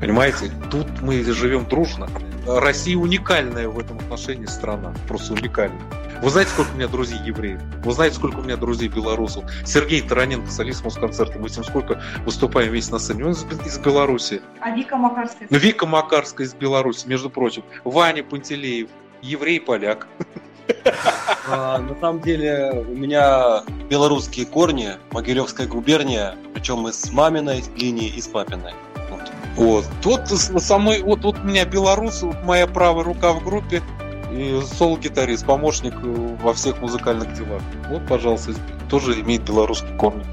Понимаете, 0.00 0.50
тут 0.70 0.86
мы 1.02 1.22
живем 1.24 1.66
дружно. 1.66 2.08
Россия 2.46 2.96
уникальная 2.96 3.68
в 3.68 3.78
этом 3.78 3.98
отношении 3.98 4.46
страна, 4.46 4.94
просто 5.06 5.34
уникальная. 5.34 5.82
Вы 6.22 6.30
знаете, 6.30 6.50
сколько 6.50 6.70
у 6.72 6.74
меня 6.74 6.88
друзей 6.88 7.18
евреев? 7.24 7.60
Вы 7.84 7.92
знаете, 7.92 8.16
сколько 8.16 8.38
у 8.38 8.42
меня 8.42 8.56
друзей 8.56 8.88
белорусов? 8.88 9.44
Сергей 9.64 10.02
Тараненко, 10.02 10.50
солист 10.50 10.84
Москонцерта. 10.84 11.38
Мы 11.38 11.48
с 11.48 11.56
ним 11.56 11.64
сколько 11.64 12.02
выступаем 12.24 12.70
вместе 12.70 12.92
на 12.92 12.98
сцене. 12.98 13.24
Он 13.24 13.32
из, 13.32 13.44
из 13.64 13.78
Беларуси. 13.78 14.42
А 14.60 14.70
Вика 14.70 14.96
Макарская? 14.96 15.46
Ну, 15.48 15.58
Вика 15.58 15.86
Макарская 15.86 16.46
из 16.46 16.54
Беларуси, 16.54 17.06
между 17.06 17.30
прочим. 17.30 17.62
Ваня 17.84 18.24
Пантелеев, 18.24 18.88
еврей-поляк. 19.22 20.08
А, 21.50 21.78
на 21.78 21.98
самом 22.00 22.20
деле 22.20 22.84
у 22.86 22.94
меня 22.94 23.62
белорусские 23.88 24.44
корни, 24.44 24.90
Могилевская 25.12 25.66
губерния, 25.66 26.36
причем 26.52 26.86
и 26.88 26.92
с 26.92 27.10
маминой 27.10 27.62
линии, 27.76 28.08
и 28.08 28.20
с 28.20 28.28
папиной. 28.28 28.74
Вот. 29.58 29.86
Тут 30.02 30.28
со 30.28 30.78
вот, 30.78 31.24
вот 31.24 31.38
у 31.40 31.42
меня 31.42 31.64
белорус, 31.64 32.22
вот 32.22 32.36
моя 32.44 32.68
правая 32.68 33.02
рука 33.02 33.32
в 33.32 33.44
группе, 33.44 33.82
и 34.30 34.60
соло-гитарист, 34.78 35.44
помощник 35.44 35.94
э, 36.00 36.36
во 36.40 36.54
всех 36.54 36.80
музыкальных 36.80 37.34
делах. 37.34 37.60
Вот, 37.90 38.06
пожалуйста, 38.06 38.52
тоже 38.88 39.20
имеет 39.20 39.42
белорусский 39.42 39.92
корни. 39.96 40.24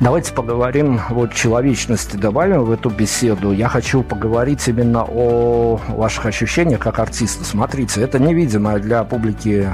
Давайте 0.00 0.32
поговорим, 0.32 0.98
вот 1.10 1.34
человечности 1.34 2.16
добавим 2.16 2.64
в 2.64 2.70
эту 2.70 2.88
беседу. 2.88 3.52
Я 3.52 3.68
хочу 3.68 4.02
поговорить 4.02 4.66
именно 4.66 5.04
о 5.06 5.78
ваших 5.88 6.24
ощущениях 6.26 6.80
как 6.80 6.98
артиста. 6.98 7.44
Смотрите, 7.44 8.00
это 8.00 8.18
невидимое 8.18 8.78
для 8.78 9.04
публики 9.04 9.70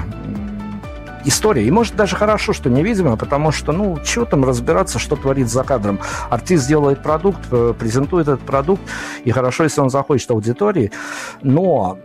история. 1.24 1.64
И 1.66 1.70
может 1.70 1.96
даже 1.96 2.16
хорошо, 2.16 2.52
что 2.52 2.70
невидимо, 2.70 3.16
потому 3.16 3.52
что, 3.52 3.72
ну, 3.72 3.98
чего 4.04 4.24
там 4.24 4.44
разбираться, 4.44 4.98
что 4.98 5.16
творит 5.16 5.48
за 5.48 5.64
кадром. 5.64 6.00
Артист 6.30 6.68
делает 6.68 7.02
продукт, 7.02 7.40
э, 7.50 7.74
презентует 7.78 8.28
этот 8.28 8.40
продукт, 8.40 8.82
и 9.24 9.30
хорошо, 9.30 9.64
если 9.64 9.80
он 9.80 9.90
захочет 9.90 10.30
аудитории, 10.30 10.90
но 11.42 11.98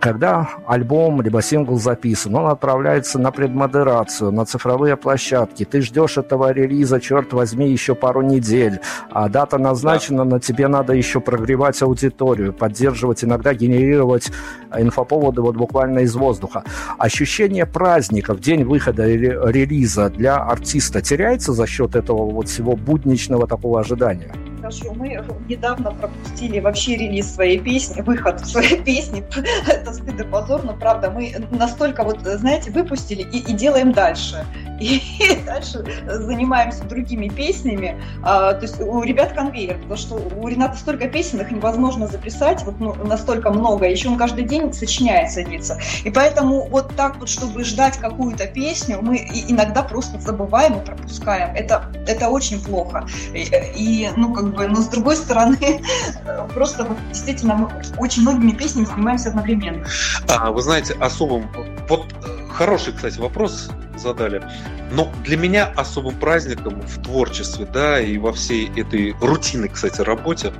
когда 0.00 0.48
альбом 0.66 1.20
либо 1.22 1.42
сингл 1.42 1.76
записан, 1.78 2.34
он 2.36 2.46
отправляется 2.46 3.18
на 3.18 3.30
предмодерацию, 3.30 4.32
на 4.32 4.44
цифровые 4.44 4.96
площадки. 4.96 5.64
Ты 5.64 5.82
ждешь 5.82 6.18
этого 6.18 6.52
релиза, 6.52 7.00
черт 7.00 7.32
возьми, 7.32 7.70
еще 7.70 7.94
пару 7.94 8.22
недель. 8.22 8.80
А 9.10 9.28
дата 9.28 9.58
назначена, 9.58 10.24
да. 10.24 10.30
но 10.30 10.38
тебе 10.38 10.68
надо 10.68 10.92
еще 10.92 11.20
прогревать 11.20 11.82
аудиторию, 11.82 12.52
поддерживать, 12.52 13.24
иногда 13.24 13.54
генерировать 13.54 14.30
инфоповоды 14.76 15.42
вот 15.42 15.56
буквально 15.56 16.00
из 16.00 16.14
воздуха. 16.14 16.64
Ощущение 16.98 17.66
праздника 17.66 18.34
в 18.34 18.40
день 18.40 18.64
выхода 18.64 19.06
релиза 19.06 20.10
для 20.10 20.36
артиста 20.36 21.00
теряется 21.00 21.52
за 21.52 21.66
счет 21.66 21.96
этого 21.96 22.30
вот 22.30 22.48
всего 22.48 22.76
будничного 22.76 23.46
такого 23.46 23.80
ожидания? 23.80 24.32
Скажу, 24.58 24.92
мы 24.94 25.24
недавно 25.48 25.92
пропустили 25.92 26.60
вообще 26.60 26.96
релиз 26.96 27.34
своей 27.34 27.58
песни, 27.58 28.00
выход 28.02 28.46
своей 28.46 28.82
песни. 28.84 29.24
Это 29.66 29.92
стыд 29.92 30.20
и 30.20 30.24
позор, 30.24 30.62
но 30.64 30.74
правда, 30.74 31.10
мы 31.10 31.34
настолько 31.50 32.04
вот, 32.04 32.20
знаете, 32.22 32.70
выпустили 32.70 33.22
и, 33.22 33.38
и 33.38 33.52
делаем 33.52 33.92
дальше. 33.92 34.44
И, 34.80 34.96
и 35.20 35.42
дальше 35.44 35.84
занимаемся 36.06 36.84
другими 36.84 37.28
песнями. 37.28 38.00
А, 38.22 38.54
то 38.54 38.62
есть 38.62 38.80
у 38.80 39.02
ребят 39.02 39.32
конвейер, 39.32 39.76
потому 39.76 39.96
что 39.96 40.14
у 40.14 40.48
Рената 40.48 40.76
столько 40.76 41.08
песен, 41.08 41.40
их 41.40 41.50
невозможно 41.50 42.06
записать, 42.06 42.62
вот 42.64 42.78
ну, 42.80 42.94
настолько 43.04 43.50
много. 43.50 43.86
Еще 43.86 44.08
он 44.08 44.16
каждый 44.16 44.44
день 44.44 44.72
сочиняет, 44.72 45.30
садится. 45.30 45.78
И 46.04 46.10
поэтому 46.10 46.68
вот 46.68 46.94
так 46.96 47.18
вот, 47.18 47.28
чтобы 47.28 47.64
ждать 47.64 47.98
какую-то 47.98 48.46
песню, 48.46 48.98
мы 49.02 49.16
иногда 49.48 49.82
просто 49.82 50.20
забываем 50.20 50.80
и 50.80 50.84
пропускаем. 50.84 51.54
Это, 51.54 51.90
это 52.06 52.28
очень 52.28 52.62
плохо. 52.62 53.06
И, 53.34 53.48
и 53.76 54.08
ну, 54.16 54.32
как 54.32 54.47
бы 54.48 54.66
но 54.66 54.76
с 54.76 54.88
другой 54.88 55.16
стороны, 55.16 55.82
просто 56.54 56.84
вот, 56.84 56.96
действительно 57.08 57.54
мы 57.54 57.70
очень 57.98 58.22
многими 58.22 58.52
песнями 58.52 58.84
занимаемся 58.86 59.30
одновременно. 59.30 59.84
А, 60.28 60.50
вы 60.50 60.62
знаете, 60.62 60.94
особым, 61.00 61.48
вот 61.88 62.06
хороший, 62.50 62.92
кстати, 62.92 63.18
вопрос 63.18 63.70
задали. 63.96 64.42
Но 64.90 65.10
для 65.24 65.36
меня 65.36 65.72
особым 65.76 66.18
праздником 66.18 66.80
в 66.80 67.02
творчестве, 67.02 67.66
да, 67.66 68.00
и 68.00 68.16
во 68.18 68.32
всей 68.32 68.70
этой 68.76 69.14
рутинной, 69.20 69.68
кстати, 69.68 70.00
работе, 70.00 70.52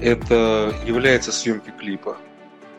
это 0.00 0.74
является 0.86 1.32
съемки 1.32 1.72
клипа. 1.78 2.16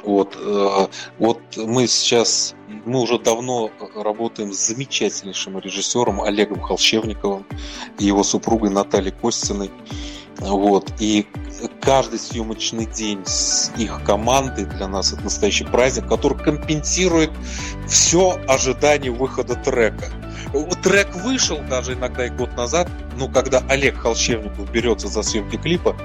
Вот, 0.03 0.37
э, 0.37 0.87
вот 1.17 1.39
мы 1.55 1.87
сейчас, 1.87 2.55
мы 2.85 2.99
уже 2.99 3.17
давно 3.19 3.71
работаем 3.95 4.51
с 4.51 4.67
замечательнейшим 4.67 5.57
режиссером 5.59 6.21
Олегом 6.21 6.61
Холщевниковым 6.61 7.45
и 7.99 8.05
его 8.05 8.23
супругой 8.23 8.69
Натальей 8.69 9.13
Костиной. 9.13 9.71
Вот. 10.43 10.91
И 10.99 11.25
каждый 11.81 12.19
съемочный 12.19 12.85
день 12.85 13.21
с 13.25 13.71
их 13.77 14.03
командой 14.03 14.65
для 14.65 14.87
нас 14.87 15.13
это 15.13 15.23
настоящий 15.23 15.63
праздник, 15.63 16.07
который 16.07 16.37
компенсирует 16.37 17.31
все 17.87 18.37
ожидание 18.47 19.11
выхода 19.11 19.55
трека. 19.55 20.05
Трек 20.83 21.15
вышел 21.15 21.59
даже 21.69 21.93
иногда 21.93 22.27
и 22.27 22.29
год 22.29 22.55
назад, 22.55 22.89
но 23.17 23.27
когда 23.27 23.63
Олег 23.69 23.97
Холщевников 23.97 24.69
берется 24.71 25.07
за 25.07 25.23
съемки 25.23 25.57
клипа, 25.57 25.95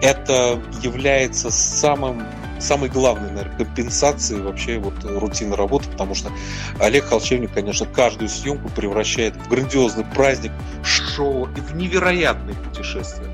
это 0.00 0.60
является 0.82 1.50
самым 1.50 2.22
самой 2.58 2.88
главной, 2.88 3.30
наверное, 3.30 3.56
компенсацией 3.58 4.40
вообще 4.40 4.78
вот 4.78 4.94
рутины 5.04 5.54
работы, 5.56 5.90
потому 5.90 6.14
что 6.14 6.30
Олег 6.80 7.04
Холчевник, 7.04 7.52
конечно, 7.52 7.86
каждую 7.86 8.30
съемку 8.30 8.70
превращает 8.70 9.36
в 9.36 9.48
грандиозный 9.48 10.04
праздник, 10.04 10.52
шоу 10.82 11.48
и 11.54 11.60
в 11.60 11.76
невероятные 11.76 12.56
путешествия. 12.56 13.28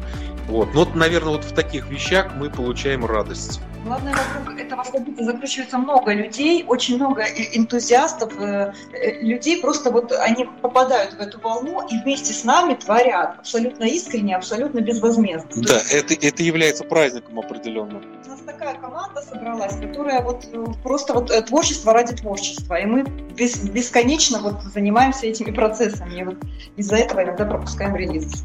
Вот. 0.52 0.74
Но, 0.74 0.80
вот, 0.80 0.94
наверное, 0.94 1.32
вот 1.32 1.44
в 1.44 1.54
таких 1.54 1.88
вещах 1.88 2.32
мы 2.36 2.50
получаем 2.50 3.06
радость. 3.06 3.58
Главное, 3.86 4.14
вокруг 4.36 4.60
этого 4.60 4.84
события 4.84 5.24
закручивается 5.24 5.78
много 5.78 6.12
людей, 6.12 6.62
очень 6.68 6.96
много 6.96 7.22
энтузиастов, 7.22 8.38
э, 8.38 8.74
э, 8.92 9.22
людей 9.22 9.62
просто 9.62 9.90
вот 9.90 10.12
они 10.12 10.46
попадают 10.60 11.14
в 11.14 11.20
эту 11.20 11.40
волну 11.40 11.80
и 11.88 11.98
вместе 12.02 12.34
с 12.34 12.44
нами 12.44 12.74
творят 12.74 13.38
абсолютно 13.38 13.84
искренне, 13.84 14.36
абсолютно 14.36 14.80
безвозмездно. 14.80 15.50
Да, 15.56 15.78
есть... 15.78 15.92
это, 15.94 16.14
это 16.14 16.42
является 16.42 16.84
праздником 16.84 17.38
определенным. 17.40 18.04
У 18.24 18.28
нас 18.28 18.40
такая 18.40 18.74
команда 18.74 19.22
собралась, 19.22 19.74
которая 19.80 20.22
вот 20.22 20.44
э, 20.52 20.64
просто 20.82 21.14
вот 21.14 21.32
творчество 21.46 21.94
ради 21.94 22.14
творчества, 22.14 22.74
и 22.74 22.84
мы 22.84 23.04
бес, 23.04 23.56
бесконечно 23.56 24.38
вот 24.40 24.62
занимаемся 24.64 25.26
этими 25.26 25.50
процессами, 25.50 26.20
и 26.20 26.24
вот 26.24 26.36
из-за 26.76 26.96
этого 26.96 27.24
иногда 27.24 27.46
пропускаем 27.46 27.96
релиз. 27.96 28.44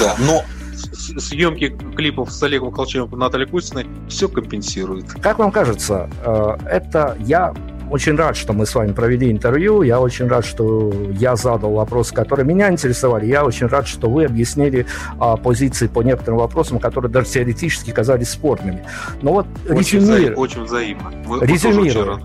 Да, 0.00 0.16
но 0.20 0.42
съемки 0.80 1.76
клипов 1.96 2.32
с 2.32 2.42
Олегом 2.42 2.72
Колчевым 2.72 3.12
и 3.12 3.16
Натальей 3.16 3.48
Кустиной 3.48 3.86
все 4.08 4.28
компенсирует. 4.28 5.12
Как 5.20 5.38
вам 5.38 5.50
кажется, 5.50 6.08
э, 6.24 6.56
это 6.66 7.16
я 7.20 7.54
очень 7.90 8.14
рад, 8.14 8.36
что 8.36 8.52
мы 8.52 8.66
с 8.66 8.74
вами 8.74 8.92
провели 8.92 9.30
интервью. 9.30 9.82
Я 9.82 10.00
очень 10.00 10.28
рад, 10.28 10.46
что 10.46 10.92
я 11.10 11.34
задал 11.36 11.72
вопросы, 11.72 12.14
которые 12.14 12.46
меня 12.46 12.70
интересовали. 12.70 13.26
Я 13.26 13.44
очень 13.44 13.66
рад, 13.66 13.88
что 13.88 14.08
вы 14.08 14.24
объяснили 14.24 14.86
а, 15.18 15.36
позиции 15.36 15.88
по 15.88 16.02
некоторым 16.02 16.38
вопросам, 16.38 16.78
которые 16.78 17.10
даже 17.10 17.28
теоретически 17.30 17.90
казались 17.90 18.30
спорными. 18.30 18.84
Но 19.22 19.32
вот 19.32 19.46
очень, 19.68 19.98
резюмир... 19.98 20.02
взаим, 20.02 20.38
очень 20.38 20.62
взаимно. 20.62 21.12
Вы, 21.26 21.44
резюмируем. 21.44 22.20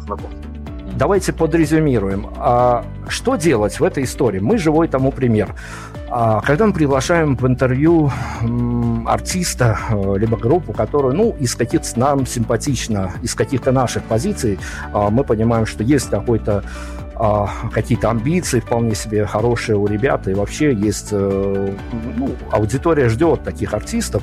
Давайте 0.97 1.33
подрезюмируем. 1.33 2.27
А, 2.37 2.85
что 3.09 3.35
делать 3.35 3.79
в 3.79 3.83
этой 3.83 4.03
истории? 4.03 4.39
Мы 4.39 4.57
живой 4.57 4.87
тому 4.87 5.11
пример. 5.11 5.55
А 6.09 6.41
когда 6.41 6.67
мы 6.67 6.73
приглашаем 6.73 7.35
в 7.35 7.47
интервью 7.47 8.11
артиста, 9.07 9.79
э, 9.89 10.17
либо 10.17 10.37
группу, 10.37 10.71
которую, 10.71 11.15
ну, 11.15 11.35
из 11.39 11.55
каких-то 11.55 11.99
нам 11.99 12.25
симпатично, 12.25 13.11
из 13.23 13.33
каких-то 13.33 13.71
наших 13.71 14.03
позиций, 14.03 14.59
а, 14.93 15.09
мы 15.09 15.23
понимаем, 15.23 15.65
что 15.65 15.83
есть 15.83 16.09
какой-то 16.09 16.63
а, 17.17 17.49
какие-то 17.71 18.09
амбиции 18.09 18.59
вполне 18.59 18.93
себе 18.93 19.25
хорошие 19.25 19.77
у 19.77 19.87
ребят, 19.87 20.27
и 20.27 20.33
вообще 20.33 20.73
есть, 20.73 21.09
э, 21.11 21.73
ну, 22.17 22.29
аудитория 22.51 23.07
ждет 23.07 23.43
таких 23.43 23.73
артистов, 23.73 24.21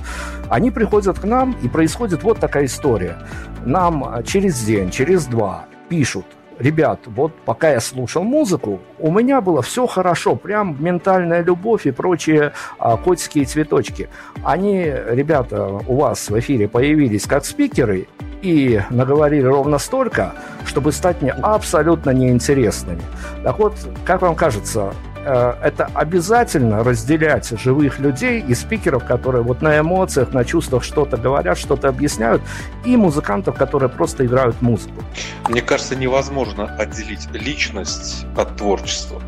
они 0.51 0.71
приходят 0.71 1.19
к 1.19 1.25
нам, 1.25 1.57
и 1.63 1.69
происходит 1.69 2.23
вот 2.23 2.39
такая 2.39 2.67
история. 2.67 3.17
Нам 3.65 4.23
через 4.25 4.63
день, 4.63 4.91
через 4.91 5.25
два 5.25 5.65
пишут, 5.89 6.27
ребят, 6.63 7.01
вот 7.07 7.33
пока 7.45 7.71
я 7.71 7.81
слушал 7.81 8.23
музыку, 8.23 8.81
у 8.99 9.11
меня 9.11 9.41
было 9.41 9.63
все 9.63 9.87
хорошо, 9.87 10.37
прям 10.37 10.77
ментальная 10.79 11.43
любовь 11.43 11.87
и 11.87 11.91
прочие 11.91 12.53
а, 12.79 12.97
котики 12.97 13.45
цветочки. 13.45 14.09
Они, 14.45 14.85
ребята, 14.85 15.67
у 15.67 15.97
вас 15.97 16.31
в 16.31 16.39
эфире 16.39 16.69
появились 16.69 17.27
как 17.27 17.45
спикеры 17.45 18.07
и 18.43 18.81
наговорили 18.91 19.45
ровно 19.45 19.79
столько, 19.79 20.35
чтобы 20.65 20.93
стать 20.93 21.23
мне 21.23 21.33
абсолютно 21.33 22.11
неинтересными. 22.11 23.03
Так 23.43 23.59
вот, 23.59 23.75
как 24.05 24.23
вам 24.23 24.35
кажется, 24.35 24.95
это 25.25 25.91
обязательно 25.95 26.85
разделять 26.85 27.49
живых 27.59 27.99
людей 27.99 28.41
и 28.41 28.55
спикеров, 28.55 29.05
которые 29.05 29.43
вот 29.43 29.63
на 29.63 29.79
эмоциях, 29.79 30.33
на 30.33 30.45
чувствах 30.45 30.85
что-то 30.85 31.17
говорят, 31.17 31.59
что-то 31.59 31.89
объясняют, 31.89 32.43
и 32.85 32.97
музыкантов, 32.97 33.57
которые 33.57 33.89
просто 33.89 34.27
играют 34.27 34.61
музыку. 34.63 35.03
Мне 35.49 35.63
кажется, 35.63 35.97
невозможно 35.97 36.65
отделить 36.77 37.29
личность 37.33 38.27
от 38.37 38.57
творчества, 38.57 39.23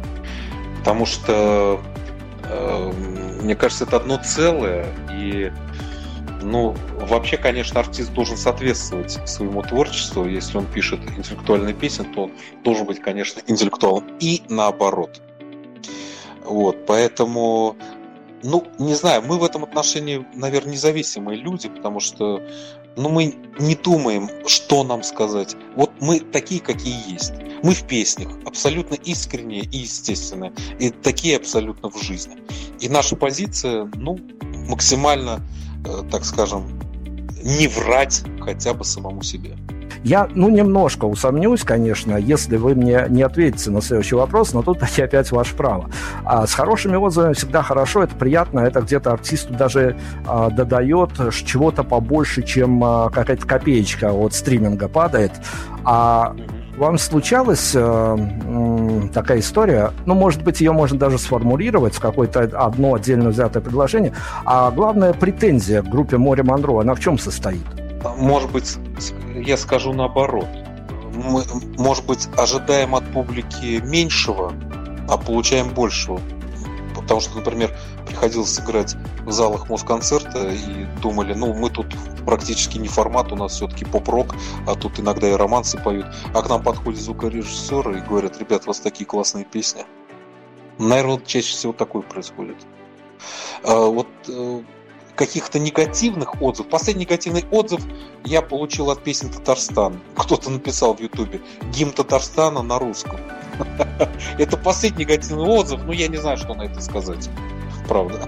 потому 0.78 1.06
что, 1.06 1.80
э, 2.48 2.92
мне 3.42 3.54
кажется, 3.54 3.84
это 3.84 3.96
одно 3.96 4.20
целое, 4.24 4.86
и 5.12 5.52
ну, 6.44 6.76
вообще, 7.00 7.36
конечно, 7.36 7.80
артист 7.80 8.12
должен 8.12 8.36
соответствовать 8.36 9.18
своему 9.28 9.62
творчеству. 9.62 10.26
Если 10.26 10.58
он 10.58 10.66
пишет 10.66 11.00
интеллектуальные 11.16 11.74
песни, 11.74 12.04
то 12.14 12.24
он 12.24 12.32
должен 12.62 12.86
быть, 12.86 13.00
конечно, 13.00 13.40
интеллектуалом. 13.46 14.04
И 14.20 14.42
наоборот. 14.48 15.22
Вот, 16.44 16.86
поэтому, 16.86 17.76
ну, 18.42 18.66
не 18.78 18.94
знаю, 18.94 19.22
мы 19.22 19.38
в 19.38 19.44
этом 19.44 19.64
отношении, 19.64 20.26
наверное, 20.34 20.72
независимые 20.72 21.38
люди, 21.38 21.68
потому 21.68 22.00
что, 22.00 22.42
ну, 22.96 23.08
мы 23.08 23.34
не 23.58 23.74
думаем, 23.74 24.28
что 24.46 24.84
нам 24.84 25.02
сказать. 25.02 25.56
Вот 25.74 25.90
мы 26.00 26.20
такие, 26.20 26.60
какие 26.60 27.12
есть. 27.12 27.32
Мы 27.62 27.72
в 27.72 27.84
песнях 27.84 28.28
абсолютно 28.44 28.94
искренние 28.94 29.62
и 29.62 29.78
естественные, 29.78 30.52
и 30.78 30.90
такие 30.90 31.36
абсолютно 31.36 31.90
в 31.90 32.02
жизни. 32.02 32.36
И 32.80 32.88
наша 32.90 33.16
позиция, 33.16 33.90
ну, 33.94 34.18
максимально, 34.68 35.40
э, 35.86 36.02
так 36.10 36.26
скажем, 36.26 36.78
не 37.44 37.68
врать 37.68 38.24
хотя 38.40 38.74
бы 38.74 38.84
самому 38.84 39.22
себе. 39.22 39.56
Я, 40.02 40.28
ну, 40.34 40.50
немножко 40.50 41.06
усомнюсь, 41.06 41.62
конечно, 41.62 42.16
если 42.16 42.56
вы 42.56 42.74
мне 42.74 43.06
не 43.08 43.22
ответите 43.22 43.70
на 43.70 43.80
следующий 43.80 44.16
вопрос, 44.16 44.52
но 44.52 44.62
тут 44.62 44.82
опять 44.98 45.30
ваше 45.30 45.54
право. 45.54 45.90
А 46.24 46.46
с 46.46 46.52
хорошими 46.52 46.96
отзывами 46.96 47.32
всегда 47.32 47.62
хорошо, 47.62 48.02
это 48.02 48.14
приятно, 48.14 48.60
это 48.60 48.80
где-то 48.82 49.12
артисту 49.12 49.54
даже 49.54 49.96
а, 50.26 50.50
додает 50.50 51.10
чего-то 51.32 51.84
побольше, 51.84 52.42
чем 52.42 52.82
а, 52.84 53.08
какая-то 53.10 53.46
копеечка 53.46 54.12
от 54.12 54.34
стриминга 54.34 54.88
падает. 54.88 55.32
А 55.84 56.36
вам 56.76 56.98
случалась 56.98 57.72
э, 57.74 59.08
такая 59.12 59.40
история, 59.40 59.92
ну, 60.06 60.14
может 60.14 60.42
быть, 60.42 60.60
ее 60.60 60.72
можно 60.72 60.98
даже 60.98 61.18
сформулировать 61.18 61.94
в 61.94 62.00
какое-то 62.00 62.42
одно 62.42 62.94
отдельно 62.94 63.30
взятое 63.30 63.62
предложение, 63.62 64.12
а 64.44 64.70
главная 64.70 65.12
претензия 65.12 65.82
к 65.82 65.88
группе 65.88 66.16
Море 66.16 66.42
Монро, 66.42 66.80
она 66.80 66.94
в 66.94 67.00
чем 67.00 67.18
состоит? 67.18 67.64
Может 68.16 68.50
быть, 68.52 68.76
я 69.34 69.56
скажу 69.56 69.92
наоборот. 69.92 70.48
Мы, 71.14 71.42
может 71.78 72.04
быть, 72.06 72.28
ожидаем 72.36 72.94
от 72.94 73.04
публики 73.12 73.80
меньшего, 73.84 74.52
а 75.08 75.16
получаем 75.16 75.68
большего. 75.70 76.20
Потому 77.04 77.20
что, 77.20 77.36
например, 77.36 77.70
приходилось 78.06 78.54
сыграть 78.54 78.96
в 79.24 79.30
залах 79.30 79.68
Москонцерта 79.68 80.50
и 80.50 80.86
думали, 81.02 81.34
ну, 81.34 81.52
мы 81.52 81.68
тут 81.68 81.86
практически 82.24 82.78
не 82.78 82.88
формат, 82.88 83.30
у 83.30 83.36
нас 83.36 83.52
все-таки 83.52 83.84
поп-рок, 83.84 84.34
а 84.66 84.74
тут 84.74 84.98
иногда 84.98 85.28
и 85.28 85.32
романсы 85.32 85.78
поют. 85.78 86.06
А 86.34 86.42
к 86.42 86.48
нам 86.48 86.62
подходят 86.62 87.00
звукорежиссеры 87.00 87.98
и 87.98 88.00
говорят, 88.00 88.38
ребят, 88.38 88.62
у 88.64 88.68
вас 88.68 88.80
такие 88.80 89.04
классные 89.04 89.44
песни. 89.44 89.84
Наверное, 90.78 91.20
чаще 91.24 91.52
всего 91.52 91.72
такое 91.74 92.02
происходит. 92.02 92.56
А, 93.62 93.86
вот 93.86 94.08
э, 94.28 94.62
каких-то 95.14 95.58
негативных 95.58 96.40
отзывов. 96.42 96.70
Последний 96.70 97.04
негативный 97.04 97.44
отзыв 97.50 97.82
я 98.24 98.42
получил 98.42 98.90
от 98.90 99.02
песни 99.02 99.28
Татарстан. 99.28 100.00
Кто-то 100.16 100.50
написал 100.50 100.94
в 100.94 101.00
Ютубе 101.00 101.40
гимн 101.70 101.92
Татарстана 101.92 102.62
на 102.62 102.78
русском. 102.78 103.20
Это 104.38 104.56
последний 104.56 105.04
негативный 105.04 105.44
отзыв, 105.44 105.80
но 105.84 105.92
я 105.92 106.08
не 106.08 106.16
знаю, 106.16 106.36
что 106.36 106.54
на 106.54 106.62
это 106.62 106.80
сказать. 106.80 107.28
Правда. 107.88 108.20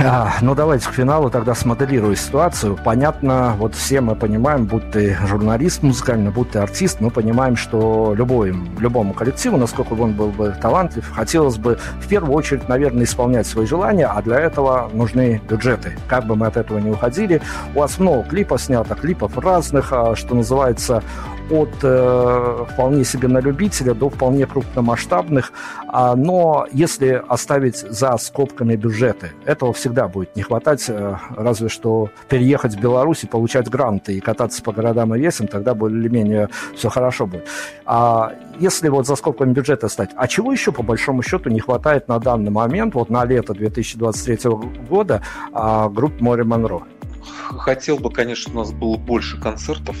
А, 0.00 0.34
ну, 0.42 0.54
давайте 0.54 0.88
к 0.88 0.92
финалу 0.92 1.28
тогда 1.28 1.56
смоделирую 1.56 2.14
ситуацию. 2.14 2.78
Понятно, 2.84 3.56
вот 3.58 3.74
все 3.74 4.00
мы 4.00 4.14
понимаем, 4.14 4.66
будь 4.66 4.88
ты 4.92 5.16
журналист 5.26 5.82
музыкальный, 5.82 6.30
будь 6.30 6.52
ты 6.52 6.60
артист, 6.60 7.00
мы 7.00 7.10
понимаем, 7.10 7.56
что 7.56 8.14
любой, 8.16 8.54
любому 8.78 9.12
коллективу, 9.12 9.56
насколько 9.56 9.96
бы 9.96 10.04
он 10.04 10.12
был 10.12 10.28
бы 10.28 10.54
талантлив, 10.60 11.10
хотелось 11.10 11.56
бы 11.56 11.78
в 12.00 12.06
первую 12.06 12.34
очередь, 12.34 12.68
наверное, 12.68 13.04
исполнять 13.04 13.48
свои 13.48 13.66
желания, 13.66 14.06
а 14.06 14.22
для 14.22 14.38
этого 14.38 14.88
нужны 14.92 15.40
бюджеты. 15.48 15.98
Как 16.06 16.26
бы 16.26 16.36
мы 16.36 16.46
от 16.46 16.56
этого 16.56 16.78
не 16.78 16.90
уходили, 16.90 17.42
у 17.74 17.80
вас 17.80 17.98
много 17.98 18.22
клипов 18.28 18.62
снято, 18.62 18.94
клипов 18.94 19.36
разных, 19.36 19.92
а, 19.92 20.14
что 20.14 20.36
называется, 20.36 21.02
от 21.50 21.70
э, 21.82 22.64
вполне 22.72 23.04
себе 23.04 23.28
на 23.28 23.38
любителя 23.38 23.94
до 23.94 24.10
вполне 24.10 24.46
крупномасштабных. 24.46 25.52
А, 25.88 26.14
но 26.16 26.66
если 26.72 27.22
оставить 27.28 27.76
за 27.76 28.16
скобками 28.18 28.76
бюджеты, 28.76 29.30
этого 29.44 29.72
всегда 29.72 30.08
будет 30.08 30.36
не 30.36 30.42
хватать, 30.42 30.84
э, 30.88 31.16
разве 31.36 31.68
что 31.68 32.10
переехать 32.28 32.74
в 32.74 32.80
Беларусь 32.80 33.24
и 33.24 33.26
получать 33.26 33.68
гранты 33.68 34.16
и 34.16 34.20
кататься 34.20 34.62
по 34.62 34.72
городам 34.72 35.14
и 35.14 35.18
весам, 35.18 35.48
тогда 35.48 35.74
более-менее 35.74 36.48
все 36.74 36.88
хорошо 36.88 37.26
будет. 37.26 37.46
А 37.86 38.32
если 38.58 38.88
вот 38.88 39.06
за 39.06 39.16
скобками 39.16 39.52
бюджета 39.52 39.88
стать, 39.88 40.10
а 40.16 40.28
чего 40.28 40.52
еще 40.52 40.72
по 40.72 40.82
большому 40.82 41.22
счету 41.22 41.50
не 41.50 41.60
хватает 41.60 42.08
на 42.08 42.18
данный 42.18 42.50
момент, 42.50 42.94
вот 42.94 43.10
на 43.10 43.24
лето 43.24 43.54
2023 43.54 44.50
года, 44.88 45.22
а, 45.52 45.88
группы 45.88 46.22
Море 46.22 46.44
Монро? 46.44 46.82
Хотел 47.22 47.98
бы, 47.98 48.10
конечно, 48.10 48.52
у 48.52 48.56
нас 48.58 48.72
было 48.72 48.96
больше 48.96 49.40
концертов, 49.40 49.96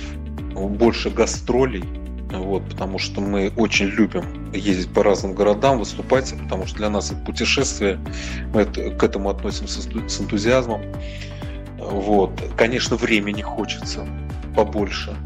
больше 0.66 1.10
гастролей, 1.10 1.84
вот, 2.30 2.68
потому 2.68 2.98
что 2.98 3.20
мы 3.20 3.52
очень 3.56 3.86
любим 3.86 4.52
ездить 4.52 4.92
по 4.92 5.02
разным 5.02 5.34
городам, 5.34 5.78
выступать, 5.78 6.34
потому 6.44 6.66
что 6.66 6.78
для 6.78 6.90
нас 6.90 7.10
это 7.10 7.20
путешествие, 7.20 7.98
мы 8.52 8.62
это, 8.62 8.90
к 8.90 9.02
этому 9.02 9.30
относимся 9.30 9.80
с, 9.80 10.20
энтузиазмом. 10.20 10.82
Вот. 11.78 12.32
Конечно, 12.56 12.96
времени 12.96 13.40
хочется, 13.40 14.06
побольше. 14.54 15.16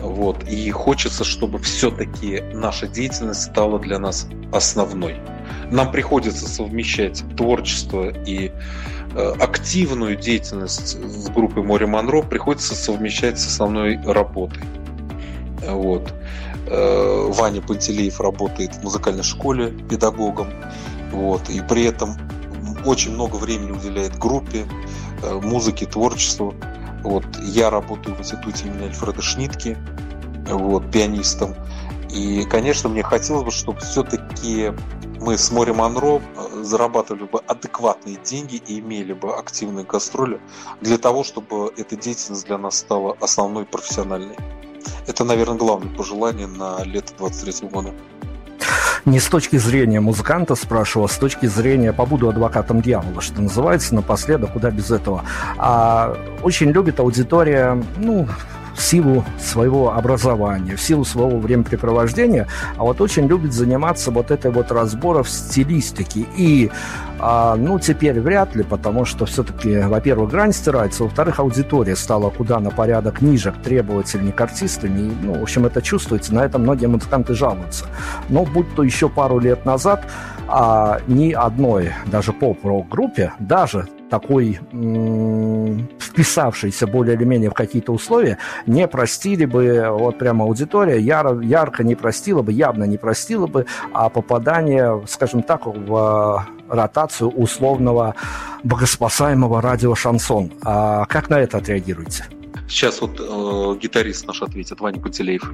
Вот. 0.00 0.44
И 0.48 0.70
хочется, 0.70 1.24
чтобы 1.24 1.58
все-таки 1.60 2.42
наша 2.52 2.86
деятельность 2.86 3.42
стала 3.42 3.78
для 3.78 3.98
нас 3.98 4.28
основной. 4.52 5.16
Нам 5.70 5.90
приходится 5.90 6.48
совмещать 6.48 7.24
творчество 7.36 8.10
и 8.26 8.52
активную 9.16 10.16
деятельность 10.16 10.98
с 10.98 11.28
группой 11.30 11.62
Море 11.62 11.86
Монро 11.86 12.22
приходится 12.22 12.74
совмещать 12.74 13.38
с 13.38 13.46
основной 13.46 14.00
работой. 14.04 14.62
Вот. 15.66 16.12
Э, 16.66 17.30
Ваня 17.30 17.62
Пантелеев 17.62 18.20
работает 18.20 18.74
в 18.74 18.82
музыкальной 18.82 19.22
школе 19.22 19.70
педагогом. 19.70 20.48
Вот. 21.10 21.48
И 21.48 21.60
при 21.60 21.84
этом 21.84 22.16
очень 22.84 23.12
много 23.12 23.36
времени 23.36 23.72
уделяет 23.72 24.18
группе, 24.18 24.66
э, 25.22 25.40
музыке, 25.42 25.86
творчеству. 25.86 26.54
Вот. 27.02 27.24
Я 27.42 27.70
работаю 27.70 28.16
в 28.16 28.20
институте 28.20 28.66
имени 28.66 28.86
Альфреда 28.86 29.22
Шнитки, 29.22 29.76
вот, 30.48 30.90
пианистом. 30.90 31.54
И, 32.10 32.44
конечно, 32.50 32.88
мне 32.88 33.02
хотелось 33.02 33.44
бы, 33.44 33.50
чтобы 33.50 33.80
все-таки 33.80 34.72
мы 35.20 35.36
с 35.36 35.50
Мори 35.50 35.72
Монро 35.72 36.20
э, 36.20 36.62
зарабатывали 36.62 37.24
бы 37.24 37.40
адекватные 37.46 38.16
деньги 38.22 38.56
и 38.56 38.80
имели 38.80 39.12
бы 39.12 39.34
активные 39.34 39.84
гастроли 39.84 40.40
для 40.80 40.98
того, 40.98 41.24
чтобы 41.24 41.72
эта 41.76 41.96
деятельность 41.96 42.46
для 42.46 42.58
нас 42.58 42.78
стала 42.78 43.16
основной 43.20 43.64
профессиональной. 43.64 44.36
Это, 45.06 45.24
наверное, 45.24 45.56
главное 45.56 45.94
пожелание 45.94 46.46
на 46.46 46.82
лето 46.84 47.12
23 47.18 47.68
года. 47.68 47.92
Не 49.04 49.20
с 49.20 49.26
точки 49.26 49.56
зрения 49.56 50.00
музыканта 50.00 50.54
спрашивал, 50.54 51.06
а 51.06 51.08
с 51.08 51.16
точки 51.16 51.46
зрения 51.46 51.92
побуду 51.92 52.28
адвокатом 52.28 52.82
дьявола, 52.82 53.20
что 53.20 53.40
называется, 53.40 53.94
напоследок, 53.94 54.52
куда 54.52 54.70
без 54.70 54.90
этого. 54.90 55.24
А 55.56 56.16
очень 56.42 56.70
любит 56.70 57.00
аудитория, 57.00 57.82
ну, 57.96 58.28
в 58.78 58.82
силу 58.82 59.24
своего 59.40 59.92
образования, 59.92 60.76
в 60.76 60.80
силу 60.80 61.04
своего 61.04 61.38
времяпрепровождения, 61.38 62.46
а 62.76 62.84
вот 62.84 63.00
очень 63.00 63.26
любит 63.26 63.52
заниматься 63.52 64.12
вот 64.12 64.30
этой 64.30 64.52
вот 64.52 64.70
разбором 64.70 65.24
стилистики. 65.24 66.26
И, 66.36 66.70
а, 67.18 67.56
ну, 67.56 67.80
теперь 67.80 68.20
вряд 68.20 68.54
ли, 68.54 68.62
потому 68.62 69.04
что 69.04 69.26
все-таки, 69.26 69.80
во-первых, 69.80 70.30
грань 70.30 70.52
стирается, 70.52 71.02
во-вторых, 71.02 71.40
аудитория 71.40 71.96
стала 71.96 72.30
куда 72.30 72.60
на 72.60 72.70
порядок 72.70 73.20
ниже, 73.20 73.52
требовательнее 73.64 74.32
к 74.32 74.40
артистам, 74.40 74.96
и, 74.96 75.10
ну, 75.22 75.40
в 75.40 75.42
общем, 75.42 75.66
это 75.66 75.82
чувствуется, 75.82 76.32
на 76.32 76.44
это 76.44 76.58
многие 76.58 76.86
музыканты 76.86 77.34
жалуются. 77.34 77.86
Но 78.28 78.44
будь 78.44 78.72
то 78.76 78.84
еще 78.84 79.08
пару 79.08 79.40
лет 79.40 79.66
назад, 79.66 80.06
а, 80.46 81.00
ни 81.08 81.32
одной, 81.32 81.90
даже 82.06 82.32
поп-рок 82.32 82.88
группе, 82.88 83.32
даже 83.40 83.88
такой 84.08 84.58
вписавшийся 85.98 86.86
более 86.86 87.14
или 87.16 87.24
менее 87.24 87.50
в 87.50 87.54
какие-то 87.54 87.92
условия, 87.92 88.38
не 88.66 88.86
простили 88.88 89.44
бы, 89.44 89.88
вот 89.90 90.18
прямо 90.18 90.44
аудитория 90.44 91.00
яро, 91.00 91.40
ярко 91.40 91.84
не 91.84 91.94
простила 91.94 92.42
бы, 92.42 92.52
явно 92.52 92.84
не 92.84 92.96
простила 92.96 93.46
бы, 93.46 93.66
а 93.92 94.08
попадание, 94.08 95.02
скажем 95.06 95.42
так, 95.42 95.66
в 95.66 96.46
ротацию 96.68 97.30
условного 97.30 98.14
богоспасаемого 98.62 99.62
радио 99.62 99.94
«Шансон». 99.94 100.52
А 100.62 101.04
как 101.06 101.30
на 101.30 101.40
это 101.40 101.58
отреагируете? 101.58 102.24
Сейчас 102.68 103.00
вот 103.00 103.18
э, 103.18 103.78
гитарист 103.80 104.26
наш 104.26 104.42
ответит, 104.42 104.80
Ваня 104.80 105.00
Пантелеев. 105.00 105.50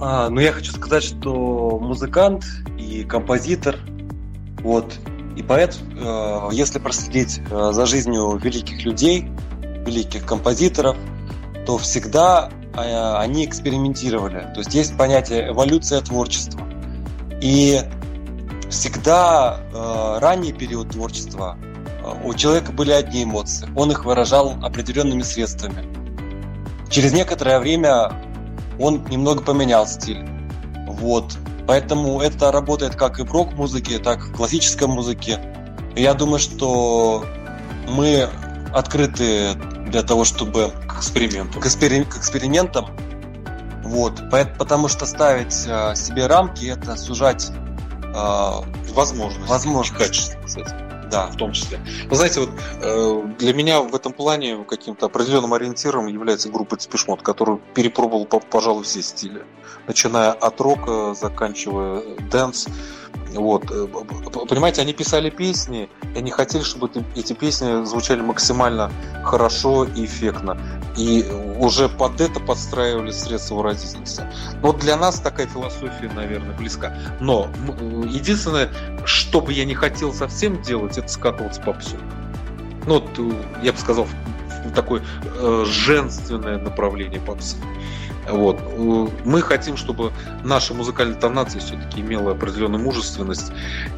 А, 0.00 0.30
ну, 0.30 0.40
я 0.40 0.52
хочу 0.52 0.72
сказать, 0.72 1.04
что 1.04 1.78
музыкант 1.80 2.44
и 2.78 3.04
композитор, 3.04 3.76
вот, 4.62 4.94
и 5.36 5.42
поэт, 5.42 5.78
э, 5.94 6.48
если 6.52 6.78
проследить 6.78 7.40
э, 7.50 7.70
за 7.72 7.86
жизнью 7.86 8.38
великих 8.42 8.84
людей, 8.84 9.30
великих 9.86 10.24
композиторов, 10.24 10.96
то 11.66 11.76
всегда 11.76 12.48
э, 12.74 13.14
они 13.18 13.44
экспериментировали. 13.44 14.50
То 14.54 14.60
есть 14.60 14.74
есть 14.74 14.96
понятие 14.96 15.50
эволюция 15.50 16.00
творчества. 16.00 16.66
И 17.42 17.82
всегда 18.70 19.60
ранний 20.20 20.52
период 20.52 20.90
творчества 20.90 21.56
у 22.24 22.32
человека 22.34 22.72
были 22.72 22.92
одни 22.92 23.24
эмоции. 23.24 23.68
Он 23.76 23.90
их 23.92 24.06
выражал 24.06 24.54
определенными 24.62 25.22
средствами. 25.22 25.84
Через 26.88 27.12
некоторое 27.12 27.60
время 27.60 28.12
он 28.80 29.04
немного 29.04 29.42
поменял 29.42 29.86
стиль. 29.86 30.26
Вот. 30.88 31.36
Поэтому 31.66 32.20
это 32.20 32.52
работает 32.52 32.94
как 32.94 33.18
и 33.18 33.22
в 33.22 33.32
рок-музыке, 33.32 33.98
так 33.98 34.18
и 34.18 34.22
в 34.22 34.36
классической 34.36 34.86
музыке. 34.86 35.40
И 35.96 36.02
я 36.02 36.14
думаю, 36.14 36.38
что 36.38 37.24
мы 37.88 38.28
открыты 38.72 39.54
для 39.88 40.02
того, 40.02 40.24
чтобы 40.24 40.72
к 40.88 40.98
эксперименту. 40.98 41.60
К, 41.60 41.66
экспери... 41.66 42.04
к 42.04 42.16
экспериментам. 42.16 42.86
Вот. 43.82 44.22
Потому 44.58 44.88
что 44.88 45.06
ставить 45.06 45.64
э, 45.66 45.94
себе 45.94 46.26
рамки 46.26 46.66
это 46.66 46.96
сужать 46.96 47.50
э, 48.02 48.50
возможности. 48.92 49.48
Возможности. 49.48 50.02
Качество, 50.02 50.40
кстати. 50.44 50.85
Да, 51.10 51.28
в 51.28 51.36
том 51.36 51.52
числе. 51.52 51.80
Вы 52.08 52.16
знаете, 52.16 52.40
вот 52.40 52.50
э, 52.82 53.22
для 53.38 53.54
меня 53.54 53.80
в 53.80 53.94
этом 53.94 54.12
плане 54.12 54.64
каким-то 54.64 55.06
определенным 55.06 55.54
ориентиром 55.54 56.06
является 56.06 56.48
группа 56.48 56.74
Depeche 56.74 57.22
которая 57.22 57.58
перепробовала, 57.74 58.24
пожалуй, 58.24 58.84
все 58.84 59.02
стили. 59.02 59.44
Начиная 59.86 60.32
от 60.32 60.60
рока, 60.60 61.14
заканчивая 61.14 62.02
dance. 62.30 62.66
Вот. 63.34 63.70
Э, 63.70 63.86
понимаете, 64.48 64.82
они 64.82 64.92
писали 64.92 65.30
песни, 65.30 65.88
и 66.14 66.18
они 66.18 66.30
хотели, 66.30 66.62
чтобы 66.62 66.90
эти 67.14 67.32
песни 67.34 67.84
звучали 67.84 68.20
максимально 68.20 68.90
хорошо 69.22 69.84
и 69.84 70.04
эффектно. 70.04 70.58
И 70.96 71.24
уже 71.58 71.88
под 71.88 72.20
это 72.20 72.40
подстраивали 72.40 73.10
средства 73.10 73.56
выразительности. 73.56 74.24
Но 74.62 74.72
для 74.72 74.96
нас 74.96 75.20
такая 75.20 75.46
философия, 75.46 76.10
наверное, 76.14 76.56
близка. 76.56 76.96
Но 77.20 77.48
единственное, 78.08 78.70
что 79.04 79.40
бы 79.40 79.52
я 79.52 79.64
не 79.64 79.74
хотел 79.74 80.12
совсем 80.12 80.62
делать, 80.62 80.98
это 80.98 81.08
скатываться 81.08 81.60
попсу. 81.60 81.96
Ну, 82.86 83.02
э, 83.18 83.32
я 83.62 83.72
бы 83.72 83.78
сказал, 83.78 84.06
такое 84.74 85.02
э, 85.24 85.64
женственное 85.66 86.58
направление 86.58 87.20
попсы. 87.20 87.56
Вот. 88.28 88.58
Мы 89.24 89.40
хотим, 89.40 89.76
чтобы 89.76 90.12
наша 90.42 90.74
музыкальная 90.74 91.18
тонация 91.18 91.60
все-таки 91.60 92.00
имела 92.00 92.32
определенную 92.32 92.82
мужественность, 92.82 93.52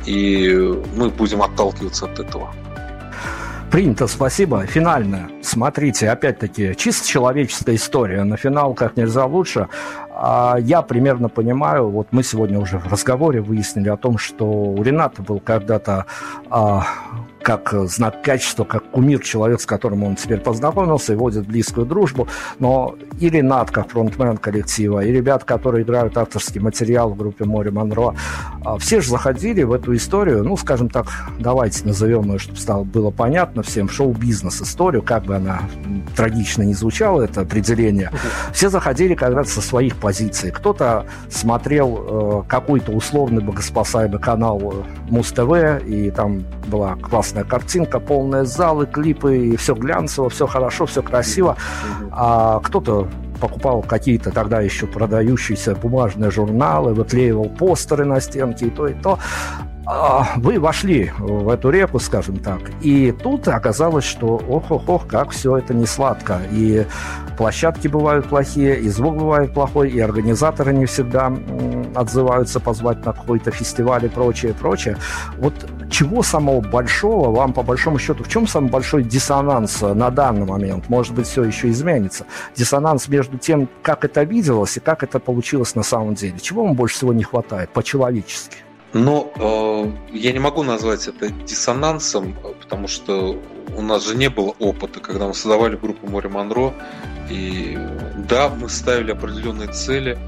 и 0.04 0.48
мы 0.94 1.08
будем 1.08 1.42
отталкиваться 1.42 2.06
от 2.06 2.18
этого. 2.18 2.54
Принято, 3.70 4.06
спасибо. 4.06 4.64
Финальная. 4.64 5.28
Смотрите, 5.42 6.08
опять-таки, 6.08 6.74
чисто 6.74 7.06
человеческая 7.06 7.74
история. 7.76 8.24
На 8.24 8.38
финал 8.38 8.72
как 8.72 8.96
нельзя 8.96 9.26
лучше. 9.26 9.68
А 10.10 10.56
я 10.58 10.80
примерно 10.80 11.28
понимаю, 11.28 11.90
вот 11.90 12.08
мы 12.10 12.22
сегодня 12.22 12.58
уже 12.58 12.78
в 12.78 12.90
разговоре 12.90 13.42
выяснили 13.42 13.90
о 13.90 13.98
том, 13.98 14.16
что 14.16 14.46
у 14.46 14.82
Рената 14.82 15.22
был 15.22 15.38
когда-то 15.38 16.06
а, 16.48 16.86
как 17.48 17.72
знак 17.88 18.20
качества, 18.20 18.64
как 18.64 18.90
кумир 18.90 19.20
человек, 19.20 19.62
с 19.62 19.64
которым 19.64 20.04
он 20.04 20.16
теперь 20.16 20.38
познакомился 20.38 21.14
и 21.14 21.16
водит 21.16 21.46
близкую 21.46 21.86
дружбу. 21.86 22.28
Но 22.58 22.94
и 23.18 23.30
Ренат, 23.30 23.70
как 23.70 23.88
фронтмен 23.88 24.36
коллектива, 24.36 25.02
и 25.02 25.10
ребят, 25.10 25.44
которые 25.44 25.82
играют 25.82 26.18
авторский 26.18 26.60
материал 26.60 27.08
в 27.08 27.16
группе 27.16 27.46
«Море 27.46 27.70
Монро», 27.70 28.14
а, 28.62 28.76
все 28.76 29.00
же 29.00 29.08
заходили 29.08 29.62
в 29.62 29.72
эту 29.72 29.96
историю, 29.96 30.44
ну, 30.44 30.58
скажем 30.58 30.90
так, 30.90 31.06
давайте 31.38 31.86
назовем 31.86 32.30
ее, 32.32 32.38
чтобы 32.38 32.58
стало 32.58 32.84
было 32.84 33.10
понятно 33.10 33.62
всем, 33.62 33.88
шоу-бизнес 33.88 34.60
историю, 34.60 35.02
как 35.02 35.24
бы 35.24 35.36
она 35.36 35.62
трагично 36.14 36.64
не 36.64 36.74
звучала, 36.74 37.22
это 37.22 37.40
определение. 37.40 38.10
Все 38.52 38.68
заходили 38.68 39.14
когда-то 39.14 39.48
со 39.48 39.62
своих 39.62 39.96
позиций. 39.96 40.50
Кто-то 40.50 41.06
смотрел 41.30 42.42
э, 42.42 42.42
какой-то 42.46 42.92
условный 42.92 43.42
богоспасаемый 43.42 44.20
канал 44.20 44.60
э, 44.62 44.82
Муз-ТВ, 45.10 45.86
и 45.86 46.10
там 46.10 46.44
была 46.66 46.96
классная 46.96 47.37
картинка, 47.44 48.00
полные 48.00 48.44
залы, 48.44 48.86
клипы, 48.86 49.38
и 49.38 49.56
все 49.56 49.74
глянцево, 49.74 50.28
все 50.28 50.46
хорошо, 50.46 50.86
все 50.86 51.02
красиво. 51.02 51.56
А 52.10 52.60
кто-то 52.60 53.08
покупал 53.40 53.82
какие-то 53.82 54.30
тогда 54.30 54.60
еще 54.60 54.86
продающиеся 54.86 55.74
бумажные 55.74 56.30
журналы, 56.30 56.92
выклеивал 56.94 57.48
постеры 57.48 58.04
на 58.04 58.20
стенке 58.20 58.66
и 58.66 58.70
то, 58.70 58.88
и 58.88 58.94
то. 58.94 59.18
А, 59.90 60.34
вы 60.36 60.60
вошли 60.60 61.10
в 61.18 61.48
эту 61.48 61.70
реку, 61.70 61.98
скажем 61.98 62.36
так, 62.36 62.60
и 62.82 63.10
тут 63.10 63.48
оказалось, 63.48 64.04
что 64.04 64.36
ох-ох-ох, 64.36 65.06
как 65.06 65.30
все 65.30 65.56
это 65.56 65.72
не 65.72 65.86
сладко. 65.86 66.42
И 66.50 66.84
площадки 67.38 67.88
бывают 67.88 68.26
плохие, 68.26 68.78
и 68.78 68.90
звук 68.90 69.16
бывает 69.16 69.54
плохой, 69.54 69.88
и 69.88 69.98
организаторы 69.98 70.74
не 70.74 70.84
всегда 70.84 71.32
отзываются 71.94 72.60
позвать 72.60 73.02
на 73.06 73.14
какой-то 73.14 73.50
фестиваль 73.50 74.04
и 74.04 74.08
прочее, 74.10 74.52
прочее. 74.52 74.98
Вот 75.38 75.54
чего 75.90 76.22
самого 76.22 76.60
большого 76.60 77.34
вам, 77.34 77.54
по 77.54 77.62
большому 77.62 77.98
счету, 77.98 78.24
в 78.24 78.28
чем 78.28 78.46
самый 78.46 78.68
большой 78.68 79.04
диссонанс 79.04 79.80
на 79.80 80.10
данный 80.10 80.44
момент? 80.44 80.90
Может 80.90 81.14
быть, 81.14 81.26
все 81.26 81.44
еще 81.44 81.70
изменится. 81.70 82.26
Диссонанс 82.54 83.08
между 83.08 83.38
тем, 83.38 83.70
как 83.82 84.04
это 84.04 84.22
виделось 84.24 84.76
и 84.76 84.80
как 84.80 85.02
это 85.02 85.18
получилось 85.18 85.74
на 85.74 85.82
самом 85.82 86.12
деле. 86.14 86.38
Чего 86.38 86.66
вам 86.66 86.74
больше 86.74 86.96
всего 86.96 87.14
не 87.14 87.24
хватает 87.24 87.70
по-человечески? 87.70 88.67
Но 88.98 89.30
э, 89.36 90.16
я 90.16 90.32
не 90.32 90.40
могу 90.40 90.64
назвать 90.64 91.06
это 91.06 91.30
диссонансом, 91.30 92.34
потому 92.60 92.88
что 92.88 93.40
у 93.76 93.82
нас 93.82 94.04
же 94.04 94.16
не 94.16 94.28
было 94.28 94.54
опыта, 94.58 94.98
когда 94.98 95.28
мы 95.28 95.34
создавали 95.34 95.76
группу 95.76 96.08
Море 96.08 96.28
Монро, 96.28 96.74
И 97.30 97.78
да, 98.28 98.48
мы 98.48 98.68
ставили 98.68 99.12
определенные 99.12 99.68
цели, 99.68 100.18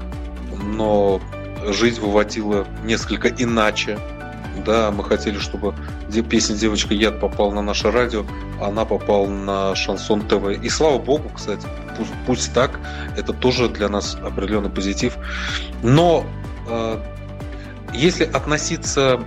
но 0.63 1.19
жизнь 1.67 1.99
выводила 1.99 2.65
несколько 2.85 3.27
иначе. 3.27 3.99
Да, 4.65 4.91
мы 4.91 5.03
хотели, 5.03 5.37
чтобы 5.37 5.73
песня 6.29 6.55
«Девочка 6.55 6.93
Яд» 6.93 7.19
попала 7.19 7.51
на 7.51 7.61
наше 7.61 7.91
радио, 7.91 8.25
а 8.61 8.67
она 8.67 8.85
попала 8.85 9.27
на 9.27 9.75
Шансон 9.75 10.21
ТВ. 10.21 10.63
И 10.63 10.69
слава 10.69 10.97
богу, 10.97 11.29
кстати, 11.35 11.67
пусть, 11.97 12.11
пусть 12.25 12.53
так, 12.53 12.79
это 13.17 13.33
тоже 13.33 13.67
для 13.69 13.89
нас 13.89 14.17
определенный 14.23 14.69
позитив. 14.69 15.17
Но 15.83 16.25
э, 16.69 16.97
если 17.93 18.25
относиться, 18.25 19.21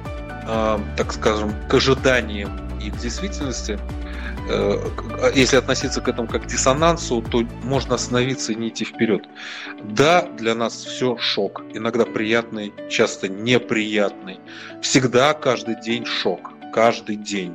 э, 0.46 0.78
так 0.96 1.12
скажем, 1.12 1.54
к 1.68 1.74
ожиданиям 1.74 2.50
и 2.80 2.90
к 2.90 2.96
действительности, 2.98 3.78
Э, 4.46 4.78
если 5.34 5.56
относиться 5.56 6.00
к 6.00 6.08
этому 6.08 6.28
как 6.28 6.44
к 6.44 6.46
диссонансу, 6.46 7.22
то 7.22 7.42
можно 7.62 7.94
остановиться 7.94 8.52
и 8.52 8.54
не 8.54 8.68
идти 8.68 8.84
вперед. 8.84 9.24
Да, 9.82 10.22
для 10.22 10.54
нас 10.54 10.84
все 10.84 11.16
шок. 11.16 11.62
Иногда 11.72 12.04
приятный, 12.04 12.72
часто 12.90 13.28
неприятный. 13.28 14.40
Всегда 14.82 15.32
каждый 15.34 15.80
день 15.80 16.04
шок. 16.04 16.52
Каждый 16.72 17.16
день. 17.16 17.54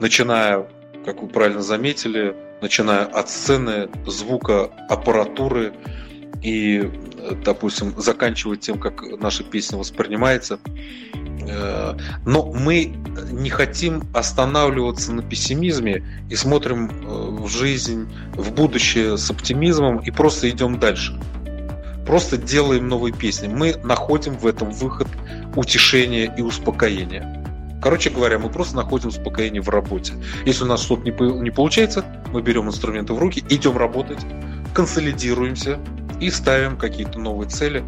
Начиная, 0.00 0.66
как 1.04 1.22
вы 1.22 1.28
правильно 1.28 1.62
заметили, 1.62 2.36
начиная 2.60 3.04
от 3.04 3.30
сцены, 3.30 3.88
звука, 4.06 4.70
аппаратуры 4.88 5.72
и, 6.42 6.90
допустим, 7.44 7.94
заканчивая 7.96 8.56
тем, 8.56 8.78
как 8.78 9.02
наша 9.20 9.44
песня 9.44 9.78
воспринимается. 9.78 10.58
Э, 11.48 11.96
но 12.24 12.52
мы 12.52 12.94
не 13.30 13.50
хотим 13.50 14.02
останавливаться 14.12 15.12
на 15.12 15.22
пессимизме 15.22 16.04
и 16.28 16.34
смотрим 16.34 16.90
э, 16.90 17.42
в 17.42 17.48
жизнь, 17.48 18.08
в 18.34 18.52
будущее 18.52 19.16
с 19.16 19.30
оптимизмом 19.30 19.98
и 19.98 20.10
просто 20.10 20.50
идем 20.50 20.78
дальше. 20.78 21.18
Просто 22.06 22.36
делаем 22.36 22.88
новые 22.88 23.14
песни. 23.14 23.46
Мы 23.46 23.76
находим 23.84 24.36
в 24.36 24.46
этом 24.46 24.72
выход 24.72 25.08
утешения 25.54 26.34
и 26.36 26.42
успокоения. 26.42 27.38
Короче 27.80 28.10
говоря, 28.10 28.38
мы 28.38 28.48
просто 28.48 28.76
находим 28.76 29.08
успокоение 29.08 29.62
в 29.62 29.68
работе. 29.68 30.14
Если 30.44 30.64
у 30.64 30.66
нас 30.66 30.82
что-то 30.82 31.02
не 31.02 31.50
получается, 31.50 32.04
мы 32.32 32.42
берем 32.42 32.68
инструменты 32.68 33.12
в 33.12 33.18
руки, 33.18 33.44
идем 33.48 33.76
работать, 33.76 34.18
консолидируемся 34.72 35.78
и 36.22 36.30
ставим 36.30 36.76
какие-то 36.76 37.18
новые 37.18 37.48
цели, 37.48 37.84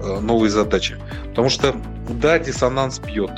Э, 0.00 0.20
новые 0.20 0.50
задачи. 0.50 0.96
Потому 1.30 1.48
что, 1.48 1.74
да, 2.08 2.38
диссонанс 2.38 3.00
бьет, 3.00 3.32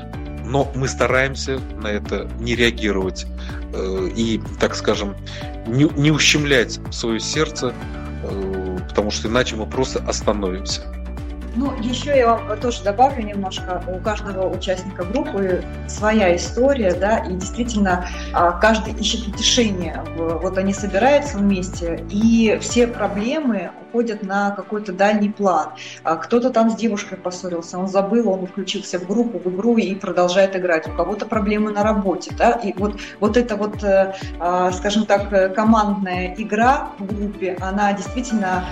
но 0.44 0.70
мы 0.74 0.88
стараемся 0.88 1.58
на 1.80 1.88
это 1.88 2.30
не 2.38 2.54
реагировать 2.54 3.26
э, 3.72 4.08
и, 4.14 4.42
так 4.58 4.74
скажем, 4.74 5.16
не, 5.66 5.84
не 5.96 6.10
ущемлять 6.10 6.78
свое 6.90 7.18
сердце, 7.18 7.72
э, 8.24 8.78
потому 8.90 9.10
что 9.10 9.28
иначе 9.28 9.56
мы 9.56 9.66
просто 9.66 10.04
остановимся. 10.06 10.82
Ну, 11.56 11.72
еще 11.80 12.16
я 12.16 12.34
вам 12.34 12.60
тоже 12.60 12.82
добавлю 12.84 13.24
немножко. 13.24 13.82
У 13.88 13.98
каждого 13.98 14.48
участника 14.48 15.04
группы 15.04 15.64
своя 15.88 16.34
история, 16.36 16.94
да, 16.94 17.18
и 17.18 17.34
действительно 17.34 18.06
а, 18.32 18.52
каждый 18.52 18.94
ищет 18.94 19.26
утешение. 19.26 20.02
Вот 20.16 20.58
они 20.58 20.72
собираются 20.72 21.38
вместе, 21.38 22.04
и 22.08 22.56
все 22.60 22.86
проблемы 22.86 23.72
уходят 23.82 24.22
на 24.22 24.52
какой-то 24.52 24.92
дальний 24.92 25.30
план. 25.30 25.70
А 26.04 26.16
кто-то 26.16 26.50
там 26.50 26.70
с 26.70 26.76
девушкой 26.76 27.18
поссорился, 27.18 27.78
он 27.78 27.88
забыл, 27.88 28.28
он 28.30 28.46
включился 28.46 29.00
в 29.00 29.06
группу, 29.06 29.38
в 29.38 29.52
игру 29.52 29.76
и 29.76 29.94
продолжает 29.96 30.54
играть. 30.54 30.86
У 30.86 30.92
кого-то 30.92 31.26
проблемы 31.26 31.72
на 31.72 31.82
работе, 31.82 32.32
да, 32.38 32.52
и 32.52 32.72
вот, 32.74 33.00
вот 33.18 33.36
эта 33.36 33.56
вот, 33.56 33.82
э, 33.82 34.14
а, 34.38 34.70
скажем 34.70 35.04
так, 35.06 35.54
командная 35.54 36.34
игра 36.38 36.90
в 36.98 37.06
группе, 37.06 37.56
она 37.60 37.92
действительно 37.92 38.64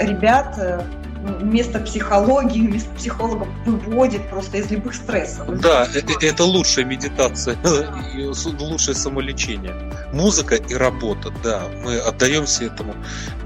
ребят 0.00 0.54
э, 0.58 0.80
вместо 1.22 1.78
психологии, 1.80 2.66
вместо 2.66 2.90
психолога 2.90 3.46
выводит 3.64 4.28
просто 4.28 4.58
из 4.58 4.70
любых 4.70 4.94
стрессов. 4.94 5.60
Да, 5.60 5.86
это, 5.94 6.12
это 6.24 6.44
лучшая 6.44 6.84
медитация, 6.84 7.56
лучшее 8.58 8.94
самолечение. 8.94 9.74
Музыка 10.12 10.56
и 10.56 10.74
работа, 10.74 11.32
да, 11.42 11.62
мы 11.84 11.98
отдаемся 11.98 12.64
этому. 12.64 12.94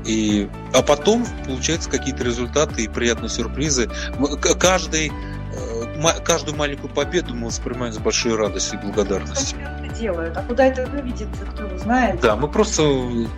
И, 0.04 0.48
а 0.72 0.82
потом 0.82 1.26
получаются 1.46 1.90
какие-то 1.90 2.24
результаты 2.24 2.84
и 2.84 2.88
приятные 2.88 3.28
сюрпризы. 3.28 3.90
Каждый 4.58 5.10
э, 5.10 6.20
каждую 6.24 6.56
маленькую 6.56 6.92
победу 6.92 7.34
мы 7.34 7.48
воспринимаем 7.48 7.92
с 7.92 7.98
большой 7.98 8.36
радостью 8.36 8.80
и 8.80 8.86
благодарностью 8.86 9.58
делают. 9.98 10.36
А 10.36 10.42
куда 10.42 10.66
это 10.66 10.86
выведет, 10.86 11.28
кто 11.52 11.64
его 11.64 11.78
знает. 11.78 12.20
Да, 12.20 12.36
мы 12.36 12.48
просто 12.48 12.82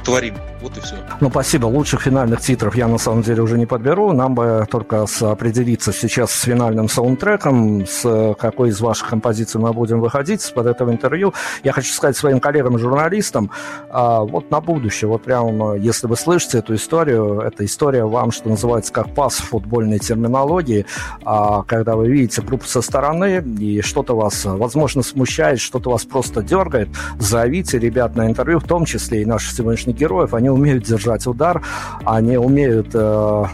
творим. 0.05 0.35
Вот 0.61 0.77
и 0.77 0.81
все. 0.81 0.97
Ну, 1.21 1.31
спасибо. 1.31 1.67
Лучших 1.67 2.03
финальных 2.03 2.41
титров 2.41 2.75
я 2.75 2.89
на 2.89 2.99
самом 2.99 3.23
деле 3.23 3.43
уже 3.43 3.59
не 3.59 3.67
подберу. 3.67 4.13
Нам 4.13 4.35
бы 4.35 4.67
только 4.71 5.07
определиться 5.21 5.93
сейчас 5.93 6.33
с 6.33 6.43
финальным 6.43 6.89
саундтреком, 6.89 7.87
с 7.87 8.35
какой 8.39 8.71
из 8.71 8.81
ваших 8.81 9.09
композиций 9.09 9.61
мы 9.61 9.73
будем 9.73 10.01
выходить 10.01 10.53
под 10.55 10.67
этого 10.67 10.91
интервью. 10.91 11.35
Я 11.63 11.73
хочу 11.73 11.93
сказать 11.93 12.17
своим 12.17 12.41
коллегам-журналистам, 12.41 13.51
а, 13.91 14.21
вот 14.21 14.51
на 14.51 14.61
будущее, 14.61 15.09
вот 15.09 15.23
прям, 15.23 15.75
если 15.75 16.07
вы 16.07 16.17
слышите 16.17 16.59
эту 16.59 16.75
историю, 16.75 17.41
эта 17.41 17.65
история 17.65 18.05
вам, 18.05 18.33
что 18.33 18.49
называется, 18.49 18.93
как 18.93 19.15
пас 19.15 19.37
в 19.37 19.45
футбольной 19.45 19.99
терминологии, 19.99 20.87
а, 21.25 21.63
когда 21.63 21.95
вы 21.95 22.09
видите 22.09 22.43
группу 22.43 22.67
со 22.67 22.83
стороны, 22.83 23.43
и 23.59 23.81
что-то 23.83 24.17
вас, 24.17 24.45
возможно, 24.45 25.03
смущает, 25.03 25.61
что-то 25.61 25.91
вас 25.91 26.05
просто 26.05 26.43
дергает, 26.49 26.89
зовите 27.19 27.79
ребят 27.79 28.17
на 28.17 28.27
интервью, 28.27 28.59
в 28.59 28.65
том 28.65 28.85
числе 28.85 29.23
и 29.23 29.25
наших 29.25 29.53
сегодняшних 29.53 29.97
героев. 29.97 30.35
Они 30.35 30.51
умеют 30.51 30.85
держать 30.85 31.27
удар, 31.27 31.63
они 32.05 32.37
умеют 32.37 32.89
э, 32.95 33.45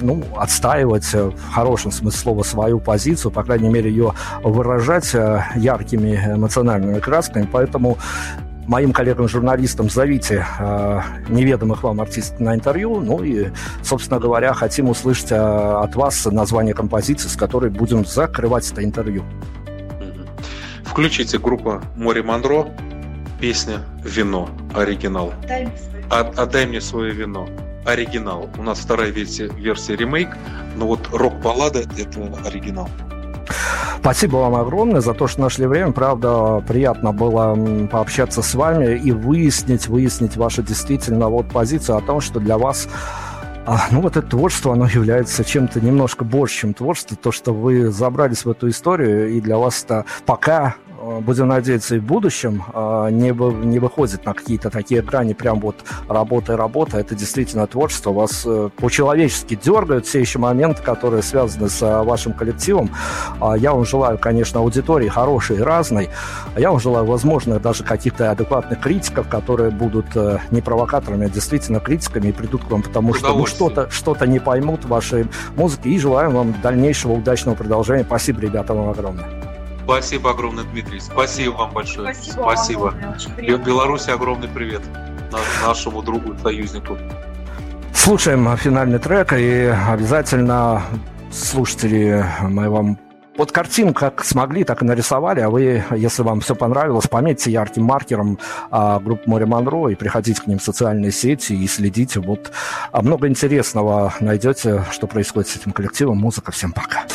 ну, 0.00 0.24
отстаивать 0.36 1.08
э, 1.12 1.30
в 1.30 1.52
хорошем 1.52 1.90
смысле 1.90 2.18
слова 2.18 2.42
свою 2.42 2.80
позицию, 2.80 3.30
по 3.30 3.42
крайней 3.42 3.68
мере, 3.68 3.90
ее 3.90 4.14
выражать 4.42 5.14
э, 5.14 5.42
яркими 5.56 6.16
эмоциональными 6.34 7.00
красками. 7.00 7.48
Поэтому 7.50 7.98
моим 8.66 8.92
коллегам-журналистам 8.92 9.90
зовите 9.90 10.46
э, 10.58 11.00
неведомых 11.28 11.82
вам 11.82 12.00
артистов 12.00 12.40
на 12.40 12.54
интервью. 12.54 13.00
Ну 13.00 13.22
и, 13.22 13.48
собственно 13.82 14.20
говоря, 14.20 14.54
хотим 14.54 14.88
услышать 14.88 15.32
э, 15.32 15.36
от 15.36 15.96
вас 15.96 16.24
название 16.26 16.74
композиции, 16.74 17.28
с 17.28 17.36
которой 17.36 17.70
будем 17.70 18.04
закрывать 18.06 18.70
это 18.70 18.84
интервью. 18.84 19.24
Включите 20.90 21.38
группу 21.38 21.80
Море 21.94 22.20
Монро, 22.20 22.66
песня 23.40 23.78
«Вино», 24.02 24.50
оригинал. 24.74 25.32
Отдай 26.10 26.66
мне 26.66 26.80
свое 26.80 27.12
вино. 27.12 27.48
Оригинал. 27.86 28.50
У 28.58 28.62
нас 28.64 28.80
вторая 28.80 29.10
версия, 29.10 29.46
версия 29.46 29.94
ремейк, 29.94 30.30
но 30.74 30.88
вот 30.88 31.08
рок-баллада– 31.12 31.78
это 31.96 32.20
оригинал. 32.44 32.88
Спасибо 34.00 34.38
вам 34.38 34.56
огромное 34.56 35.00
за 35.00 35.14
то, 35.14 35.28
что 35.28 35.42
нашли 35.42 35.66
время. 35.66 35.92
Правда, 35.92 36.62
приятно 36.66 37.12
было 37.12 37.56
пообщаться 37.86 38.42
с 38.42 38.54
вами 38.54 38.96
и 38.98 39.12
выяснить, 39.12 39.86
выяснить 39.86 40.36
вашу 40.36 40.62
действительно 40.64 41.28
вот 41.28 41.48
позицию 41.50 41.98
о 41.98 42.00
том, 42.00 42.20
что 42.20 42.40
для 42.40 42.58
вас 42.58 42.88
а, 43.66 43.88
ну 43.90 44.00
вот 44.00 44.16
это 44.16 44.26
творчество, 44.26 44.72
оно 44.72 44.86
является 44.86 45.44
чем-то 45.44 45.80
немножко 45.80 46.24
больше, 46.24 46.60
чем 46.60 46.74
творчество. 46.74 47.16
То, 47.16 47.32
что 47.32 47.52
вы 47.52 47.90
забрались 47.90 48.44
в 48.44 48.50
эту 48.50 48.68
историю, 48.68 49.30
и 49.30 49.40
для 49.40 49.58
вас 49.58 49.84
это 49.84 50.04
пока 50.26 50.76
будем 51.20 51.48
надеяться, 51.48 51.96
и 51.96 51.98
в 51.98 52.04
будущем 52.04 52.62
э, 52.72 53.08
не, 53.10 53.30
не 53.66 53.78
выходит 53.78 54.24
на 54.24 54.34
какие-то 54.34 54.70
такие 54.70 55.02
грани, 55.02 55.32
прям 55.32 55.60
вот 55.60 55.76
работа 56.08 56.52
и 56.52 56.56
работа. 56.56 56.98
Это 56.98 57.14
действительно 57.14 57.66
творчество. 57.66 58.12
Вас 58.12 58.44
э, 58.46 58.70
по-человечески 58.76 59.58
дергают 59.62 60.06
все 60.06 60.20
еще 60.20 60.38
моменты, 60.38 60.82
которые 60.82 61.22
связаны 61.22 61.68
с 61.68 61.80
вашим 62.04 62.32
коллективом. 62.32 62.90
А 63.40 63.56
я 63.56 63.72
вам 63.72 63.84
желаю, 63.84 64.18
конечно, 64.18 64.60
аудитории 64.60 65.08
хорошей 65.08 65.56
и 65.56 65.60
разной. 65.60 66.10
А 66.54 66.60
я 66.60 66.70
вам 66.70 66.80
желаю, 66.80 67.04
возможно, 67.06 67.58
даже 67.58 67.82
каких-то 67.84 68.30
адекватных 68.30 68.80
критиков, 68.80 69.28
которые 69.28 69.70
будут 69.70 70.06
не 70.50 70.60
провокаторами, 70.60 71.26
а 71.26 71.28
действительно 71.28 71.80
критиками 71.80 72.28
и 72.28 72.32
придут 72.32 72.64
к 72.64 72.70
вам, 72.70 72.82
потому 72.82 73.14
что 73.14 73.34
ну, 73.34 73.46
что-то 73.46 73.90
что 73.90 74.14
не 74.26 74.38
поймут 74.38 74.84
в 74.84 74.88
вашей 74.88 75.26
музыке. 75.56 75.90
И 75.90 75.98
желаю 75.98 76.30
вам 76.30 76.54
дальнейшего 76.62 77.12
удачного 77.12 77.54
продолжения. 77.54 78.04
Спасибо, 78.04 78.40
ребята, 78.40 78.74
вам 78.74 78.90
огромное. 78.90 79.39
Спасибо 79.90 80.30
огромное, 80.30 80.62
Дмитрий. 80.62 81.00
Спасибо 81.00 81.54
вам 81.54 81.72
большое. 81.72 82.14
Спасибо. 82.14 82.42
Спасибо. 82.42 82.94
Вам 83.48 83.62
Беларуси 83.64 84.10
огромный 84.10 84.46
привет 84.46 84.82
нашему 85.66 86.00
другу, 86.00 86.36
союзнику. 86.40 86.96
Слушаем 87.92 88.56
финальный 88.56 89.00
трек 89.00 89.32
и 89.32 89.74
обязательно 89.88 90.84
слушатели 91.32 92.24
мы 92.42 92.70
вам 92.70 92.98
вот 93.36 93.50
картину 93.50 93.92
как 93.92 94.24
смогли, 94.24 94.62
так 94.62 94.80
и 94.82 94.84
нарисовали, 94.84 95.40
а 95.40 95.50
вы, 95.50 95.82
если 95.96 96.22
вам 96.22 96.40
все 96.40 96.54
понравилось, 96.54 97.08
пометьте 97.08 97.50
ярким 97.50 97.82
маркером 97.82 98.38
а, 98.70 99.00
группу 99.00 99.28
Море 99.28 99.46
Монро 99.46 99.88
и 99.88 99.96
приходите 99.96 100.40
к 100.40 100.46
ним 100.46 100.60
в 100.60 100.62
социальные 100.62 101.10
сети 101.10 101.54
и 101.54 101.66
следите. 101.66 102.20
Вот 102.20 102.52
а 102.92 103.02
много 103.02 103.26
интересного 103.26 104.14
найдете, 104.20 104.84
что 104.92 105.08
происходит 105.08 105.48
с 105.48 105.56
этим 105.56 105.72
коллективом. 105.72 106.18
Музыка. 106.18 106.52
Всем 106.52 106.72
пока. 106.72 107.06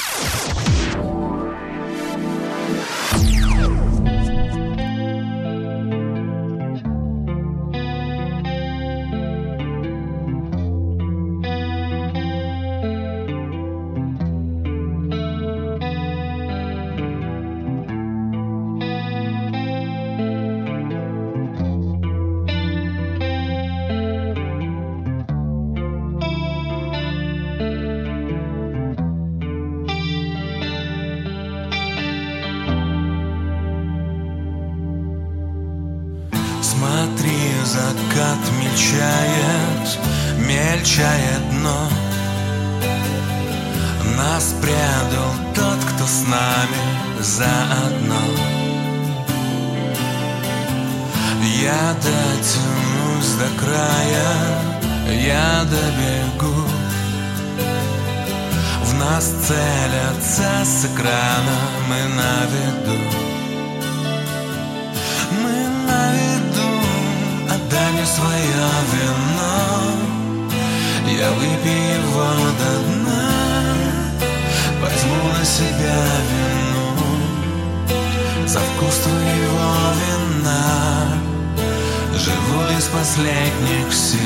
из 82.78 82.88
последних 82.88 83.94
сил. 83.94 84.20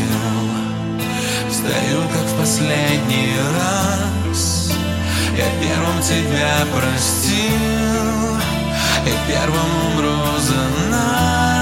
Встаю, 1.49 2.01
как 2.11 2.23
в 2.23 2.39
последний 2.39 3.35
раз. 3.55 4.71
Я 5.37 5.45
первым 5.61 6.01
тебя 6.01 6.65
простил. 6.73 8.39
И 9.05 9.31
первым 9.31 9.93
умру 9.93 10.39
за 10.39 10.91
нас 10.91 11.58